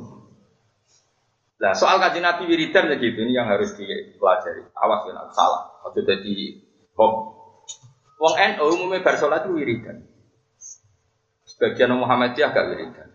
Nah 1.57 1.73
soal 1.73 1.97
kaji 1.97 2.21
Nabi 2.21 2.45
wiridan 2.49 2.93
ya 2.93 2.97
gitu 3.01 3.25
ini 3.25 3.33
yang 3.33 3.49
harus 3.49 3.73
dipelajari. 3.77 4.69
Awas 4.77 5.01
ya 5.09 5.25
salah. 5.33 5.81
Waktu 5.85 6.05
jadi 6.05 6.37
kok 6.93 7.13
Wong 8.17 8.33
NU 8.33 8.65
umumnya 8.73 9.05
bar 9.05 9.21
sholat 9.21 9.45
itu 9.45 9.53
wiridan. 9.61 10.01
Sebagian 11.45 11.93
Muhammadiyah 11.93 12.49
agak 12.49 12.73
wiridan. 12.73 13.09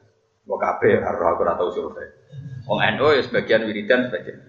Mau 0.46 0.62
kafe, 0.62 1.02
harus 1.02 1.22
aku 1.26 1.42
tahu 1.42 1.70
survei. 1.74 2.21
Wong 2.72 2.80
NU 2.96 3.12
ya 3.12 3.22
sebagian 3.28 3.68
wiridan, 3.68 4.08
sebagian. 4.08 4.48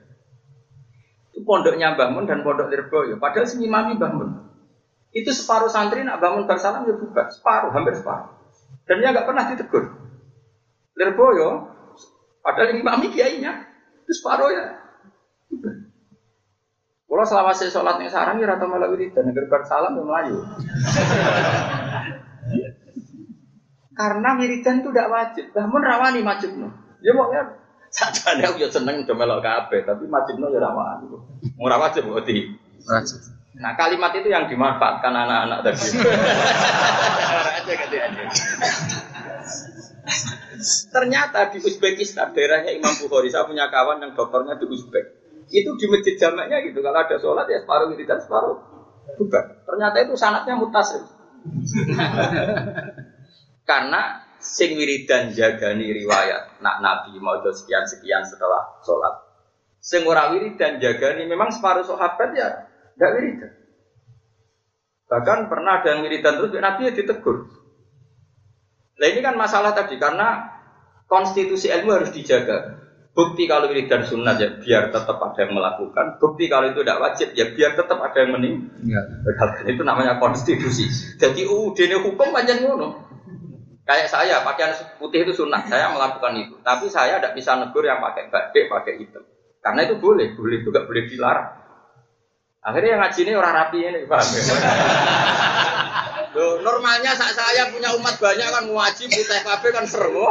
Itu 1.35 1.43
pondoknya 1.43 1.99
Mbah 1.99 2.15
Mun 2.15 2.31
dan 2.31 2.47
pondok 2.47 2.71
Lirboyo. 2.71 3.19
Padahal 3.19 3.51
sing 3.51 3.67
imami 3.67 3.99
Mbah 3.99 4.15
Mun. 4.15 4.31
Itu 5.11 5.35
separuh 5.35 5.67
santri 5.67 6.07
nak 6.07 6.23
bangun 6.23 6.47
bersalam 6.47 6.87
ya 6.87 6.95
buka, 6.95 7.35
separuh, 7.35 7.75
hampir 7.75 7.99
separuh. 7.99 8.31
Dan 8.87 9.03
dia 9.03 9.11
nggak 9.11 9.27
pernah 9.27 9.51
ditegur. 9.51 9.91
Lirboyo, 10.95 11.67
padahal 12.47 12.79
imami 12.79 13.11
kiainya, 13.11 13.67
itu 14.07 14.13
separuh 14.15 14.55
ya. 14.55 14.79
Kalau 17.11 17.27
selama 17.27 17.53
saya 17.59 17.75
sholat 17.75 17.99
yang 17.99 18.09
sarang 18.09 18.39
ya 18.39 18.47
rata 18.47 18.71
malah 18.71 18.87
wiridan, 18.87 19.35
agar 19.35 19.51
bersalam 19.51 19.99
ya 19.99 20.03
melayu. 20.07 20.39
Karena 23.99 24.29
wiridan 24.39 24.81
itu 24.81 24.95
tidak 24.95 25.11
wajib. 25.11 25.45
Namun 25.59 25.81
rawani 25.83 26.23
wajib 26.23 26.55
no. 26.55 26.71
Ya 27.03 27.13
mau 27.19 27.29
ya 27.35 27.62
saja 27.93 28.49
aku 28.49 28.57
ya 28.57 28.73
seneng 28.73 29.05
udah 29.05 29.17
melok 29.17 29.45
kafe, 29.45 29.85
tapi 29.85 30.09
wajib 30.09 30.41
no 30.41 30.49
ya 30.49 30.65
rawani. 30.65 31.13
Murah 31.61 31.77
wajib 31.77 32.09
berarti. 32.09 32.57
Wajib. 32.89 33.21
Nah 33.61 33.77
kalimat 33.77 34.17
itu 34.17 34.33
yang 34.33 34.49
dimanfaatkan 34.49 35.13
anak-anak 35.13 35.61
tadi. 35.61 36.01
aja 37.63 37.73
aja. 37.77 38.25
Ternyata 40.89 41.53
di 41.53 41.59
Uzbekistan 41.61 42.33
daerahnya 42.33 42.73
Imam 42.73 42.97
Bukhari, 42.97 43.29
saya 43.29 43.45
punya 43.45 43.69
kawan 43.69 44.01
yang 44.01 44.17
dokternya 44.17 44.57
di 44.57 44.67
Uzbek. 44.67 45.07
Itu 45.53 45.77
di 45.77 45.87
masjid 45.91 46.15
jamaknya 46.17 46.65
gitu. 46.65 46.81
Kalau 46.81 46.97
ada 46.97 47.17
sholat 47.21 47.47
ya 47.51 47.61
separuh 47.61 47.93
wiridan, 47.93 48.25
separuh. 48.25 48.57
Ternyata 49.69 49.97
itu 50.01 50.15
sanatnya 50.17 50.57
mutasil. 50.57 51.05
Karena 53.69 54.22
sing 54.43 54.75
wiridan 54.75 55.31
jagani 55.31 55.95
riwayat 55.95 56.59
nak 56.59 56.83
nabi 56.83 57.15
mau 57.23 57.39
sekian 57.39 57.87
sekian 57.87 58.27
setelah 58.27 58.83
sholat. 58.83 59.15
Sing 59.79 60.03
ora 60.03 60.35
wiridan 60.35 60.83
jagani 60.83 61.31
memang 61.31 61.55
separuh 61.55 61.87
sahabat 61.87 62.35
ya 62.35 62.67
tidak 62.99 63.11
wiridan. 63.19 63.53
Bahkan 65.07 65.39
pernah 65.47 65.81
ada 65.81 65.89
yang 65.95 66.03
wiridan 66.03 66.43
terus 66.43 66.59
nabi 66.59 66.91
ya 66.91 66.93
ditegur. 66.93 67.47
Nah 68.99 69.07
ini 69.07 69.21
kan 69.23 69.39
masalah 69.39 69.73
tadi 69.73 69.97
karena 69.97 70.51
konstitusi 71.07 71.71
ilmu 71.71 72.03
harus 72.03 72.11
dijaga. 72.11 72.83
Bukti 73.13 73.45
kalau 73.45 73.69
wiridan 73.69 74.09
sunat 74.09 74.41
ya 74.41 74.49
biar 74.57 74.89
tetap 74.89 75.21
ada 75.21 75.37
yang 75.37 75.53
melakukan. 75.53 76.17
Bukti 76.17 76.49
kalau 76.49 76.73
itu 76.73 76.81
tidak 76.81 76.99
wajib 76.99 77.29
ya 77.37 77.53
biar 77.53 77.77
tetap 77.77 78.01
ada 78.01 78.17
yang 78.17 78.33
meninggal. 78.41 79.05
Ya. 79.05 79.69
Itu 79.69 79.85
namanya 79.85 80.17
konstitusi. 80.17 80.89
Jadi 81.21 81.45
UUD 81.45 81.77
ini 81.77 81.97
hukum 82.01 82.33
panjang 82.33 82.65
ngono. 82.65 83.12
Kayak 83.83 84.09
saya, 84.15 84.37
pakaian 84.47 84.71
putih 85.03 85.27
itu 85.27 85.35
sunnah, 85.35 85.67
saya 85.67 85.91
melakukan 85.91 86.39
itu. 86.39 86.55
Tapi 86.63 86.87
saya 86.87 87.19
tidak 87.19 87.35
bisa 87.35 87.59
negur 87.59 87.83
yang 87.83 87.99
pakai 87.99 88.31
batik, 88.31 88.71
pakai 88.71 88.95
hitam. 89.03 89.27
Karena 89.59 89.87
itu 89.87 89.99
boleh, 89.99 90.39
boleh 90.39 90.63
juga 90.63 90.87
boleh 90.87 91.03
dilarang. 91.11 91.51
Akhirnya 92.63 92.95
yang 92.95 93.03
ngaji 93.03 93.21
ini 93.27 93.33
orang 93.35 93.55
rapi 93.59 93.79
ini, 93.83 94.01
paham 94.07 94.29
ya? 94.39 94.43
Loh, 96.33 96.65
normalnya 96.65 97.13
saat 97.13 97.35
saya 97.35 97.69
punya 97.69 97.93
umat 97.99 98.17
banyak 98.17 98.49
kan 98.49 98.65
ngaji 98.65 99.05
putih 99.11 99.41
kafe 99.45 99.69
kan 99.75 99.85
seru. 99.85 100.31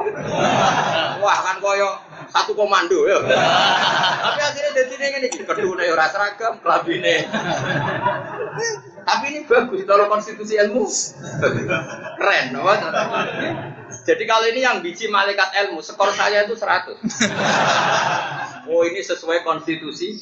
Wah 1.22 1.40
kan 1.46 1.60
koyo 1.62 1.92
satu 2.32 2.56
komando 2.56 3.04
ya. 3.06 3.20
Tapi 3.22 4.40
akhirnya 4.40 4.72
jadi 4.72 4.94
ini 4.96 5.28
ini 5.28 5.44
kedua 5.44 5.84
ora 5.92 6.08
seragam, 6.08 6.64
kelabine. 6.64 7.28
Tapi 9.02 9.26
ini 9.36 9.40
bagus 9.44 9.84
kalau 9.84 10.08
konstitusi 10.08 10.56
ilmu. 10.56 10.88
Keren, 12.18 12.56
apa? 12.56 12.74
Jadi 14.02 14.24
kalau 14.26 14.48
ini 14.48 14.64
yang 14.64 14.80
biji 14.80 15.12
malaikat 15.12 15.52
ilmu, 15.68 15.84
skor 15.84 16.10
saya 16.16 16.48
itu 16.48 16.56
100. 16.56 16.96
Oh 18.72 18.82
ini 18.88 19.04
sesuai 19.04 19.44
konstitusi 19.44 20.16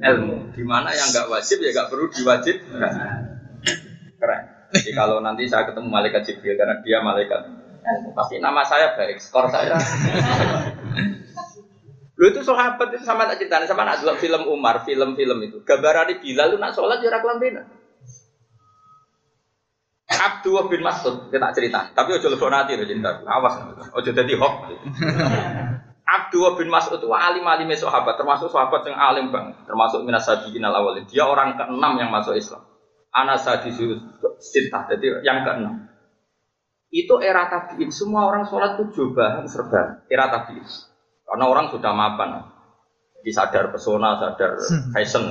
ilmu. 0.00 0.56
Di 0.56 0.64
mana 0.64 0.96
yang 0.96 1.12
nggak 1.12 1.28
wajib 1.28 1.60
ya 1.60 1.70
nggak 1.76 1.88
perlu 1.92 2.08
diwajib. 2.08 2.56
Keren. 4.16 4.42
Jadi 4.70 4.90
kalau 4.94 5.18
nanti 5.18 5.50
saya 5.50 5.66
ketemu 5.66 5.90
malaikat 5.90 6.22
Jibril 6.24 6.54
karena 6.54 6.78
dia 6.80 7.02
malaikat 7.02 7.42
pasti 8.14 8.38
nama 8.38 8.62
saya 8.62 8.94
baik, 8.94 9.18
skor 9.18 9.50
saya. 9.50 9.74
Lu 12.20 12.28
itu 12.28 12.44
sahabat 12.44 12.92
itu 12.92 13.00
sama 13.08 13.24
tak 13.24 13.40
ceritanya 13.40 13.64
sama 13.64 13.88
nak 13.88 14.04
film 14.20 14.44
Umar, 14.44 14.84
film-film 14.84 15.40
itu. 15.40 15.64
Gambaran 15.64 16.20
Bilal 16.20 16.52
lu 16.52 16.60
nak 16.60 16.76
sholat 16.76 17.00
jarak 17.00 17.24
lampinan. 17.24 17.64
Abdullah 20.10 20.68
bin 20.68 20.84
Mas'ud 20.84 21.32
kita 21.32 21.48
cerita, 21.56 21.96
tapi 21.96 22.12
ojo 22.12 22.28
lebih 22.28 22.50
nanti 22.52 22.76
loh 22.76 22.84
cinta, 22.84 23.24
awas, 23.24 23.62
ojo 23.94 24.10
jadi 24.12 24.36
hok. 24.36 24.54
Abdullah 26.04 26.60
bin 26.60 26.68
Mas'ud 26.68 27.00
itu 27.00 27.08
alim 27.08 27.46
alim 27.46 27.72
sahabat, 27.72 28.20
termasuk 28.20 28.52
sahabat 28.52 28.84
yang 28.84 29.00
alim 29.00 29.32
bang, 29.32 29.56
termasuk 29.64 30.04
minas 30.04 30.28
sabiqin 30.28 30.60
al 30.60 30.76
awalin. 30.76 31.08
Dia 31.08 31.24
orang 31.24 31.56
keenam 31.56 31.96
yang 31.96 32.12
masuk 32.12 32.36
Islam. 32.36 32.68
Anas 33.16 33.48
disuruh 33.64 33.96
cinta, 34.42 34.84
jadi 34.92 35.24
yang 35.24 35.40
keenam. 35.46 35.88
Itu 36.90 37.22
era 37.22 37.46
tabiin, 37.46 37.88
semua 37.94 38.26
orang 38.28 38.44
sholat 38.44 38.76
itu 38.76 38.92
jubahan 38.92 39.46
serba 39.46 40.04
era 40.10 40.26
tabiin. 40.26 40.89
Karena 41.30 41.46
orang 41.46 41.70
sudah 41.70 41.94
mapan, 41.94 42.42
disadar 43.22 43.70
pesona, 43.70 44.18
sadar 44.18 44.58
fashion. 44.90 45.30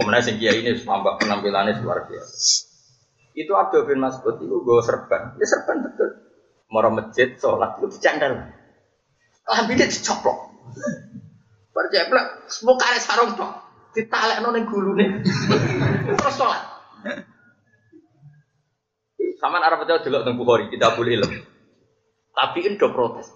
Kemudian 0.00 0.24
sing 0.24 0.40
ini 0.40 0.72
tambah 0.80 1.20
penampilannya 1.20 1.84
luar 1.84 2.08
biasa. 2.08 2.64
Itu 3.36 3.52
Abdul 3.52 3.84
bin 3.84 4.00
Mas'ud 4.00 4.40
itu 4.40 4.56
gue 4.56 4.78
serban. 4.80 5.36
Ya 5.36 5.44
serban 5.44 5.84
betul. 5.84 6.08
Mau 6.72 6.80
masjid, 6.96 7.36
sholat 7.36 7.76
itu 7.76 7.92
dicandal. 7.92 8.40
Lambinnya 9.44 9.84
dicoplok. 9.84 10.38
Berjeplak, 11.74 12.48
semua 12.48 12.80
kare 12.80 12.98
sarung 13.04 13.36
tok. 13.36 13.52
Ditalek 13.92 14.40
nong 14.40 14.64
gulu 14.64 14.96
nih. 14.96 15.20
Terus 16.16 16.34
sholat. 16.40 16.62
Sama 19.44 19.60
Arab 19.60 19.84
itu 19.84 20.08
dulu 20.08 20.24
tentang 20.24 20.40
Bukhari, 20.40 20.72
kita 20.72 20.96
boleh 20.96 21.20
ilmu. 21.20 21.38
Tapi 22.32 22.58
ini 22.64 22.80
udah 22.80 22.90
protes. 22.96 23.28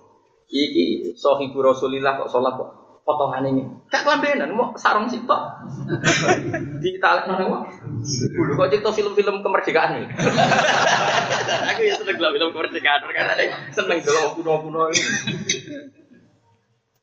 Iki 0.49 1.13
sohibu 1.13 1.61
Rasulillah 1.61 2.25
kok 2.25 2.33
sholat 2.33 2.57
kok 2.57 2.71
potongan 3.05 3.45
ini. 3.49 3.65
Cak 3.89 4.05
kelambenan 4.05 4.53
mau 4.53 4.77
sarung 4.77 5.09
sih 5.09 5.25
tok. 5.25 5.65
Di 6.81 7.01
nang 7.01 7.69
Dulu 8.05 8.53
kok 8.57 8.69
cerita 8.69 8.93
film-film 8.93 9.41
kemerdekaan 9.41 9.97
nih. 9.97 10.07
Aku 11.73 11.81
ya 11.85 11.97
seneng 11.97 12.17
lah 12.21 12.33
film 12.37 12.53
kemerdekaan 12.53 13.01
karena 13.09 13.35
seneng 13.73 13.99
kalau 14.05 14.37
kuno-kuno 14.37 14.93
ini. 14.93 15.05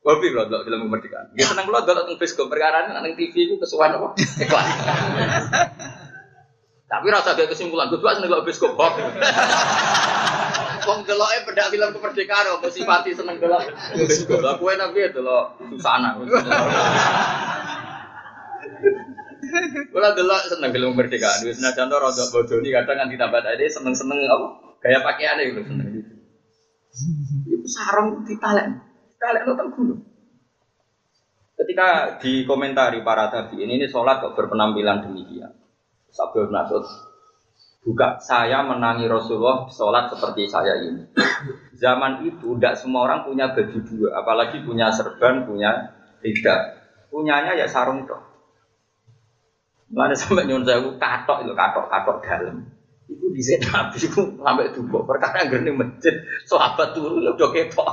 Wabi 0.06 0.30
loh 0.30 0.46
dok 0.46 0.62
film 0.66 0.86
kemerdekaan. 0.86 1.34
Dia 1.34 1.46
seneng 1.50 1.66
loh 1.66 1.82
dok 1.82 1.94
tentang 1.98 2.18
bioskop 2.18 2.46
perkara 2.46 2.86
nang 2.90 3.14
TV 3.18 3.34
itu 3.50 3.58
kesuwan 3.58 3.98
apa? 3.98 4.14
Iklan. 4.18 4.66
Tapi 6.86 7.10
rasa 7.10 7.34
dia 7.34 7.50
kesimpulan, 7.50 7.90
gue 7.90 7.98
seneng 7.98 8.30
lo 8.30 8.46
bioskop 8.46 8.78
kok. 8.78 8.94
Wong 10.86 11.02
deloke 11.02 11.38
pedak 11.50 11.74
film 11.74 11.90
kemerdekaan 11.90 12.46
apa 12.56 12.68
sifati 12.70 13.10
seneng 13.10 13.42
delok. 13.42 13.74
Lah 14.38 14.54
kowe 14.56 14.70
tapi 14.70 15.02
ya 15.02 15.10
delok 15.10 15.58
susana. 15.74 16.14
Kula 19.90 20.08
delok 20.14 20.40
seneng 20.46 20.70
film 20.70 20.94
kemerdekaan. 20.94 21.42
Wis 21.42 21.58
senajan 21.58 21.90
to 21.90 21.98
rada 21.98 22.24
bodoni 22.30 22.70
kadang 22.70 22.96
nganti 23.02 23.18
tambah 23.18 23.42
tadi 23.42 23.66
seneng-seneng 23.66 24.18
apa 24.30 24.46
gaya 24.78 24.98
pakaiane 25.02 25.42
iku 25.50 25.66
seneng. 25.66 25.88
Iku 27.50 27.66
sarung 27.66 28.22
ditalek. 28.22 28.70
Talek 29.18 29.42
nonton 29.48 29.68
gunung. 29.74 30.00
Ketika 31.56 32.20
dikomentari 32.20 33.00
para 33.00 33.32
tabi 33.32 33.64
ini, 33.64 33.80
ini 33.80 33.88
sholat 33.88 34.20
kok 34.20 34.36
berpenampilan 34.36 35.08
demikian. 35.08 35.56
Sabda 36.12 36.52
Nasud 36.52 36.84
Buka 37.86 38.18
saya 38.18 38.66
menangi 38.66 39.06
Rasulullah 39.06 39.70
sholat 39.70 40.10
seperti 40.10 40.50
saya 40.50 40.74
ini. 40.82 41.06
Zaman 41.78 42.26
itu 42.26 42.58
tidak 42.58 42.74
semua 42.82 43.06
orang 43.06 43.22
punya 43.22 43.54
baju 43.54 43.78
dua, 43.86 44.10
apalagi 44.18 44.58
punya 44.66 44.90
serban, 44.90 45.46
punya 45.46 45.94
tidak. 46.18 46.82
Punyanya 47.14 47.54
ya 47.54 47.70
sarung 47.70 48.02
toh. 48.10 48.18
Mana 49.86 50.18
sampai 50.18 50.50
nyuruh 50.50 50.66
saya 50.66 50.82
katok 50.82 51.46
itu 51.46 51.54
katok 51.54 51.86
katok 51.86 52.16
dalam. 52.26 52.66
Itu 53.06 53.30
di 53.30 53.38
nabi 53.70 53.98
itu 54.02 54.22
sampai 54.34 54.74
tubuh. 54.74 55.06
Perkara 55.06 55.46
yang 55.46 55.78
masjid, 55.78 56.26
sahabat 56.42 56.90
turun 56.90 57.22
ya 57.22 57.38
udah 57.38 57.50
kepo. 57.54 57.86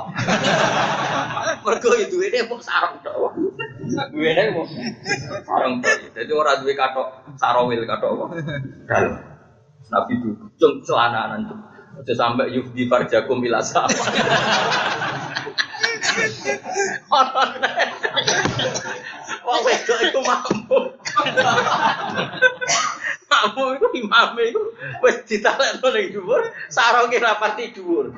Mereka 1.62 1.88
itu 2.02 2.18
ini 2.18 2.42
mau 2.50 2.58
sarung 2.58 2.98
toh. 2.98 3.30
Gue 4.10 4.26
ini 4.26 4.50
mau 4.50 4.66
sarung 5.46 5.78
toh. 5.78 5.94
Jadi 6.18 6.32
orang 6.34 6.66
dua 6.66 6.74
katok 6.74 7.06
sarawil 7.38 7.86
katok? 7.86 8.34
Dalam. 8.90 9.33
Nabi 9.92 10.12
itu 10.20 10.30
cung 10.56 10.80
celana 10.84 11.34
nanti. 11.34 11.54
Aja 11.94 12.14
sampai 12.14 12.50
di 12.50 12.84
farjakum 12.90 13.38
ila 13.44 13.62
sama. 13.62 13.90
Wong 19.44 19.60
wedok 19.62 19.98
iku 20.08 20.20
mampu. 20.24 20.78
makmum 23.34 23.76
itu 23.76 23.88
imam 24.00 24.38
itu 24.40 24.62
wis 25.02 25.16
ditalekno 25.28 25.88
ning 25.92 26.06
dhuwur, 26.14 26.42
sarunge 26.70 27.18
rapati 27.20 27.74
dhuwur. 27.74 28.14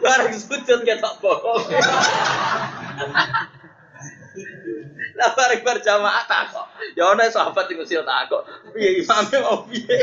Bareng 0.00 0.36
sujud 0.38 0.80
ketok 0.86 1.14
bokong. 1.20 1.64
Lah 5.16 5.32
bareng 5.32 5.64
berjamaah 5.64 6.28
takok. 6.28 6.66
Ya 6.92 7.08
ana 7.08 7.24
sahabat 7.32 7.64
sing 7.72 7.80
usil 7.80 8.04
takok. 8.04 8.44
Piye 8.76 9.00
imame 9.00 9.36
mau 9.40 9.64
piye? 9.64 9.96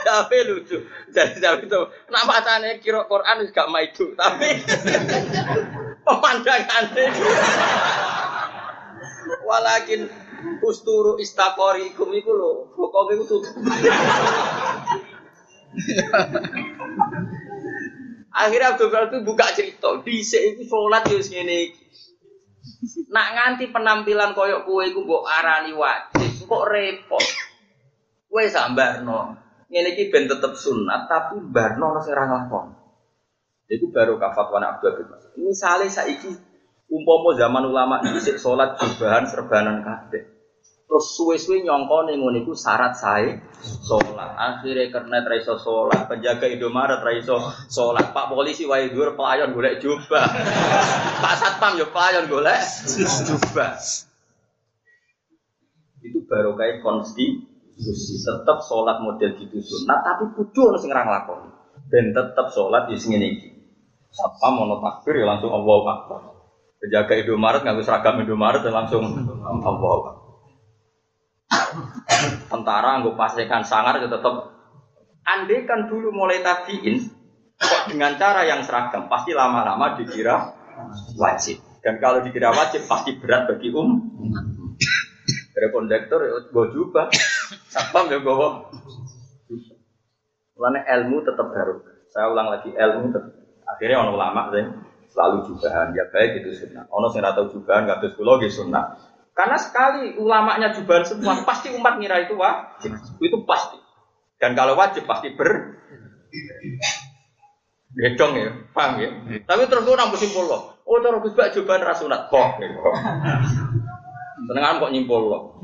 Tapi 0.00 0.36
lucu. 0.48 0.80
Jadi 1.12 1.36
tapi 1.44 1.68
itu 1.68 1.80
kenapa 2.08 2.40
tanya 2.40 2.72
kira 2.80 3.04
Quran 3.04 3.44
gak 3.52 3.68
maidu, 3.68 4.16
tapi 4.16 4.64
pemandangannya. 6.08 7.04
Walakin 9.44 10.08
usturu 10.64 11.20
istakori 11.20 11.92
ikum 11.92 12.08
iku 12.16 12.32
lho, 12.32 12.52
pokoknya 12.72 13.12
itu 13.20 13.24
tutup. 13.28 13.54
Akhirnya 18.30 18.72
Abdul 18.72 18.88
Ghani 18.88 19.06
itu 19.10 19.18
buka 19.26 19.46
cerita, 19.52 19.90
di 20.06 20.22
itu 20.22 20.62
sholat 20.64 21.02
ya 21.10 21.18
ngene. 21.18 21.89
Nak 23.12 23.26
nganti 23.36 23.68
penampilan 23.68 24.32
koyok 24.32 24.64
kue 24.64 24.88
iku 24.88 25.04
mbok 25.04 25.28
arani 25.28 25.76
wajib, 25.76 26.48
kok 26.48 26.64
repot. 26.64 27.26
Kue 28.30 28.44
sambarno. 28.48 29.36
Ngene 29.70 29.94
iki 29.94 30.10
ben 30.10 30.26
tetep 30.26 30.56
sunat 30.58 31.06
tapi 31.06 31.38
barno 31.44 31.94
ora 31.94 32.00
sing 32.02 32.16
ra 32.16 32.26
nglakon. 32.26 32.74
Iku 33.70 33.86
baru 33.94 34.18
kafat 34.18 34.50
wana 34.50 34.74
Abdul 34.74 34.98
bin 34.98 35.06
Mas'ud. 35.06 35.30
Misale 35.38 35.86
saiki 35.86 36.30
umpama 36.90 37.38
zaman 37.38 37.70
ulama 37.70 38.02
dhisik 38.02 38.42
salat 38.42 38.74
jubahan 38.82 39.30
serbanan 39.30 39.86
kabeh. 39.86 40.39
Terus 40.90 41.06
suwe-suwe 41.14 41.62
nyongko 41.62 42.10
ngono 42.10 42.34
iku 42.42 42.50
syarat 42.50 42.98
sae 42.98 43.38
salat. 43.62 44.34
Akhire 44.34 44.90
karena 44.90 45.22
ra 45.22 45.38
iso 45.38 45.54
salat, 45.54 46.10
penjaga 46.10 46.50
Indomaret 46.50 46.98
ra 46.98 47.14
iso 47.14 47.38
salat. 47.70 48.10
Pak 48.10 48.26
polisi 48.26 48.66
wae 48.66 48.90
dhuwur 48.90 49.14
pelayan 49.14 49.54
golek 49.54 49.78
jubah. 49.78 50.26
Pak 51.22 51.34
satpam 51.38 51.78
yo 51.78 51.86
pelayan 51.94 52.26
golek 52.26 52.58
jubah. 53.22 53.78
Itu 56.02 56.26
baru 56.26 56.58
kayak 56.58 56.82
konstitusi. 56.82 57.38
Tetap 58.26 58.58
sholat 58.66 58.98
model 59.00 59.40
gitu 59.40 59.56
sunat, 59.62 60.04
tapi 60.04 60.36
kudu 60.36 60.74
ono 60.74 60.76
sing 60.76 60.90
ra 60.90 61.06
nglakoni. 61.06 61.48
Ben 61.86 62.10
tetap 62.10 62.50
sholat 62.50 62.90
di 62.90 62.98
sini 62.98 63.30
iki. 63.30 63.48
Satpam 64.10 64.66
ono 64.66 64.82
takbir 64.82 65.22
ya 65.22 65.24
langsung 65.24 65.54
Allahu 65.54 65.86
Akbar. 65.86 66.34
Penjaga 66.82 67.14
Indomaret 67.14 67.62
nganggo 67.62 67.86
seragam 67.86 68.18
Indomaret 68.20 68.66
ya 68.66 68.74
langsung 68.74 69.06
Allahu 69.46 69.96
Akbar. 70.02 70.19
Tentara 72.50 73.02
nggak 73.02 73.16
pastikan 73.18 73.62
sangar 73.66 73.98
itu 73.98 74.08
tetap 74.10 74.54
andai 75.26 75.66
kan 75.66 75.86
dulu 75.90 76.14
mulai 76.14 76.42
tabiin 76.42 77.10
kok 77.60 77.92
dengan 77.92 78.16
cara 78.16 78.48
yang 78.48 78.64
seragam 78.64 79.10
pasti 79.10 79.36
lama-lama 79.36 79.98
dikira 79.98 80.56
wajib. 81.18 81.60
Dan 81.80 81.96
kalau 82.00 82.20
dikira 82.24 82.52
wajib 82.52 82.84
pasti 82.88 83.16
berat 83.16 83.48
bagi 83.48 83.72
um. 83.72 84.00
Dari 85.50 85.68
kondektor 85.74 86.22
gue 86.48 86.66
jubah. 86.72 87.10
Satpam 87.72 88.08
ya 88.08 88.22
gue 88.22 88.48
Mulanya 90.56 90.80
ilmu 91.00 91.24
tetap 91.24 91.48
baru 91.56 91.80
saya 92.10 92.26
ulang 92.26 92.50
lagi 92.50 92.74
ilmu 92.74 93.14
tetap 93.14 93.32
akhirnya 93.64 94.02
orang 94.02 94.14
ulama 94.18 94.40
sih 94.50 94.66
selalu 95.14 95.36
jubahan. 95.46 95.94
Ya 95.94 96.04
baik 96.10 96.42
itu 96.42 96.52
sunnah. 96.52 96.84
Ono 96.90 97.06
sing 97.08 97.22
tahu 97.22 97.54
jubahan 97.54 97.86
terus 98.02 98.18
kulo 98.18 98.38
sunnah 98.50 98.98
karena 99.40 99.56
sekali 99.56 100.20
ulamanya 100.20 100.76
jubahan 100.76 101.08
semua, 101.08 101.40
pasti 101.48 101.72
umat 101.72 101.96
ngira 101.96 102.28
itu 102.28 102.36
wajib. 102.36 102.92
Itu 103.24 103.40
pasti. 103.48 103.80
Dan 104.36 104.52
kalau 104.52 104.76
wajib 104.76 105.08
pasti 105.08 105.32
ber 105.32 105.80
Gedong 107.90 108.32
ya, 108.36 108.52
paham 108.76 109.00
ya. 109.00 109.10
Tapi 109.48 109.66
terus 109.66 109.82
gue 109.82 109.96
nambah 109.96 110.20
simpul 110.20 110.44
loh. 110.44 110.76
Oh 110.84 111.00
terus 111.00 111.24
gue 111.24 111.32
bak 111.32 111.56
jubahan 111.56 111.80
kok. 111.80 112.48
Senengan 114.44 114.78
kok 114.78 114.92
nyimpul 114.92 115.22
loh. 115.24 115.56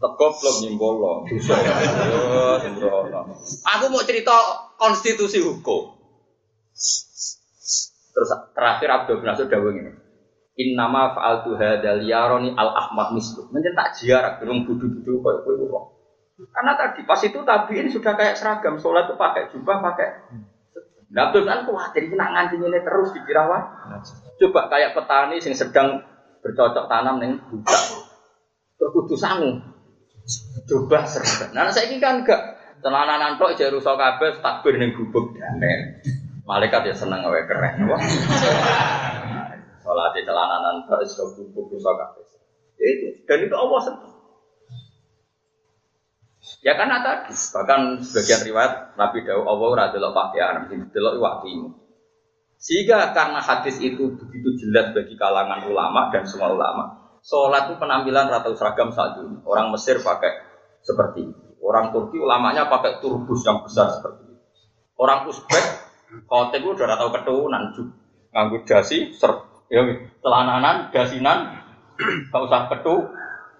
Tegop 0.00 0.32
belum 0.40 0.56
nyimpul 0.64 0.94
loh. 0.96 1.16
Aku 3.76 3.84
mau 3.92 4.02
cerita 4.08 4.34
konstitusi 4.80 5.44
hukum. 5.44 6.00
Terus 8.16 8.30
terakhir 8.56 8.88
Abdul 8.88 9.20
Nasir 9.20 9.52
dawang 9.52 9.76
ini. 9.76 10.05
Innama 10.56 11.12
fa'altu 11.12 11.52
hadzal 11.60 12.00
yaroni 12.00 12.56
al 12.56 12.72
ahmad 12.72 13.12
mislu. 13.12 13.44
Menjen 13.52 13.76
tak 13.76 13.92
jiarak 14.00 14.40
durung 14.40 14.64
budu-budu 14.64 15.20
koyo 15.20 15.38
kowe 15.44 15.54
wong. 15.68 15.86
Karena 16.52 16.72
tadi 16.76 17.04
pas 17.04 17.20
itu 17.20 17.40
tabiin 17.44 17.88
sudah 17.92 18.12
kayak 18.16 18.36
seragam 18.36 18.76
sholat 18.76 19.08
itu 19.08 19.16
pakai 19.16 19.48
jubah 19.52 19.80
pakai 19.80 20.08
Nah, 21.06 21.30
terus 21.30 21.46
kan 21.46 21.62
khawatir 21.62 22.10
nak 22.18 22.34
nganti 22.34 22.58
ini 22.58 22.82
terus 22.82 23.14
dikira 23.14 23.46
wah. 23.46 23.62
Coba 24.42 24.66
kayak 24.66 24.92
petani 24.92 25.38
yang 25.38 25.54
sedang 25.54 26.02
bercocok 26.42 26.90
tanam 26.90 27.22
neng 27.22 27.40
budak. 27.46 27.82
Terus 28.76 28.90
kudu 28.90 29.14
sangu. 29.14 29.62
Coba 30.66 31.06
seragam. 31.06 31.54
Nah, 31.54 31.70
saya 31.70 31.88
ini 31.88 32.02
kan 32.02 32.26
enggak 32.26 32.58
celana 32.82 33.38
tok 33.38 33.54
jare 33.54 33.72
rusak 33.72 33.94
kabeh 33.94 34.42
takbir 34.42 34.76
ning 34.82 34.98
gubuk. 34.98 35.30
Malaikat 36.46 36.90
ya 36.90 36.94
seneng 36.94 37.22
wae 37.26 37.46
keren. 37.46 37.86
Wah. 37.86 38.02
Sholat 39.86 40.18
di 40.18 40.26
celananan 40.26 40.82
terus 40.90 41.14
ke 41.14 41.46
buku. 41.46 41.78
Itu 42.74 43.06
dan 43.22 43.38
itu 43.46 43.54
Allah 43.54 43.80
sentuh. 43.86 44.12
Ya 46.66 46.74
kan 46.74 46.90
tadi 46.90 47.34
bahkan 47.54 48.02
sebagian 48.02 48.42
riwayat 48.50 48.98
Nabi 48.98 49.22
Daud 49.22 49.46
Allah 49.46 49.66
ora 49.70 49.84
delok 49.94 50.10
pakaian, 50.10 50.66
delok 50.66 51.22
waktimu. 51.22 51.70
Sehingga 52.58 53.14
karena 53.14 53.38
hadis 53.38 53.78
itu 53.78 54.18
begitu 54.18 54.58
jelas 54.66 54.90
bagi 54.90 55.14
kalangan 55.14 55.70
ulama 55.70 56.10
dan 56.10 56.26
semua 56.26 56.50
ulama, 56.50 57.14
sholat 57.22 57.70
itu 57.70 57.78
penampilan 57.78 58.26
rata 58.26 58.50
seragam 58.58 58.90
saat 58.90 59.22
ini. 59.22 59.38
Orang 59.46 59.70
Mesir 59.70 60.02
pakai 60.02 60.42
seperti 60.82 61.30
itu. 61.30 61.46
Orang 61.62 61.94
Turki 61.94 62.18
ulamanya 62.18 62.66
pakai 62.66 62.98
turbus 62.98 63.46
yang 63.46 63.62
besar 63.62 63.94
seperti 63.94 64.26
itu. 64.26 64.42
Orang 64.98 65.30
Uzbek, 65.30 65.66
khotib 66.26 66.62
itu 66.66 66.74
udah 66.74 66.98
tahu 66.98 67.10
keturunan, 67.14 67.62
nganggur 68.34 68.62
dasi, 68.66 69.14
ser 69.14 69.45
ya 69.70 69.82
celananan, 70.22 70.90
gasinan, 70.94 71.62
gak 72.30 72.42
usah 72.46 72.70
petu, 72.70 73.10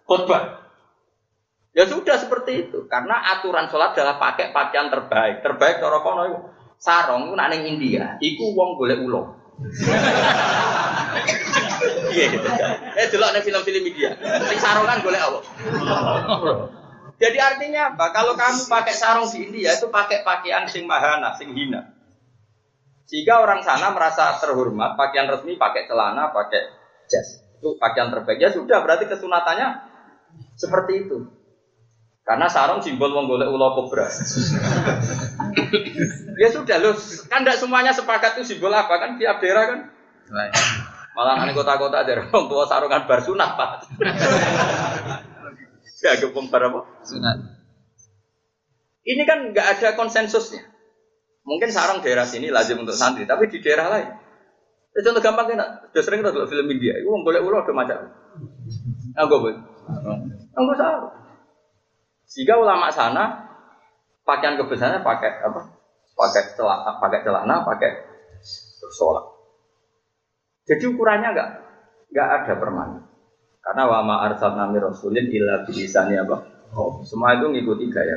khutbah. 0.07 0.63
Ya 1.77 1.85
sudah 1.85 2.17
seperti 2.17 2.69
itu, 2.69 2.89
karena 2.89 3.21
aturan 3.37 3.69
sholat 3.69 3.93
adalah 3.93 4.17
pakai 4.17 4.49
pakaian 4.57 4.89
terbaik. 4.89 5.45
Terbaik 5.45 5.77
cara 5.77 6.01
kono 6.01 6.23
itu 6.25 6.39
sarong 6.81 7.29
itu 7.29 7.35
nang 7.37 7.53
India, 7.53 8.17
iku 8.21 8.57
wong 8.57 8.81
golek 8.81 9.01
ulo. 9.05 9.23
Iya 12.17 12.33
gitu. 12.33 12.49
Eh 12.97 13.07
dulu 13.13 13.25
ada 13.29 13.41
film-film 13.45 13.83
India, 13.93 14.17
sing 14.21 14.59
sarongan 14.61 15.05
golek 15.05 15.21
apa? 15.21 15.41
Jadi 17.17 17.39
artinya 17.41 17.93
apa? 17.93 18.13
Kalau 18.13 18.37
kamu 18.37 18.69
pakai 18.69 18.95
sarung 18.97 19.29
di 19.29 19.49
India 19.49 19.73
itu 19.73 19.89
pakai 19.89 20.21
pakaian 20.21 20.69
sing 20.69 20.85
mahana, 20.85 21.33
sing 21.37 21.53
hina. 21.57 21.96
Sehingga 23.07 23.39
orang 23.39 23.63
sana 23.63 23.95
merasa 23.95 24.35
terhormat, 24.43 24.99
pakaian 24.99 25.31
resmi 25.31 25.55
pakai 25.55 25.87
celana, 25.87 26.35
pakai 26.35 26.75
jas. 27.07 27.39
Itu 27.57 27.79
pakaian 27.79 28.11
terbaik. 28.11 28.43
Ya 28.43 28.51
sudah, 28.51 28.83
berarti 28.83 29.07
kesunatannya 29.07 29.79
seperti 30.59 31.07
itu. 31.07 31.31
Karena 32.27 32.51
sarung 32.51 32.83
simbol 32.83 33.15
menggolek 33.15 33.47
ulo 33.47 33.79
kobra. 33.79 34.11
ya 36.43 36.49
sudah 36.51 36.77
loh, 36.83 36.99
kan 37.31 37.47
tidak 37.47 37.63
semuanya 37.63 37.95
sepakat 37.95 38.43
itu 38.43 38.59
simbol 38.59 38.75
apa 38.75 38.99
kan 38.99 39.15
tiap 39.15 39.39
daerah 39.39 39.65
kan. 39.71 39.81
Malah 41.15 41.39
nanti 41.39 41.55
kota-kota 41.55 42.03
daerah 42.03 42.27
orang 42.27 42.51
tua 42.51 42.67
sarungan 42.67 43.07
bar 43.07 43.23
sunat 43.23 43.51
pak. 43.55 43.71
ya 46.03 46.19
gempung 46.19 46.51
bar 46.51 46.67
apa? 46.67 46.83
Sunat. 47.07 47.39
Ini 49.07 49.23
kan 49.23 49.55
nggak 49.55 49.67
ada 49.79 49.95
konsensusnya. 49.95 50.76
Mungkin 51.47 51.71
sarang 51.71 52.03
daerah 52.03 52.27
sini 52.27 52.51
lazim 52.51 52.83
untuk 52.83 52.99
santri, 52.99 53.23
tapi 53.23 53.47
di 53.47 53.63
daerah 53.63 53.87
lain. 53.87 54.09
Ya, 54.99 55.01
contoh 55.07 55.23
gampang 55.23 55.47
kan, 55.55 55.87
sudah 55.93 56.03
sering 56.03 56.21
kita 56.25 56.35
film 56.51 56.67
India, 56.73 56.99
itu 56.99 57.07
boleh 57.07 57.39
ulo 57.39 57.63
ada 57.63 57.71
macam. 57.71 57.99
Enggak 59.15 59.39
boleh. 59.39 59.61
Enggak 60.59 60.77
sarung. 60.77 61.15
Sehingga 62.27 62.59
ulama 62.59 62.91
sana 62.91 63.47
pakaian 64.27 64.59
kebesarannya 64.59 65.07
pakai 65.07 65.31
apa? 65.47 65.71
Pakai 66.19 66.43
celana, 66.59 66.99
pakai 66.99 67.21
celana, 67.23 67.55
pakai 67.63 67.91
sholat. 68.91 69.25
Jadi 70.67 70.85
ukurannya 70.91 71.31
enggak 71.31 71.51
enggak 72.11 72.29
ada 72.43 72.53
permanen. 72.59 73.03
Karena 73.63 73.83
wama 73.87 74.27
arsal 74.27 74.59
nami 74.59 74.83
rasulin 74.83 75.31
illa 75.31 75.63
bilisani 75.63 76.19
apa? 76.19 76.43
Oh, 76.75 76.99
semua 77.07 77.39
itu 77.39 77.47
ngikuti 77.55 77.87
gaya. 77.95 78.17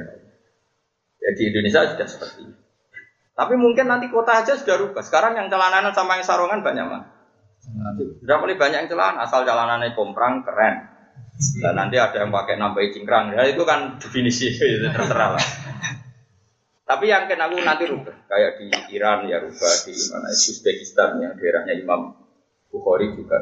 Ya 1.19 1.29
di 1.37 1.43
Indonesia 1.53 1.85
sudah 1.93 2.07
seperti 2.09 2.49
itu. 2.49 2.68
Tapi 3.39 3.55
mungkin 3.55 3.87
nanti 3.87 4.11
kota 4.11 4.43
aja 4.43 4.59
sudah 4.59 4.75
rubah. 4.75 4.99
Sekarang 4.99 5.39
yang 5.39 5.47
celananan 5.47 5.95
sama 5.95 6.19
yang 6.19 6.27
sarungan 6.27 6.59
banyak 6.59 6.83
mah. 6.83 7.03
Sudah 8.19 8.35
mulai 8.43 8.59
banyak 8.59 8.83
yang 8.83 8.91
celana, 8.91 9.23
asal 9.23 9.47
celanannya 9.47 9.95
komprang 9.95 10.43
keren. 10.43 10.91
Nah, 11.63 11.71
nanti 11.71 11.95
ada 11.95 12.19
yang 12.19 12.35
pakai 12.35 12.59
nambahi 12.59 12.91
cingkrang. 12.91 13.31
Ya 13.31 13.47
itu 13.47 13.63
kan 13.63 13.95
definisi 13.95 14.51
itu 14.75 14.91
terserah 14.91 15.39
lah. 15.39 15.45
Tapi 16.83 17.05
yang 17.07 17.31
kena 17.31 17.47
aku 17.47 17.63
nanti 17.63 17.87
rubah. 17.87 18.27
Kayak 18.27 18.59
di 18.59 18.67
Iran 18.99 19.23
ya 19.31 19.39
rubah, 19.39 19.73
di 19.87 19.95
mana 20.11 20.27
Uzbekistan 20.35 21.23
yang 21.23 21.39
daerahnya 21.39 21.79
Imam 21.79 22.11
Bukhari 22.67 23.15
juga 23.15 23.39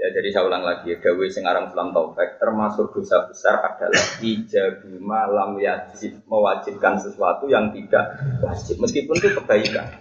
Ya 0.00 0.08
jadi 0.16 0.32
saya 0.32 0.48
ulang 0.48 0.64
lagi, 0.64 0.96
Dawe 0.96 1.28
Sengarang 1.28 1.68
Islam 1.68 1.92
Taufik 1.92 2.40
termasuk 2.40 2.88
dosa 2.96 3.28
besar 3.28 3.60
adalah 3.60 4.00
ijabima 4.24 5.28
lam 5.28 5.60
yajib 5.60 6.24
mewajibkan 6.24 6.96
sesuatu 6.96 7.52
yang 7.52 7.68
tidak 7.76 8.16
wajib 8.40 8.80
meskipun 8.80 9.20
itu 9.20 9.28
kebaikan. 9.36 10.00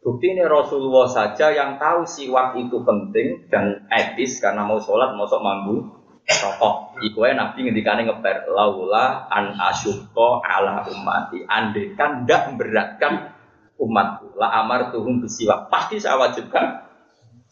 Bukti 0.00 0.32
ini 0.32 0.48
Rasulullah 0.48 1.12
saja 1.12 1.52
yang 1.52 1.76
tahu 1.76 2.08
siwak 2.08 2.56
itu 2.56 2.80
penting 2.88 3.44
dan 3.52 3.84
etis 3.92 4.40
karena 4.40 4.64
mau 4.64 4.80
sholat 4.80 5.12
mau 5.12 5.28
sok 5.28 5.44
mambu 5.44 5.92
rokok. 6.24 7.04
Iku 7.04 7.24
Nabi 7.28 7.68
ngendikane 7.68 8.08
ngeper 8.08 8.48
laula 8.48 9.28
an 9.28 9.60
asyukko 9.60 10.40
ala 10.40 10.88
umati. 10.88 11.44
Andekan 11.44 12.24
ndak 12.24 12.52
memberatkan 12.52 13.32
umatku. 13.76 14.40
La 14.40 14.64
amar 14.64 14.88
tuhum 14.88 15.20
bisiwak. 15.20 15.68
Pasti 15.68 16.00
saya 16.00 16.16
wajibkan 16.16 16.83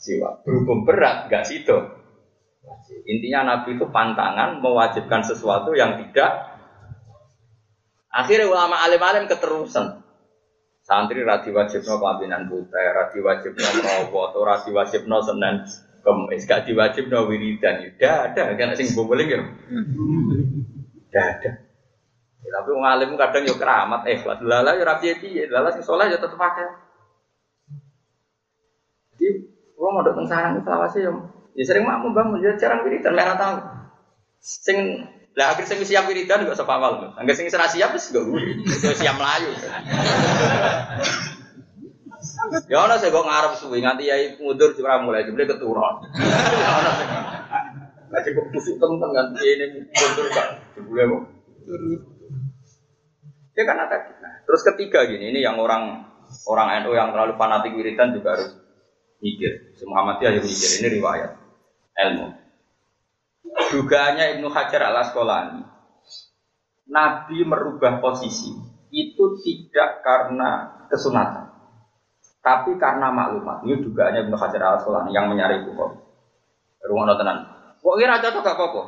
siwa. 0.02 0.42
Berhubung 0.42 0.82
berat, 0.82 1.30
gak 1.30 1.46
situ. 1.46 1.78
Intinya 3.06 3.54
Nabi 3.54 3.78
itu 3.78 3.86
pantangan 3.90 4.58
mewajibkan 4.58 5.22
sesuatu 5.22 5.74
yang 5.78 6.02
tidak. 6.02 6.50
Akhirnya 8.10 8.50
ulama 8.50 8.82
alim-alim 8.82 9.30
keterusan. 9.30 10.02
Santri 10.82 11.22
radi 11.22 11.54
wajibno 11.54 12.02
kelambinan 12.02 12.50
putih, 12.50 12.74
radi 12.90 13.22
wajibno 13.22 13.62
merawat, 13.78 14.34
radi 14.34 14.70
wajibno 14.74 15.22
senen 15.22 15.62
kemis, 16.02 16.42
gak 16.50 16.66
diwajibno 16.66 17.30
wiridan. 17.30 17.86
Tidak 17.86 18.34
ada, 18.34 18.58
kan 18.58 18.74
sing 18.74 18.90
boleh 18.98 19.26
ya. 19.30 19.38
Tidak 19.38 21.26
ada. 21.38 21.50
Ya, 22.42 22.50
tapi 22.58 22.68
wong 22.74 23.14
kadang 23.14 23.46
yo 23.46 23.54
keramat 23.54 24.02
eh 24.10 24.18
lala 24.42 24.74
yo 24.74 24.82
rapi 24.82 25.14
piye, 25.22 25.46
lala 25.46 25.70
sing 25.70 25.86
soleh 25.86 26.10
yo 26.10 26.18
tetep 26.18 26.34
Wong 29.76 29.92
mau 29.98 30.04
datang 30.04 30.26
sarang 30.28 30.58
sih 30.92 31.02
yang 31.02 31.16
ya 31.52 31.64
sering 31.68 31.84
makmum 31.84 32.16
bangun 32.16 32.40
ya 32.40 32.56
jarang 32.56 32.84
wiridan 32.84 33.12
merah 33.12 33.36
tahu. 33.36 33.56
Sing 34.42 35.08
lah 35.32 35.56
akhir 35.56 35.64
sing 35.64 35.80
siap 35.80 36.04
wiridan 36.08 36.44
gak 36.44 36.58
sepa 36.58 36.76
awal. 36.76 37.16
Angger 37.16 37.34
sing 37.36 37.48
serasi 37.48 37.80
siap 37.80 37.96
wis 37.96 38.12
gak 38.12 38.24
wuri. 38.24 38.60
siap 39.00 39.16
melayu. 39.16 39.50
Ya 42.68 42.78
ana 42.84 42.96
sing 43.00 43.10
kok 43.10 43.26
ngarep 43.26 43.52
suwi 43.58 43.82
nganti 43.82 44.06
yai 44.06 44.36
mundur 44.38 44.76
ora 44.78 45.00
mulai 45.00 45.24
jebule 45.24 45.48
keturun. 45.48 45.96
Ya 46.20 46.70
ana 46.78 46.90
sing. 46.94 47.08
Lah 48.12 48.20
kok 48.20 48.46
tusuk 48.52 48.76
temen 48.76 49.08
nganti 49.08 49.44
ini 49.44 49.66
mundur 49.88 50.26
kan 50.30 50.46
jebule 50.76 51.02
kok. 51.08 51.22
Ya 53.52 53.62
kan 53.68 53.76
ada. 53.76 53.96
Nah, 54.20 54.34
terus 54.48 54.64
ketiga 54.64 55.04
gini, 55.04 55.28
ini 55.28 55.44
yang 55.44 55.60
orang 55.60 56.08
orang 56.48 56.68
NU 56.84 56.96
yang 56.96 57.12
terlalu 57.12 57.36
fanatik 57.36 57.76
wiridan 57.76 58.16
juga 58.16 58.38
harus 58.38 58.61
mikir. 59.22 59.78
Muhammadiyah 59.86 60.36
yang 60.36 60.44
mikir 60.44 60.70
ini 60.82 60.88
riwayat 60.98 61.30
ilmu. 61.94 62.26
Dugaannya 63.72 64.24
Ibnu 64.38 64.48
Hajar 64.50 64.82
al 64.90 64.96
Asqalani, 65.06 65.62
Nabi 66.90 67.38
merubah 67.46 68.02
posisi 68.02 68.50
itu 68.92 69.24
tidak 69.40 70.04
karena 70.04 70.82
kesunatan, 70.90 71.48
tapi 72.44 72.76
karena 72.76 73.08
maklumat. 73.14 73.64
Ini 73.64 73.80
dugaannya 73.80 74.28
Ibnu 74.28 74.36
Hajar 74.36 74.60
al 74.60 74.74
Asqalani 74.82 75.14
yang 75.14 75.30
menyari 75.30 75.62
Bukhari. 75.64 76.02
Rumah 76.82 77.14
tenan. 77.14 77.38
Kok 77.78 77.94
kira 77.98 78.18
cocok 78.18 78.42
gak 78.42 78.58
apa-apa? 78.58 78.82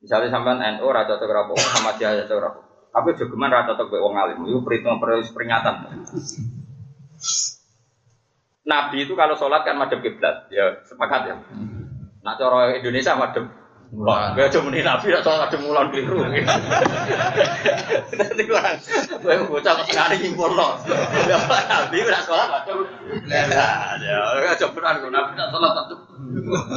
Misalnya 0.00 0.32
sampean 0.32 0.60
NU 0.80 0.88
raja 0.88 1.16
cocok 1.20 1.36
apa, 1.48 1.52
sama 1.60 1.92
dia 2.00 2.24
cocok. 2.24 2.54
Tapi 2.90 3.08
jogeman 3.20 3.52
raja 3.52 3.76
cocok 3.76 4.00
wong 4.00 4.16
alim. 4.16 4.40
Itu 4.48 4.64
perhitungan 4.64 5.00
peringatan. 5.00 6.04
Nabi 8.66 9.08
itu 9.08 9.16
kalau 9.16 9.32
sholat 9.36 9.64
kan 9.64 9.80
madem 9.80 10.04
kiblat, 10.04 10.48
ya 10.52 10.84
sepakat 10.84 11.32
ya. 11.32 11.36
Nah 12.20 12.36
cara 12.36 12.76
Indonesia 12.76 13.16
madem 13.16 13.48
Mulon, 13.90 14.38
gak 14.38 14.54
cuma 14.54 14.70
nih 14.70 14.86
Nabi 14.86 15.10
atau 15.18 15.34
ada 15.34 15.58
mulon 15.58 15.90
keliru. 15.90 16.22
Nanti 18.22 18.42
kurang, 18.46 18.78
gue 19.18 19.50
bocah 19.50 19.82
sekali 19.82 20.14
nyimpul 20.22 20.54
loh. 20.54 20.78
Nabi 20.86 21.98
udah 21.98 22.22
sholat 22.22 22.48
madem. 22.54 22.86
Ya, 23.26 23.50
gak 24.46 24.62
coba 24.62 24.78
kan 24.78 24.94
Nabi 25.02 25.30
udah 25.34 25.48
sholat 25.50 25.72
madem. 25.74 25.98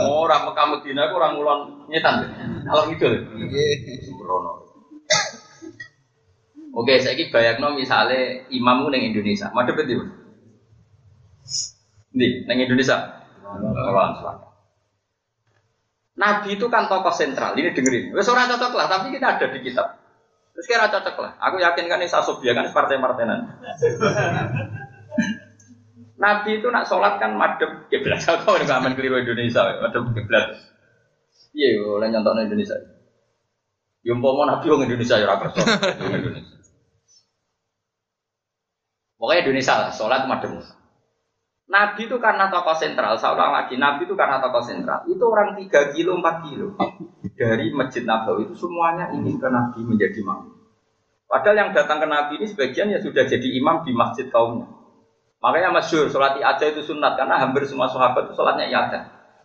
Orang 0.02 0.42
Mekah 0.50 0.66
Medina 0.74 1.14
orang 1.14 1.38
mulon 1.38 1.60
nyetan. 1.86 2.34
Kalau 2.66 2.90
gitu, 2.90 3.06
sembrono. 4.10 4.66
Oke, 6.74 6.98
saya 6.98 7.14
ini 7.14 7.30
bayangno 7.30 7.78
misalnya 7.78 8.50
imammu 8.50 8.90
neng 8.90 9.14
Indonesia, 9.14 9.54
madem 9.54 9.78
itu. 9.86 10.23
Nih, 12.14 12.46
neng 12.46 12.62
Indonesia. 12.62 13.26
Nabi 16.14 16.54
itu 16.54 16.66
kan 16.70 16.86
tokoh 16.86 17.10
sentral. 17.10 17.58
Ini 17.58 17.74
dengerin. 17.74 18.14
Wes 18.14 18.30
ora 18.30 18.46
cocok 18.46 18.78
lah, 18.78 18.86
tapi 18.86 19.10
kita 19.18 19.38
ada 19.38 19.50
di 19.50 19.60
kitab. 19.66 19.98
Terus 20.54 20.70
kira 20.70 20.86
cocok 20.94 21.18
lah. 21.18 21.32
Aku 21.42 21.58
yakin 21.58 21.90
kan 21.90 21.98
ini 21.98 22.06
sasobia 22.06 22.54
kan 22.54 22.70
partai 22.70 23.02
martenan. 23.02 23.58
Nabi 26.22 26.62
itu 26.62 26.70
nak 26.70 26.86
sholat 26.86 27.18
kan 27.18 27.34
madem 27.34 27.90
kiblat. 27.90 28.22
Aku 28.22 28.54
udah 28.56 28.78
aman 28.78 28.94
keliru 28.94 29.18
Indonesia, 29.18 29.66
madem 29.82 30.14
kiblat. 30.14 30.54
Iya, 31.58 31.82
oleh 31.82 32.08
nyontok 32.14 32.38
Indonesia. 32.46 32.78
Yang 34.06 34.18
mau 34.22 34.46
Nabi 34.46 34.70
orang 34.70 34.86
Indonesia 34.86 35.18
ya 35.18 35.26
rakyat 35.26 35.54
Indonesia. 35.98 36.62
Pokoknya 39.18 39.42
Indonesia 39.50 39.74
lah, 39.80 39.90
sholat 39.90 40.30
madem. 40.30 40.62
Nabi 41.64 42.12
itu 42.12 42.20
karena 42.20 42.52
tokoh 42.52 42.76
sentral, 42.76 43.16
saya 43.16 43.40
ulang 43.40 43.56
lagi, 43.56 43.80
Nabi 43.80 44.04
itu 44.04 44.14
karena 44.20 44.44
tokoh 44.44 44.60
sentral. 44.60 45.08
Itu 45.08 45.24
orang 45.32 45.56
3 45.56 45.96
kilo, 45.96 46.20
4 46.20 46.46
kilo 46.46 46.68
dari 47.34 47.72
Masjid 47.72 48.04
Nabawi 48.04 48.52
itu 48.52 48.56
semuanya 48.60 49.10
ingin 49.16 49.40
ke 49.40 49.48
Nabi 49.48 49.80
menjadi 49.82 50.22
imam. 50.22 50.54
Padahal 51.26 51.56
yang 51.66 51.70
datang 51.72 52.04
ke 52.04 52.08
Nabi 52.08 52.34
ini 52.38 52.46
sebagian 52.52 52.92
ya 52.94 53.00
sudah 53.02 53.26
jadi 53.26 53.48
imam 53.58 53.82
di 53.88 53.96
masjid 53.96 54.30
kaumnya. 54.30 54.70
Makanya 55.42 55.74
masyur, 55.76 56.08
sholat 56.08 56.40
aja 56.40 56.66
itu 56.68 56.84
sunat, 56.86 57.20
karena 57.20 57.42
hampir 57.42 57.66
semua 57.66 57.90
sahabat 57.90 58.30
itu 58.30 58.38
sholatnya 58.38 58.70
iada. 58.70 59.00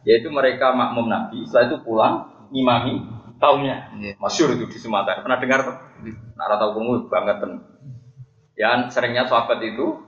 Yaitu 0.07 0.29
mereka 0.31 0.75
makmum 0.75 1.09
Nabi, 1.09 1.43
setelah 1.49 1.75
itu 1.75 1.77
pulang, 1.83 2.15
imami 2.55 3.03
kaumnya. 3.43 3.95
Iya. 3.99 4.15
Masyur 4.19 4.55
itu 4.59 4.67
di 4.71 4.79
Sumatera. 4.79 5.23
Pernah 5.23 5.39
dengar 5.39 5.61
tuh? 5.67 5.77
Nah, 6.39 6.55
tahu 6.55 6.71
kamu 6.79 7.11
banget. 7.11 7.37
Ya, 8.59 8.91
seringnya 8.91 9.27
sahabat 9.27 9.63
itu 9.63 10.03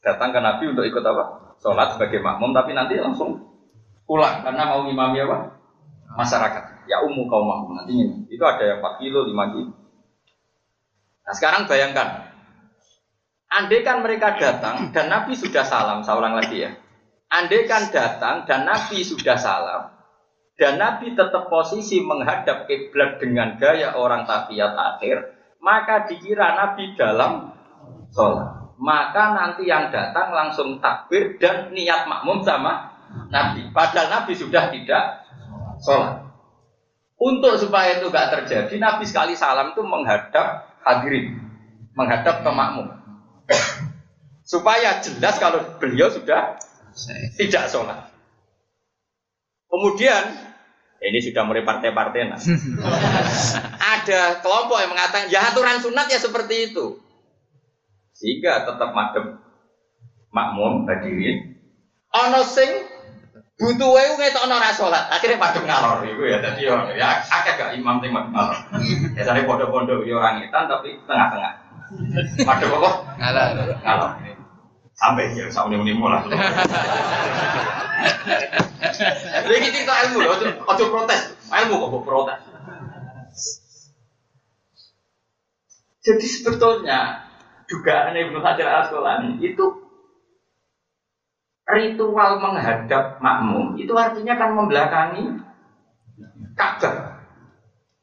datang 0.00 0.32
ke 0.32 0.40
Nabi 0.40 0.72
untuk 0.72 0.84
ikut 0.88 1.04
apa? 1.04 1.49
Sholat 1.60 1.96
sebagai 1.96 2.24
makmum 2.24 2.56
tapi 2.56 2.72
nanti 2.72 2.96
langsung 2.96 3.38
pulang 4.08 4.42
karena 4.42 4.66
mau 4.66 4.82
imami 4.88 5.22
apa? 5.22 5.60
Masyarakat. 6.16 6.90
Ya 6.90 7.06
umum 7.06 7.30
kaum 7.30 7.46
makmum 7.46 7.78
nantinya 7.78 8.26
itu 8.26 8.42
ada 8.42 8.64
yang 8.66 8.78
4 8.82 9.00
kilo 9.04 9.28
5 9.28 9.54
kilo. 9.54 9.70
Nah 11.22 11.34
sekarang 11.36 11.70
bayangkan. 11.70 12.32
Andai 13.50 13.82
kan 13.82 14.02
mereka 14.02 14.38
datang 14.38 14.94
dan 14.94 15.10
Nabi 15.10 15.34
sudah 15.34 15.66
salam 15.66 16.06
ulang 16.06 16.38
lagi 16.38 16.66
ya. 16.66 16.70
Andai 17.30 17.66
kan 17.66 17.90
datang 17.90 18.46
dan 18.46 18.66
Nabi 18.66 19.02
sudah 19.02 19.38
salam 19.38 20.00
dan 20.60 20.76
Nabi 20.76 21.16
tetap 21.16 21.48
posisi 21.48 22.04
menghadap 22.04 22.68
kiblat 22.68 23.16
dengan 23.16 23.56
gaya 23.56 23.96
orang 23.96 24.28
tafiyat 24.28 24.76
akhir 24.76 25.32
maka 25.64 26.04
dikira 26.04 26.52
Nabi 26.52 26.92
dalam 27.00 27.56
sholat 28.12 28.49
maka 28.80 29.36
nanti 29.36 29.68
yang 29.68 29.92
datang 29.92 30.32
langsung 30.32 30.80
takbir 30.80 31.36
dan 31.36 31.68
niat 31.76 32.08
makmum 32.08 32.40
sama 32.40 32.96
Nabi. 33.28 33.68
Padahal 33.76 34.08
Nabi 34.08 34.32
sudah 34.32 34.72
tidak 34.72 35.28
sholat. 35.84 36.24
Untuk 37.20 37.60
supaya 37.60 38.00
itu 38.00 38.08
gak 38.08 38.32
terjadi, 38.32 38.72
Nabi 38.80 39.04
sekali 39.04 39.36
salam 39.36 39.76
itu 39.76 39.84
menghadap 39.84 40.80
hadirin, 40.80 41.36
menghadap 41.92 42.40
ke 42.40 42.50
makmum. 42.50 42.88
supaya 44.50 44.98
jelas 45.04 45.36
kalau 45.36 45.60
beliau 45.76 46.08
sudah 46.08 46.56
tidak 47.36 47.68
sholat. 47.68 48.08
Kemudian 49.70 50.24
ini 51.00 51.18
sudah 51.20 51.44
mulai 51.44 51.62
partai-partai 51.62 52.20
nah. 52.28 52.40
Ada 54.00 54.40
kelompok 54.40 54.80
yang 54.80 54.90
mengatakan 54.90 55.28
ya 55.28 55.52
aturan 55.52 55.78
sunat 55.78 56.08
ya 56.08 56.18
seperti 56.18 56.72
itu. 56.72 57.09
Sehingga 58.20 58.68
tetap 58.68 58.92
madem 58.92 59.40
makmum 60.28 60.84
hadirin. 60.84 61.56
Ono 62.12 62.44
sing 62.44 62.68
butuh 63.56 63.96
wae 63.96 64.12
ngetokno 64.20 64.60
ora 64.60 64.76
salat. 64.76 65.08
Akhire 65.08 65.40
madem 65.40 65.64
ngalor 65.64 66.04
iku 66.04 66.28
ya 66.28 66.44
dadi 66.44 66.68
yo 66.68 66.76
ya 67.00 67.24
akeh 67.24 67.56
gak 67.56 67.72
imam 67.80 68.04
sing 68.04 68.12
madem 68.12 68.36
ngalor. 68.36 68.60
Ya 69.16 69.24
sare 69.24 69.48
pondok-pondok 69.48 70.04
yo 70.04 70.20
ora 70.20 70.36
ngetan 70.36 70.68
tapi 70.68 71.00
tengah-tengah. 71.08 71.52
Madem 72.44 72.68
apa? 72.76 72.90
Ngalor. 73.16 73.48
Ngalor. 73.80 74.10
Sampai 75.00 75.32
ya, 75.32 75.48
sama 75.48 75.80
uni 75.80 75.96
lah. 75.96 76.28
Lagi 79.48 79.68
kita 79.72 79.92
ilmu 80.12 80.20
loh, 80.20 80.36
ojo 80.68 80.84
protes. 80.92 81.32
Ilmu 81.48 81.74
kok 81.80 82.04
protes. 82.04 82.40
Jadi 86.04 86.26
sebetulnya 86.28 87.29
dugaan 87.70 88.18
Ibnu 88.18 88.42
Hajar 88.42 88.66
al 88.66 88.78
Asqalani 88.82 89.38
itu 89.38 89.64
ritual 91.70 92.42
menghadap 92.42 93.22
makmum 93.22 93.78
itu 93.78 93.94
artinya 93.94 94.34
kan 94.34 94.58
membelakangi 94.58 95.38
Ka'bah. 96.58 97.22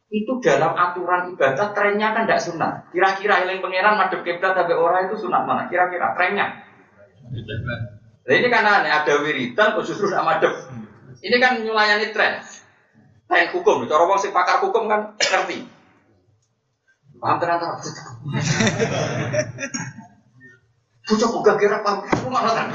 Itu 0.07 0.39
dalam 0.39 0.71
aturan 0.71 1.35
ibadah 1.35 1.75
trennya 1.75 2.15
kan 2.15 2.23
tidak 2.25 2.41
sunat. 2.41 2.73
Kira-kira 2.95 3.43
yang 3.43 3.59
pangeran 3.59 3.99
madep 3.99 4.23
kiblat 4.23 4.55
tapi 4.55 4.71
orang 4.71 5.11
itu 5.11 5.27
sunat 5.27 5.43
mana? 5.43 5.67
Kira-kira 5.67 6.15
trennya. 6.15 6.63
Nah 8.27 8.33
ini 8.33 8.47
kan 8.47 8.63
aneh, 8.63 8.91
ada 8.91 9.13
wiridan 9.19 9.75
justru 9.83 10.07
tidak 10.07 10.23
madep. 10.25 10.53
Ini 11.19 11.37
kan 11.43 11.59
nyulayani 11.59 12.15
tren. 12.15 12.39
Tren 13.27 13.51
hukum, 13.51 13.83
cara 13.83 14.03
wong 14.07 14.19
sing 14.23 14.31
pakar 14.31 14.63
hukum 14.63 14.87
kan 14.87 15.19
ngerti. 15.19 15.76
Paham 17.17 17.37
ternyata. 17.41 17.65
Bocah 21.07 21.27
kok 21.31 21.39
gak 21.39 21.57
kira 21.57 21.77
paham, 21.81 22.03
aku 22.03 22.27
malah 22.27 22.51
kan. 22.51 22.67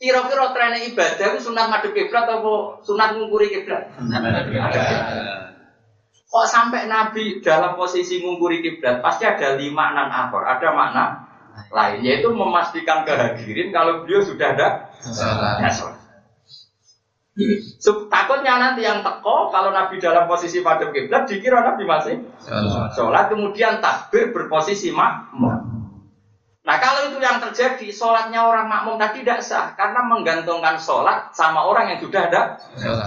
Kira-kira 0.00 0.52
tren 0.52 0.76
ibadah 0.92 1.26
itu 1.32 1.40
sunat 1.48 1.68
madep 1.68 1.92
kiblat 1.96 2.28
atau 2.28 2.80
sunat 2.84 3.16
ngungkuri 3.16 3.48
kiblat? 3.52 3.92
Kok 6.28 6.46
sampai 6.50 6.90
Nabi 6.90 7.38
dalam 7.44 7.78
posisi 7.78 8.20
ngungkuri 8.20 8.60
kiblat 8.64 9.00
pasti 9.04 9.24
ada 9.24 9.54
lima 9.54 9.94
enam 9.94 10.08
akor, 10.10 10.42
ada 10.44 10.68
makna 10.74 11.04
lain 11.70 12.02
yaitu 12.02 12.34
memastikan 12.34 13.06
kehadirin 13.06 13.70
kalau 13.70 14.02
beliau 14.02 14.20
sudah 14.26 14.58
ada 14.58 14.90
sholat. 15.70 16.03
Takutnya 18.14 18.62
nanti 18.62 18.86
yang 18.86 19.02
teko 19.02 19.50
kalau 19.50 19.74
Nabi 19.74 19.98
dalam 19.98 20.30
posisi 20.30 20.62
madhep 20.62 20.94
kiblat 20.94 21.26
dikira 21.26 21.66
Nabi 21.66 21.82
masih 21.82 22.14
sholat, 22.94 23.26
kemudian 23.26 23.82
takbir 23.82 24.30
berposisi 24.30 24.94
makmum. 24.94 25.74
Nah 26.64 26.76
kalau 26.80 27.12
itu 27.12 27.20
yang 27.20 27.42
terjadi, 27.42 27.92
sholatnya 27.92 28.40
orang 28.40 28.70
makmum 28.70 28.96
tadi 28.96 29.20
tidak 29.20 29.44
sah 29.44 29.76
karena 29.76 30.00
menggantungkan 30.06 30.80
sholat 30.80 31.34
sama 31.36 31.66
orang 31.66 31.92
yang 31.92 32.00
sudah 32.00 32.22
ada 32.30 32.56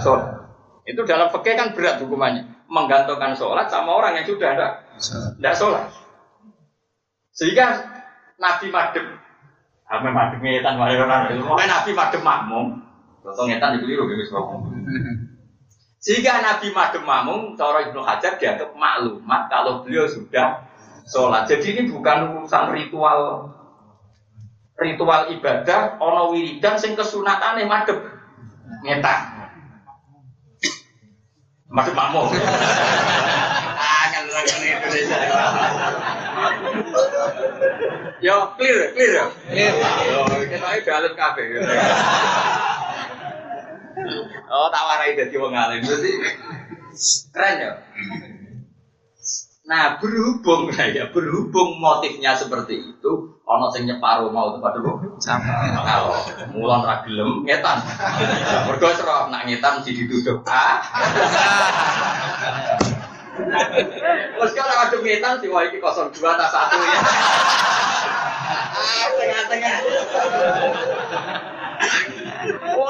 sholat. 0.04 0.46
Itu 0.86 1.02
dalam 1.08 1.32
fikih 1.32 1.58
kan 1.58 1.68
berat 1.74 1.98
hukumannya, 1.98 2.68
menggantungkan 2.70 3.34
sholat 3.34 3.66
sama 3.72 3.96
orang 3.96 4.22
yang 4.22 4.26
sudah 4.28 4.48
ada 4.54 4.66
tidak 5.40 5.54
sholat. 5.56 5.84
Sehingga 7.32 7.66
Nabi 8.38 8.70
madhep, 8.70 9.06
Nabi 11.66 11.90
ngetan 11.90 11.96
madhep 11.98 12.22
makmum, 12.22 12.87
Contoh 13.28 13.44
ngetan 13.44 13.76
dikeliru 13.76 14.08
gitu 14.08 14.24
Sehingga 16.00 16.40
Nabi 16.40 16.72
Madem 16.72 17.04
Mamung, 17.04 17.52
cara 17.60 17.84
Ibnu 17.84 18.00
Hajar 18.00 18.40
dianggap 18.40 18.72
maklumat 18.72 19.52
kalau 19.52 19.84
beliau 19.84 20.08
sudah 20.08 20.64
sholat. 21.04 21.44
Jadi 21.44 21.76
ini 21.76 21.82
bukan 21.92 22.40
urusan 22.40 22.72
ritual 22.72 23.52
ritual 24.80 25.28
ibadah, 25.28 26.00
ono 26.00 26.32
wiridan 26.32 26.80
sing 26.80 26.96
kesunatan 26.96 27.60
madem 27.68 28.00
ngetan. 28.80 29.20
Madem 31.68 31.92
Mamung. 31.92 32.32
Ah, 32.32 34.08
Indonesia. 34.08 34.56
Yo 38.24 38.56
clear, 38.56 38.96
clear. 38.96 39.30
Clear. 39.52 39.74
Yo, 40.08 40.20
kita 40.48 40.68
ini 40.74 40.80
dalam 40.82 41.12
kafe. 41.12 41.44
Oh, 44.48 44.68
tak 44.72 44.82
warai 44.88 45.12
dadi 45.12 45.36
wong 45.36 45.52
alim. 45.52 45.84
Berarti 45.84 46.12
keren 47.32 47.56
ya. 47.60 47.72
Nah, 49.68 50.00
berhubung 50.00 50.72
ya, 50.72 51.12
berhubung 51.12 51.76
motifnya 51.76 52.32
seperti 52.32 52.80
itu, 52.80 53.36
ono 53.44 53.68
sing 53.68 53.84
nyeparo 53.84 54.32
mau 54.32 54.56
tempat 54.56 54.80
dulu. 54.80 55.20
Kalau 55.20 56.16
mulan 56.56 56.88
ra 56.88 57.04
gelem 57.04 57.44
ngetan. 57.44 57.84
Mergo 58.64 58.88
sero 58.96 59.28
nak 59.28 59.44
ngetan 59.44 59.84
si 59.84 59.92
dituduh. 59.92 60.40
Ah. 60.48 60.80
Terus 64.40 64.52
kalau 64.56 64.74
ada 64.88 64.96
ngetan 64.96 65.44
si 65.44 65.52
wah 65.52 65.60
iki 65.68 65.76
02 65.84 66.16
tak 66.16 66.48
satu 66.48 66.76
ya. 66.80 67.00
Ah, 68.72 69.04
tengah-tengah. 69.20 69.76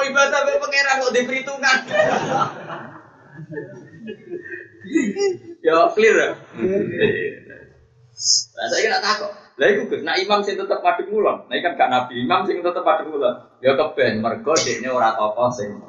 Ibadah 0.09 0.41
be 0.45 0.53
pangeran 0.61 1.03
kok 1.05 1.15
diperhitungkan. 1.15 1.79
ya 5.61 5.77
clear 5.93 6.17
ya. 6.17 6.31
Nah, 8.57 8.67
saya 8.67 8.81
kira 8.83 8.99
takut. 8.99 9.31
Lah 9.59 9.67
iku 9.75 9.91
Gus, 9.91 10.07
nah 10.07 10.15
imam 10.15 10.39
sing 10.47 10.55
tetep 10.55 10.79
madhep 10.87 11.11
ngulon. 11.11 11.51
Nah 11.51 11.57
kan 11.59 11.75
gak 11.75 11.91
nabi 11.91 12.23
imam 12.23 12.47
sing 12.47 12.63
tetep 12.63 12.83
madhep 12.87 13.11
ngulon. 13.11 13.59
Ya 13.59 13.75
keben 13.75 14.23
mergo 14.23 14.55
dekne 14.55 14.87
ora 14.87 15.19
apa 15.19 15.45
sing. 15.51 15.83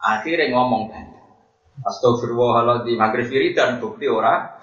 Akhirnya 0.00 0.50
ngomong 0.56 0.88
kan. 0.88 1.06
Astagfirullahaladzim, 1.82 3.00
maghrib 3.00 3.28
dan 3.56 3.80
bukti 3.80 4.04
ora. 4.08 4.60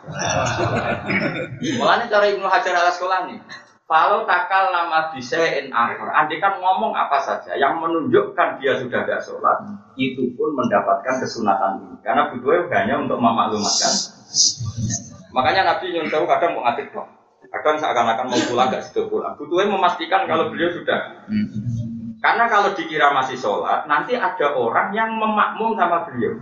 Mulanya 1.60 2.06
cara 2.06 2.26
Ibnu 2.30 2.46
Hajar 2.46 2.74
al 2.78 2.94
Asqalani, 2.94 3.42
kalau 3.90 4.22
takal 4.30 4.70
nama 4.70 5.10
bisa 5.10 5.42
in 5.42 5.74
akhir, 5.74 5.98
andi 6.14 6.38
kan 6.38 6.62
ngomong 6.62 6.94
apa 6.94 7.18
saja 7.26 7.58
yang 7.58 7.82
menunjukkan 7.82 8.62
dia 8.62 8.78
sudah 8.78 9.02
ada 9.02 9.18
sholat, 9.18 9.66
itu 9.98 10.30
pun 10.38 10.54
mendapatkan 10.54 11.18
kesunatan 11.18 11.82
ini. 11.82 11.98
Karena 12.06 12.30
butuhnya 12.30 12.70
hanya 12.70 13.02
untuk 13.02 13.18
memaklumatkan. 13.18 13.94
Makanya 15.34 15.74
Nabi 15.74 15.98
nyuruh 15.98 16.30
kadang 16.30 16.54
mau 16.54 16.70
ngatik 16.70 16.94
dong. 16.94 17.10
Kadang 17.50 17.82
seakan-akan 17.82 18.30
mau 18.30 18.42
pulang 18.46 18.70
gak 18.70 18.86
sudah 18.94 19.10
pulang. 19.10 19.34
Butuhnya 19.42 19.74
memastikan 19.74 20.30
kalau 20.30 20.54
beliau 20.54 20.70
sudah. 20.70 21.26
Karena 22.22 22.46
kalau 22.46 22.78
dikira 22.78 23.10
masih 23.10 23.42
sholat, 23.42 23.90
nanti 23.90 24.14
ada 24.14 24.54
orang 24.54 24.94
yang 24.94 25.18
memakmum 25.18 25.74
sama 25.74 26.06
beliau. 26.06 26.38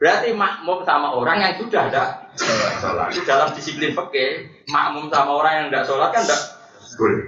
Berarti 0.00 0.32
makmum 0.32 0.88
sama 0.88 1.12
orang 1.12 1.36
yang 1.36 1.52
sudah 1.60 1.92
ada 1.92 2.32
sholat. 2.80 3.12
Itu 3.12 3.28
dalam 3.28 3.52
disiplin 3.52 3.92
fikih, 3.92 4.64
makmum 4.72 5.12
sama 5.12 5.36
orang 5.36 5.52
yang 5.52 5.66
tidak 5.68 5.84
sholat 5.84 6.16
kan 6.16 6.24
tidak 6.24 6.57
boleh. 6.96 7.22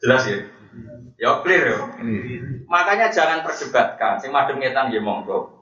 Jelas 0.00 0.22
ya? 0.28 0.38
Ya 1.20 1.30
clear 1.40 1.62
ya. 1.74 1.78
Makanya 2.66 3.08
jangan 3.12 3.44
perdebatkan. 3.46 4.18
Sing 4.20 4.30
madem 4.34 4.58
ngetan 4.60 4.90
ya 4.90 5.00
monggo. 5.00 5.52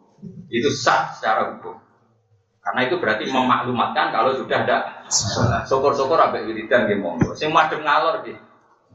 Itu 0.48 0.70
sah 0.70 1.12
secara 1.14 1.56
hukum. 1.56 1.76
Karena 2.62 2.80
itu 2.86 3.02
berarti 3.02 3.26
memaklumatkan 3.26 4.14
kalau 4.14 4.38
sudah 4.38 4.62
ada 4.62 4.78
syukur-syukur 5.66 6.14
ambek 6.14 6.46
wiridan 6.46 6.86
ya 6.86 6.96
monggo. 6.96 7.34
Sing 7.34 7.50
madem 7.50 7.82
ngalor 7.82 8.22
nggih. 8.22 8.38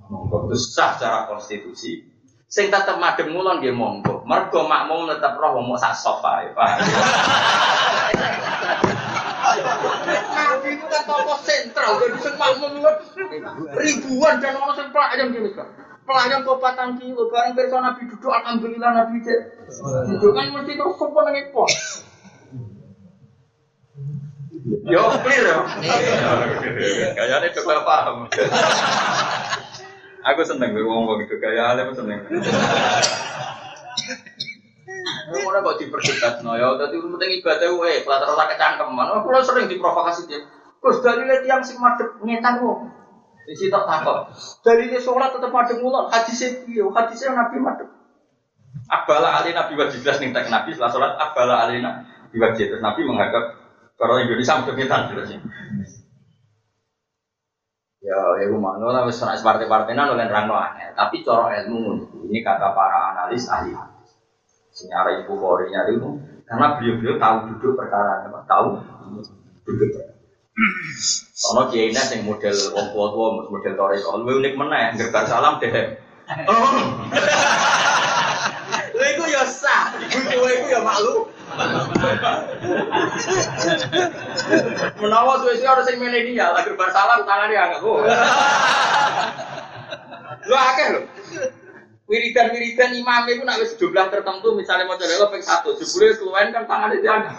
Monggo 0.07 0.47
itu 0.49 0.57
sah 0.59 0.95
secara 0.95 1.27
konstitusi. 1.27 2.07
Sing 2.47 2.71
tetep 2.71 2.95
madem 2.95 3.35
ngulon 3.35 3.59
nggih 3.59 3.75
monggo. 3.75 4.23
Mergo 4.23 4.65
makmum 4.65 5.07
tetep 5.11 5.35
roh 5.35 5.59
wong 5.59 5.75
sak 5.75 5.93
sofa 5.95 6.47
ya, 6.47 6.51
Pak. 6.55 6.69
Nabi 9.47 10.69
itu 10.75 10.85
kan 10.89 11.03
sentral, 11.87 12.03
jadi 12.03 12.17
sing 12.19 12.35
makmum 12.35 12.71
ribuan 13.79 14.35
dan 14.43 14.59
orang 14.59 14.75
sing 14.75 14.87
pelayan 14.91 15.31
gini 15.31 15.49
kan. 15.55 15.67
Pelayan 16.07 16.47
kok 16.47 16.59
patang 16.63 16.95
kilo, 16.99 17.27
bareng 17.27 17.51
perso 17.51 17.83
Nabi 17.83 18.07
duduk, 18.07 18.31
alhamdulillah 18.31 18.91
Nabi 18.95 19.19
cek. 19.27 19.39
Duduk 20.07 20.31
kan 20.35 20.51
mesti 20.55 20.79
terus 20.79 20.95
sopo 20.95 21.19
nang 21.19 21.35
ekor. 21.35 21.67
Yo 24.87 25.03
clear 25.23 25.43
yo. 25.47 25.59
Kayaknya 27.15 27.47
itu 27.51 27.61
paham. 27.63 28.27
Aku 30.27 30.43
seneng 30.43 30.75
gue 30.75 30.83
ngomong 30.83 31.23
gitu, 31.23 31.39
kayak 31.39 31.79
aku 31.79 32.03
seneng. 32.03 32.19
Mana 35.27 35.59
kok 35.59 35.75
diperdebat 35.79 36.39
no 36.39 36.55
ya, 36.55 36.71
tadi 36.79 36.99
penting 37.03 37.31
ibadah 37.43 37.67
wae, 37.79 37.99
rasa 38.03 38.47
kecangkeman. 38.47 39.07
Aku 39.11 39.27
lo 39.27 39.43
sering 39.43 39.67
diprovokasi 39.67 40.27
dia. 40.31 40.39
Terus 40.77 40.97
dari 41.01 41.25
tiang 41.43 41.61
sing 41.65 41.77
madep 41.81 42.21
ngetan 42.21 42.61
wong. 42.61 42.93
Di 43.47 43.55
situ 43.55 43.71
takut. 43.71 44.27
Dari 44.61 44.91
dia 44.91 44.99
sholat 44.99 45.31
tetap 45.31 45.51
madep 45.51 45.79
mulon. 45.79 46.11
Hadisnya 46.11 46.67
iya, 46.67 46.85
hadisnya 46.91 47.31
nabi 47.33 47.57
madep. 47.63 47.89
Abala 48.87 49.41
ali 49.41 49.55
nabi 49.55 49.73
wajib 49.79 50.03
jelas 50.03 50.19
nih 50.19 50.35
tak 50.35 50.51
nabi 50.51 50.75
setelah 50.75 50.91
sholat. 50.91 51.11
Abala 51.15 51.65
ali 51.65 51.79
nabi 51.79 52.35
wajib 52.37 52.71
terus 52.71 52.83
nabi 52.83 53.07
menghadap 53.07 53.55
kalau 53.95 54.19
Indonesia 54.19 54.59
madep 54.59 54.75
ngetan 54.75 55.11
jelasnya. 55.15 55.39
Ya, 58.07 58.19
ya 58.39 58.47
rumah, 58.47 58.79
no, 58.79 58.93
tapi 58.95 59.11
partai-partai 59.19 59.91
nan 59.91 60.15
oleh 60.15 60.31
rangno 60.31 60.55
aneh. 60.55 60.95
Tapi 60.95 61.27
coro 61.27 61.51
ilmu 61.51 62.07
ini 62.29 62.39
kata 62.39 62.71
para 62.71 63.11
analis 63.11 63.51
ahli 63.51 63.75
Senyara 64.71 65.25
ibu 65.25 65.33
korinya 65.41 65.89
itu 65.89 66.05
karena 66.45 66.77
beliau-beliau 66.77 67.17
tahu 67.17 67.35
duduk 67.49 67.73
perkara 67.75 68.29
tahu 68.45 68.77
duduk 69.65 69.89
Ono 71.53 71.69
kiai 71.69 71.93
yang 71.93 72.25
model 72.25 72.57
wong 72.73 72.87
tua-tua, 72.89 73.27
model 73.45 73.73
toreko, 73.77 74.17
lu 74.25 74.41
unik 74.41 74.57
mana 74.57 74.89
ya, 74.89 75.05
gerbar 75.05 75.29
salam 75.29 75.61
deh. 75.61 75.69
Oh. 76.49 76.81
Lha 78.97 79.05
iku 79.13 79.23
ya 79.29 79.45
sah, 79.45 79.93
iku 80.01 80.17
kowe 80.17 80.49
iku 80.49 80.67
ya 80.73 80.81
maklum. 80.81 81.29
Menawa 84.97 85.37
suwe-suwe 85.45 85.69
harus 85.69 85.85
sing 85.85 86.01
milenial, 86.01 86.57
lagi 86.57 86.73
bar 86.73 86.89
salam 86.89 87.21
tangan 87.21 87.53
dia 87.53 87.61
angkat. 87.69 87.81
Oh. 87.85 88.01
Lu 90.49 90.55
akeh 90.57 90.87
lho. 90.97 91.01
Wiridan-wiridan 92.07 92.97
imam 92.97 93.29
itu 93.29 93.43
nak 93.45 93.61
wis 93.61 93.77
jumlah 93.77 94.07
tertentu 94.09 94.55
misalnya 94.57 94.87
mau 94.89 94.97
coba 94.97 95.27
ping 95.27 95.43
satu, 95.43 95.75
jebule 95.77 96.15
keluwen 96.17 96.49
kan 96.49 96.65
tangan 96.65 96.95
itu 96.97 97.05
ada. 97.05 97.29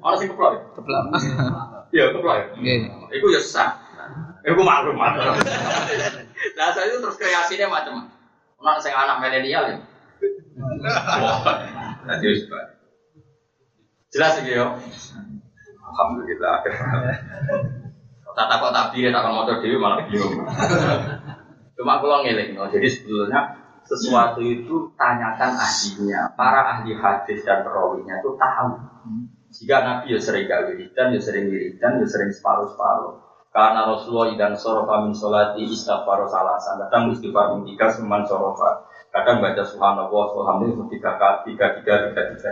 Orang 0.00 0.16
sing 0.16 0.28
keplok. 0.32 0.72
Keplak. 0.78 1.04
Iya, 1.94 2.10
keplok. 2.10 2.58
Nggih. 2.58 2.78
Iku 3.14 3.26
ya 3.30 3.38
sah. 3.38 3.78
Iku 4.42 4.60
maklum. 4.66 4.98
Nah, 6.54 6.70
saya 6.70 6.92
itu 6.92 7.00
terus 7.00 7.16
kreasinya 7.16 7.72
macam-macam. 7.72 8.14
Ono 8.60 8.78
sing 8.78 8.92
anak 8.92 9.16
milenial 9.18 9.64
ya. 9.64 9.76
Nanti 12.04 12.24
wis 12.28 12.44
bae. 12.46 12.68
Jelas 14.12 14.38
iki 14.44 14.54
yo. 14.54 14.76
Alhamdulillah. 15.82 16.62
Tak 18.34 18.46
takut 18.50 18.70
tabir 18.74 19.08
tak 19.08 19.24
mau 19.24 19.46
dewi 19.46 19.78
malah 19.78 20.04
bingung. 20.06 20.46
Cuma 21.74 21.98
kalau 21.98 22.22
ngeling, 22.22 22.54
no. 22.54 22.70
jadi 22.70 22.86
sebetulnya 22.86 23.40
sesuatu 23.82 24.42
itu 24.42 24.94
tanyakan 24.94 25.58
ahlinya. 25.58 26.34
Para 26.38 26.60
ahli 26.78 26.94
hadis 26.94 27.42
dan 27.42 27.66
perawinya 27.66 28.20
itu 28.22 28.30
tahu. 28.38 28.70
Jika 29.54 29.76
Nabi 29.86 30.10
ya 30.10 30.18
sering 30.18 30.50
gak 30.50 30.66
wiridan, 30.66 31.14
ya 31.14 31.20
sering 31.22 31.46
wiridan, 31.46 32.02
ya 32.02 32.06
sering 32.10 32.34
separuh-separuh. 32.34 33.22
Karena 33.54 33.86
Rasulullah 33.86 34.34
idan 34.34 34.58
sorofa 34.58 35.06
min 35.06 35.14
sholati 35.14 35.62
istighfar 35.62 36.26
salasan. 36.26 36.82
Kadang 36.90 37.14
istighfar 37.14 37.62
tiga 37.62 37.86
seman 37.86 38.26
sorofa. 38.26 38.90
Kadang 39.14 39.38
baca 39.38 39.62
subhanallah, 39.62 40.24
subhanallah 40.34 40.90
tiga 40.90 41.14
kali, 41.22 41.54
tiga, 41.54 41.78
tiga, 41.78 42.10
tiga, 42.10 42.22
tiga. 42.34 42.50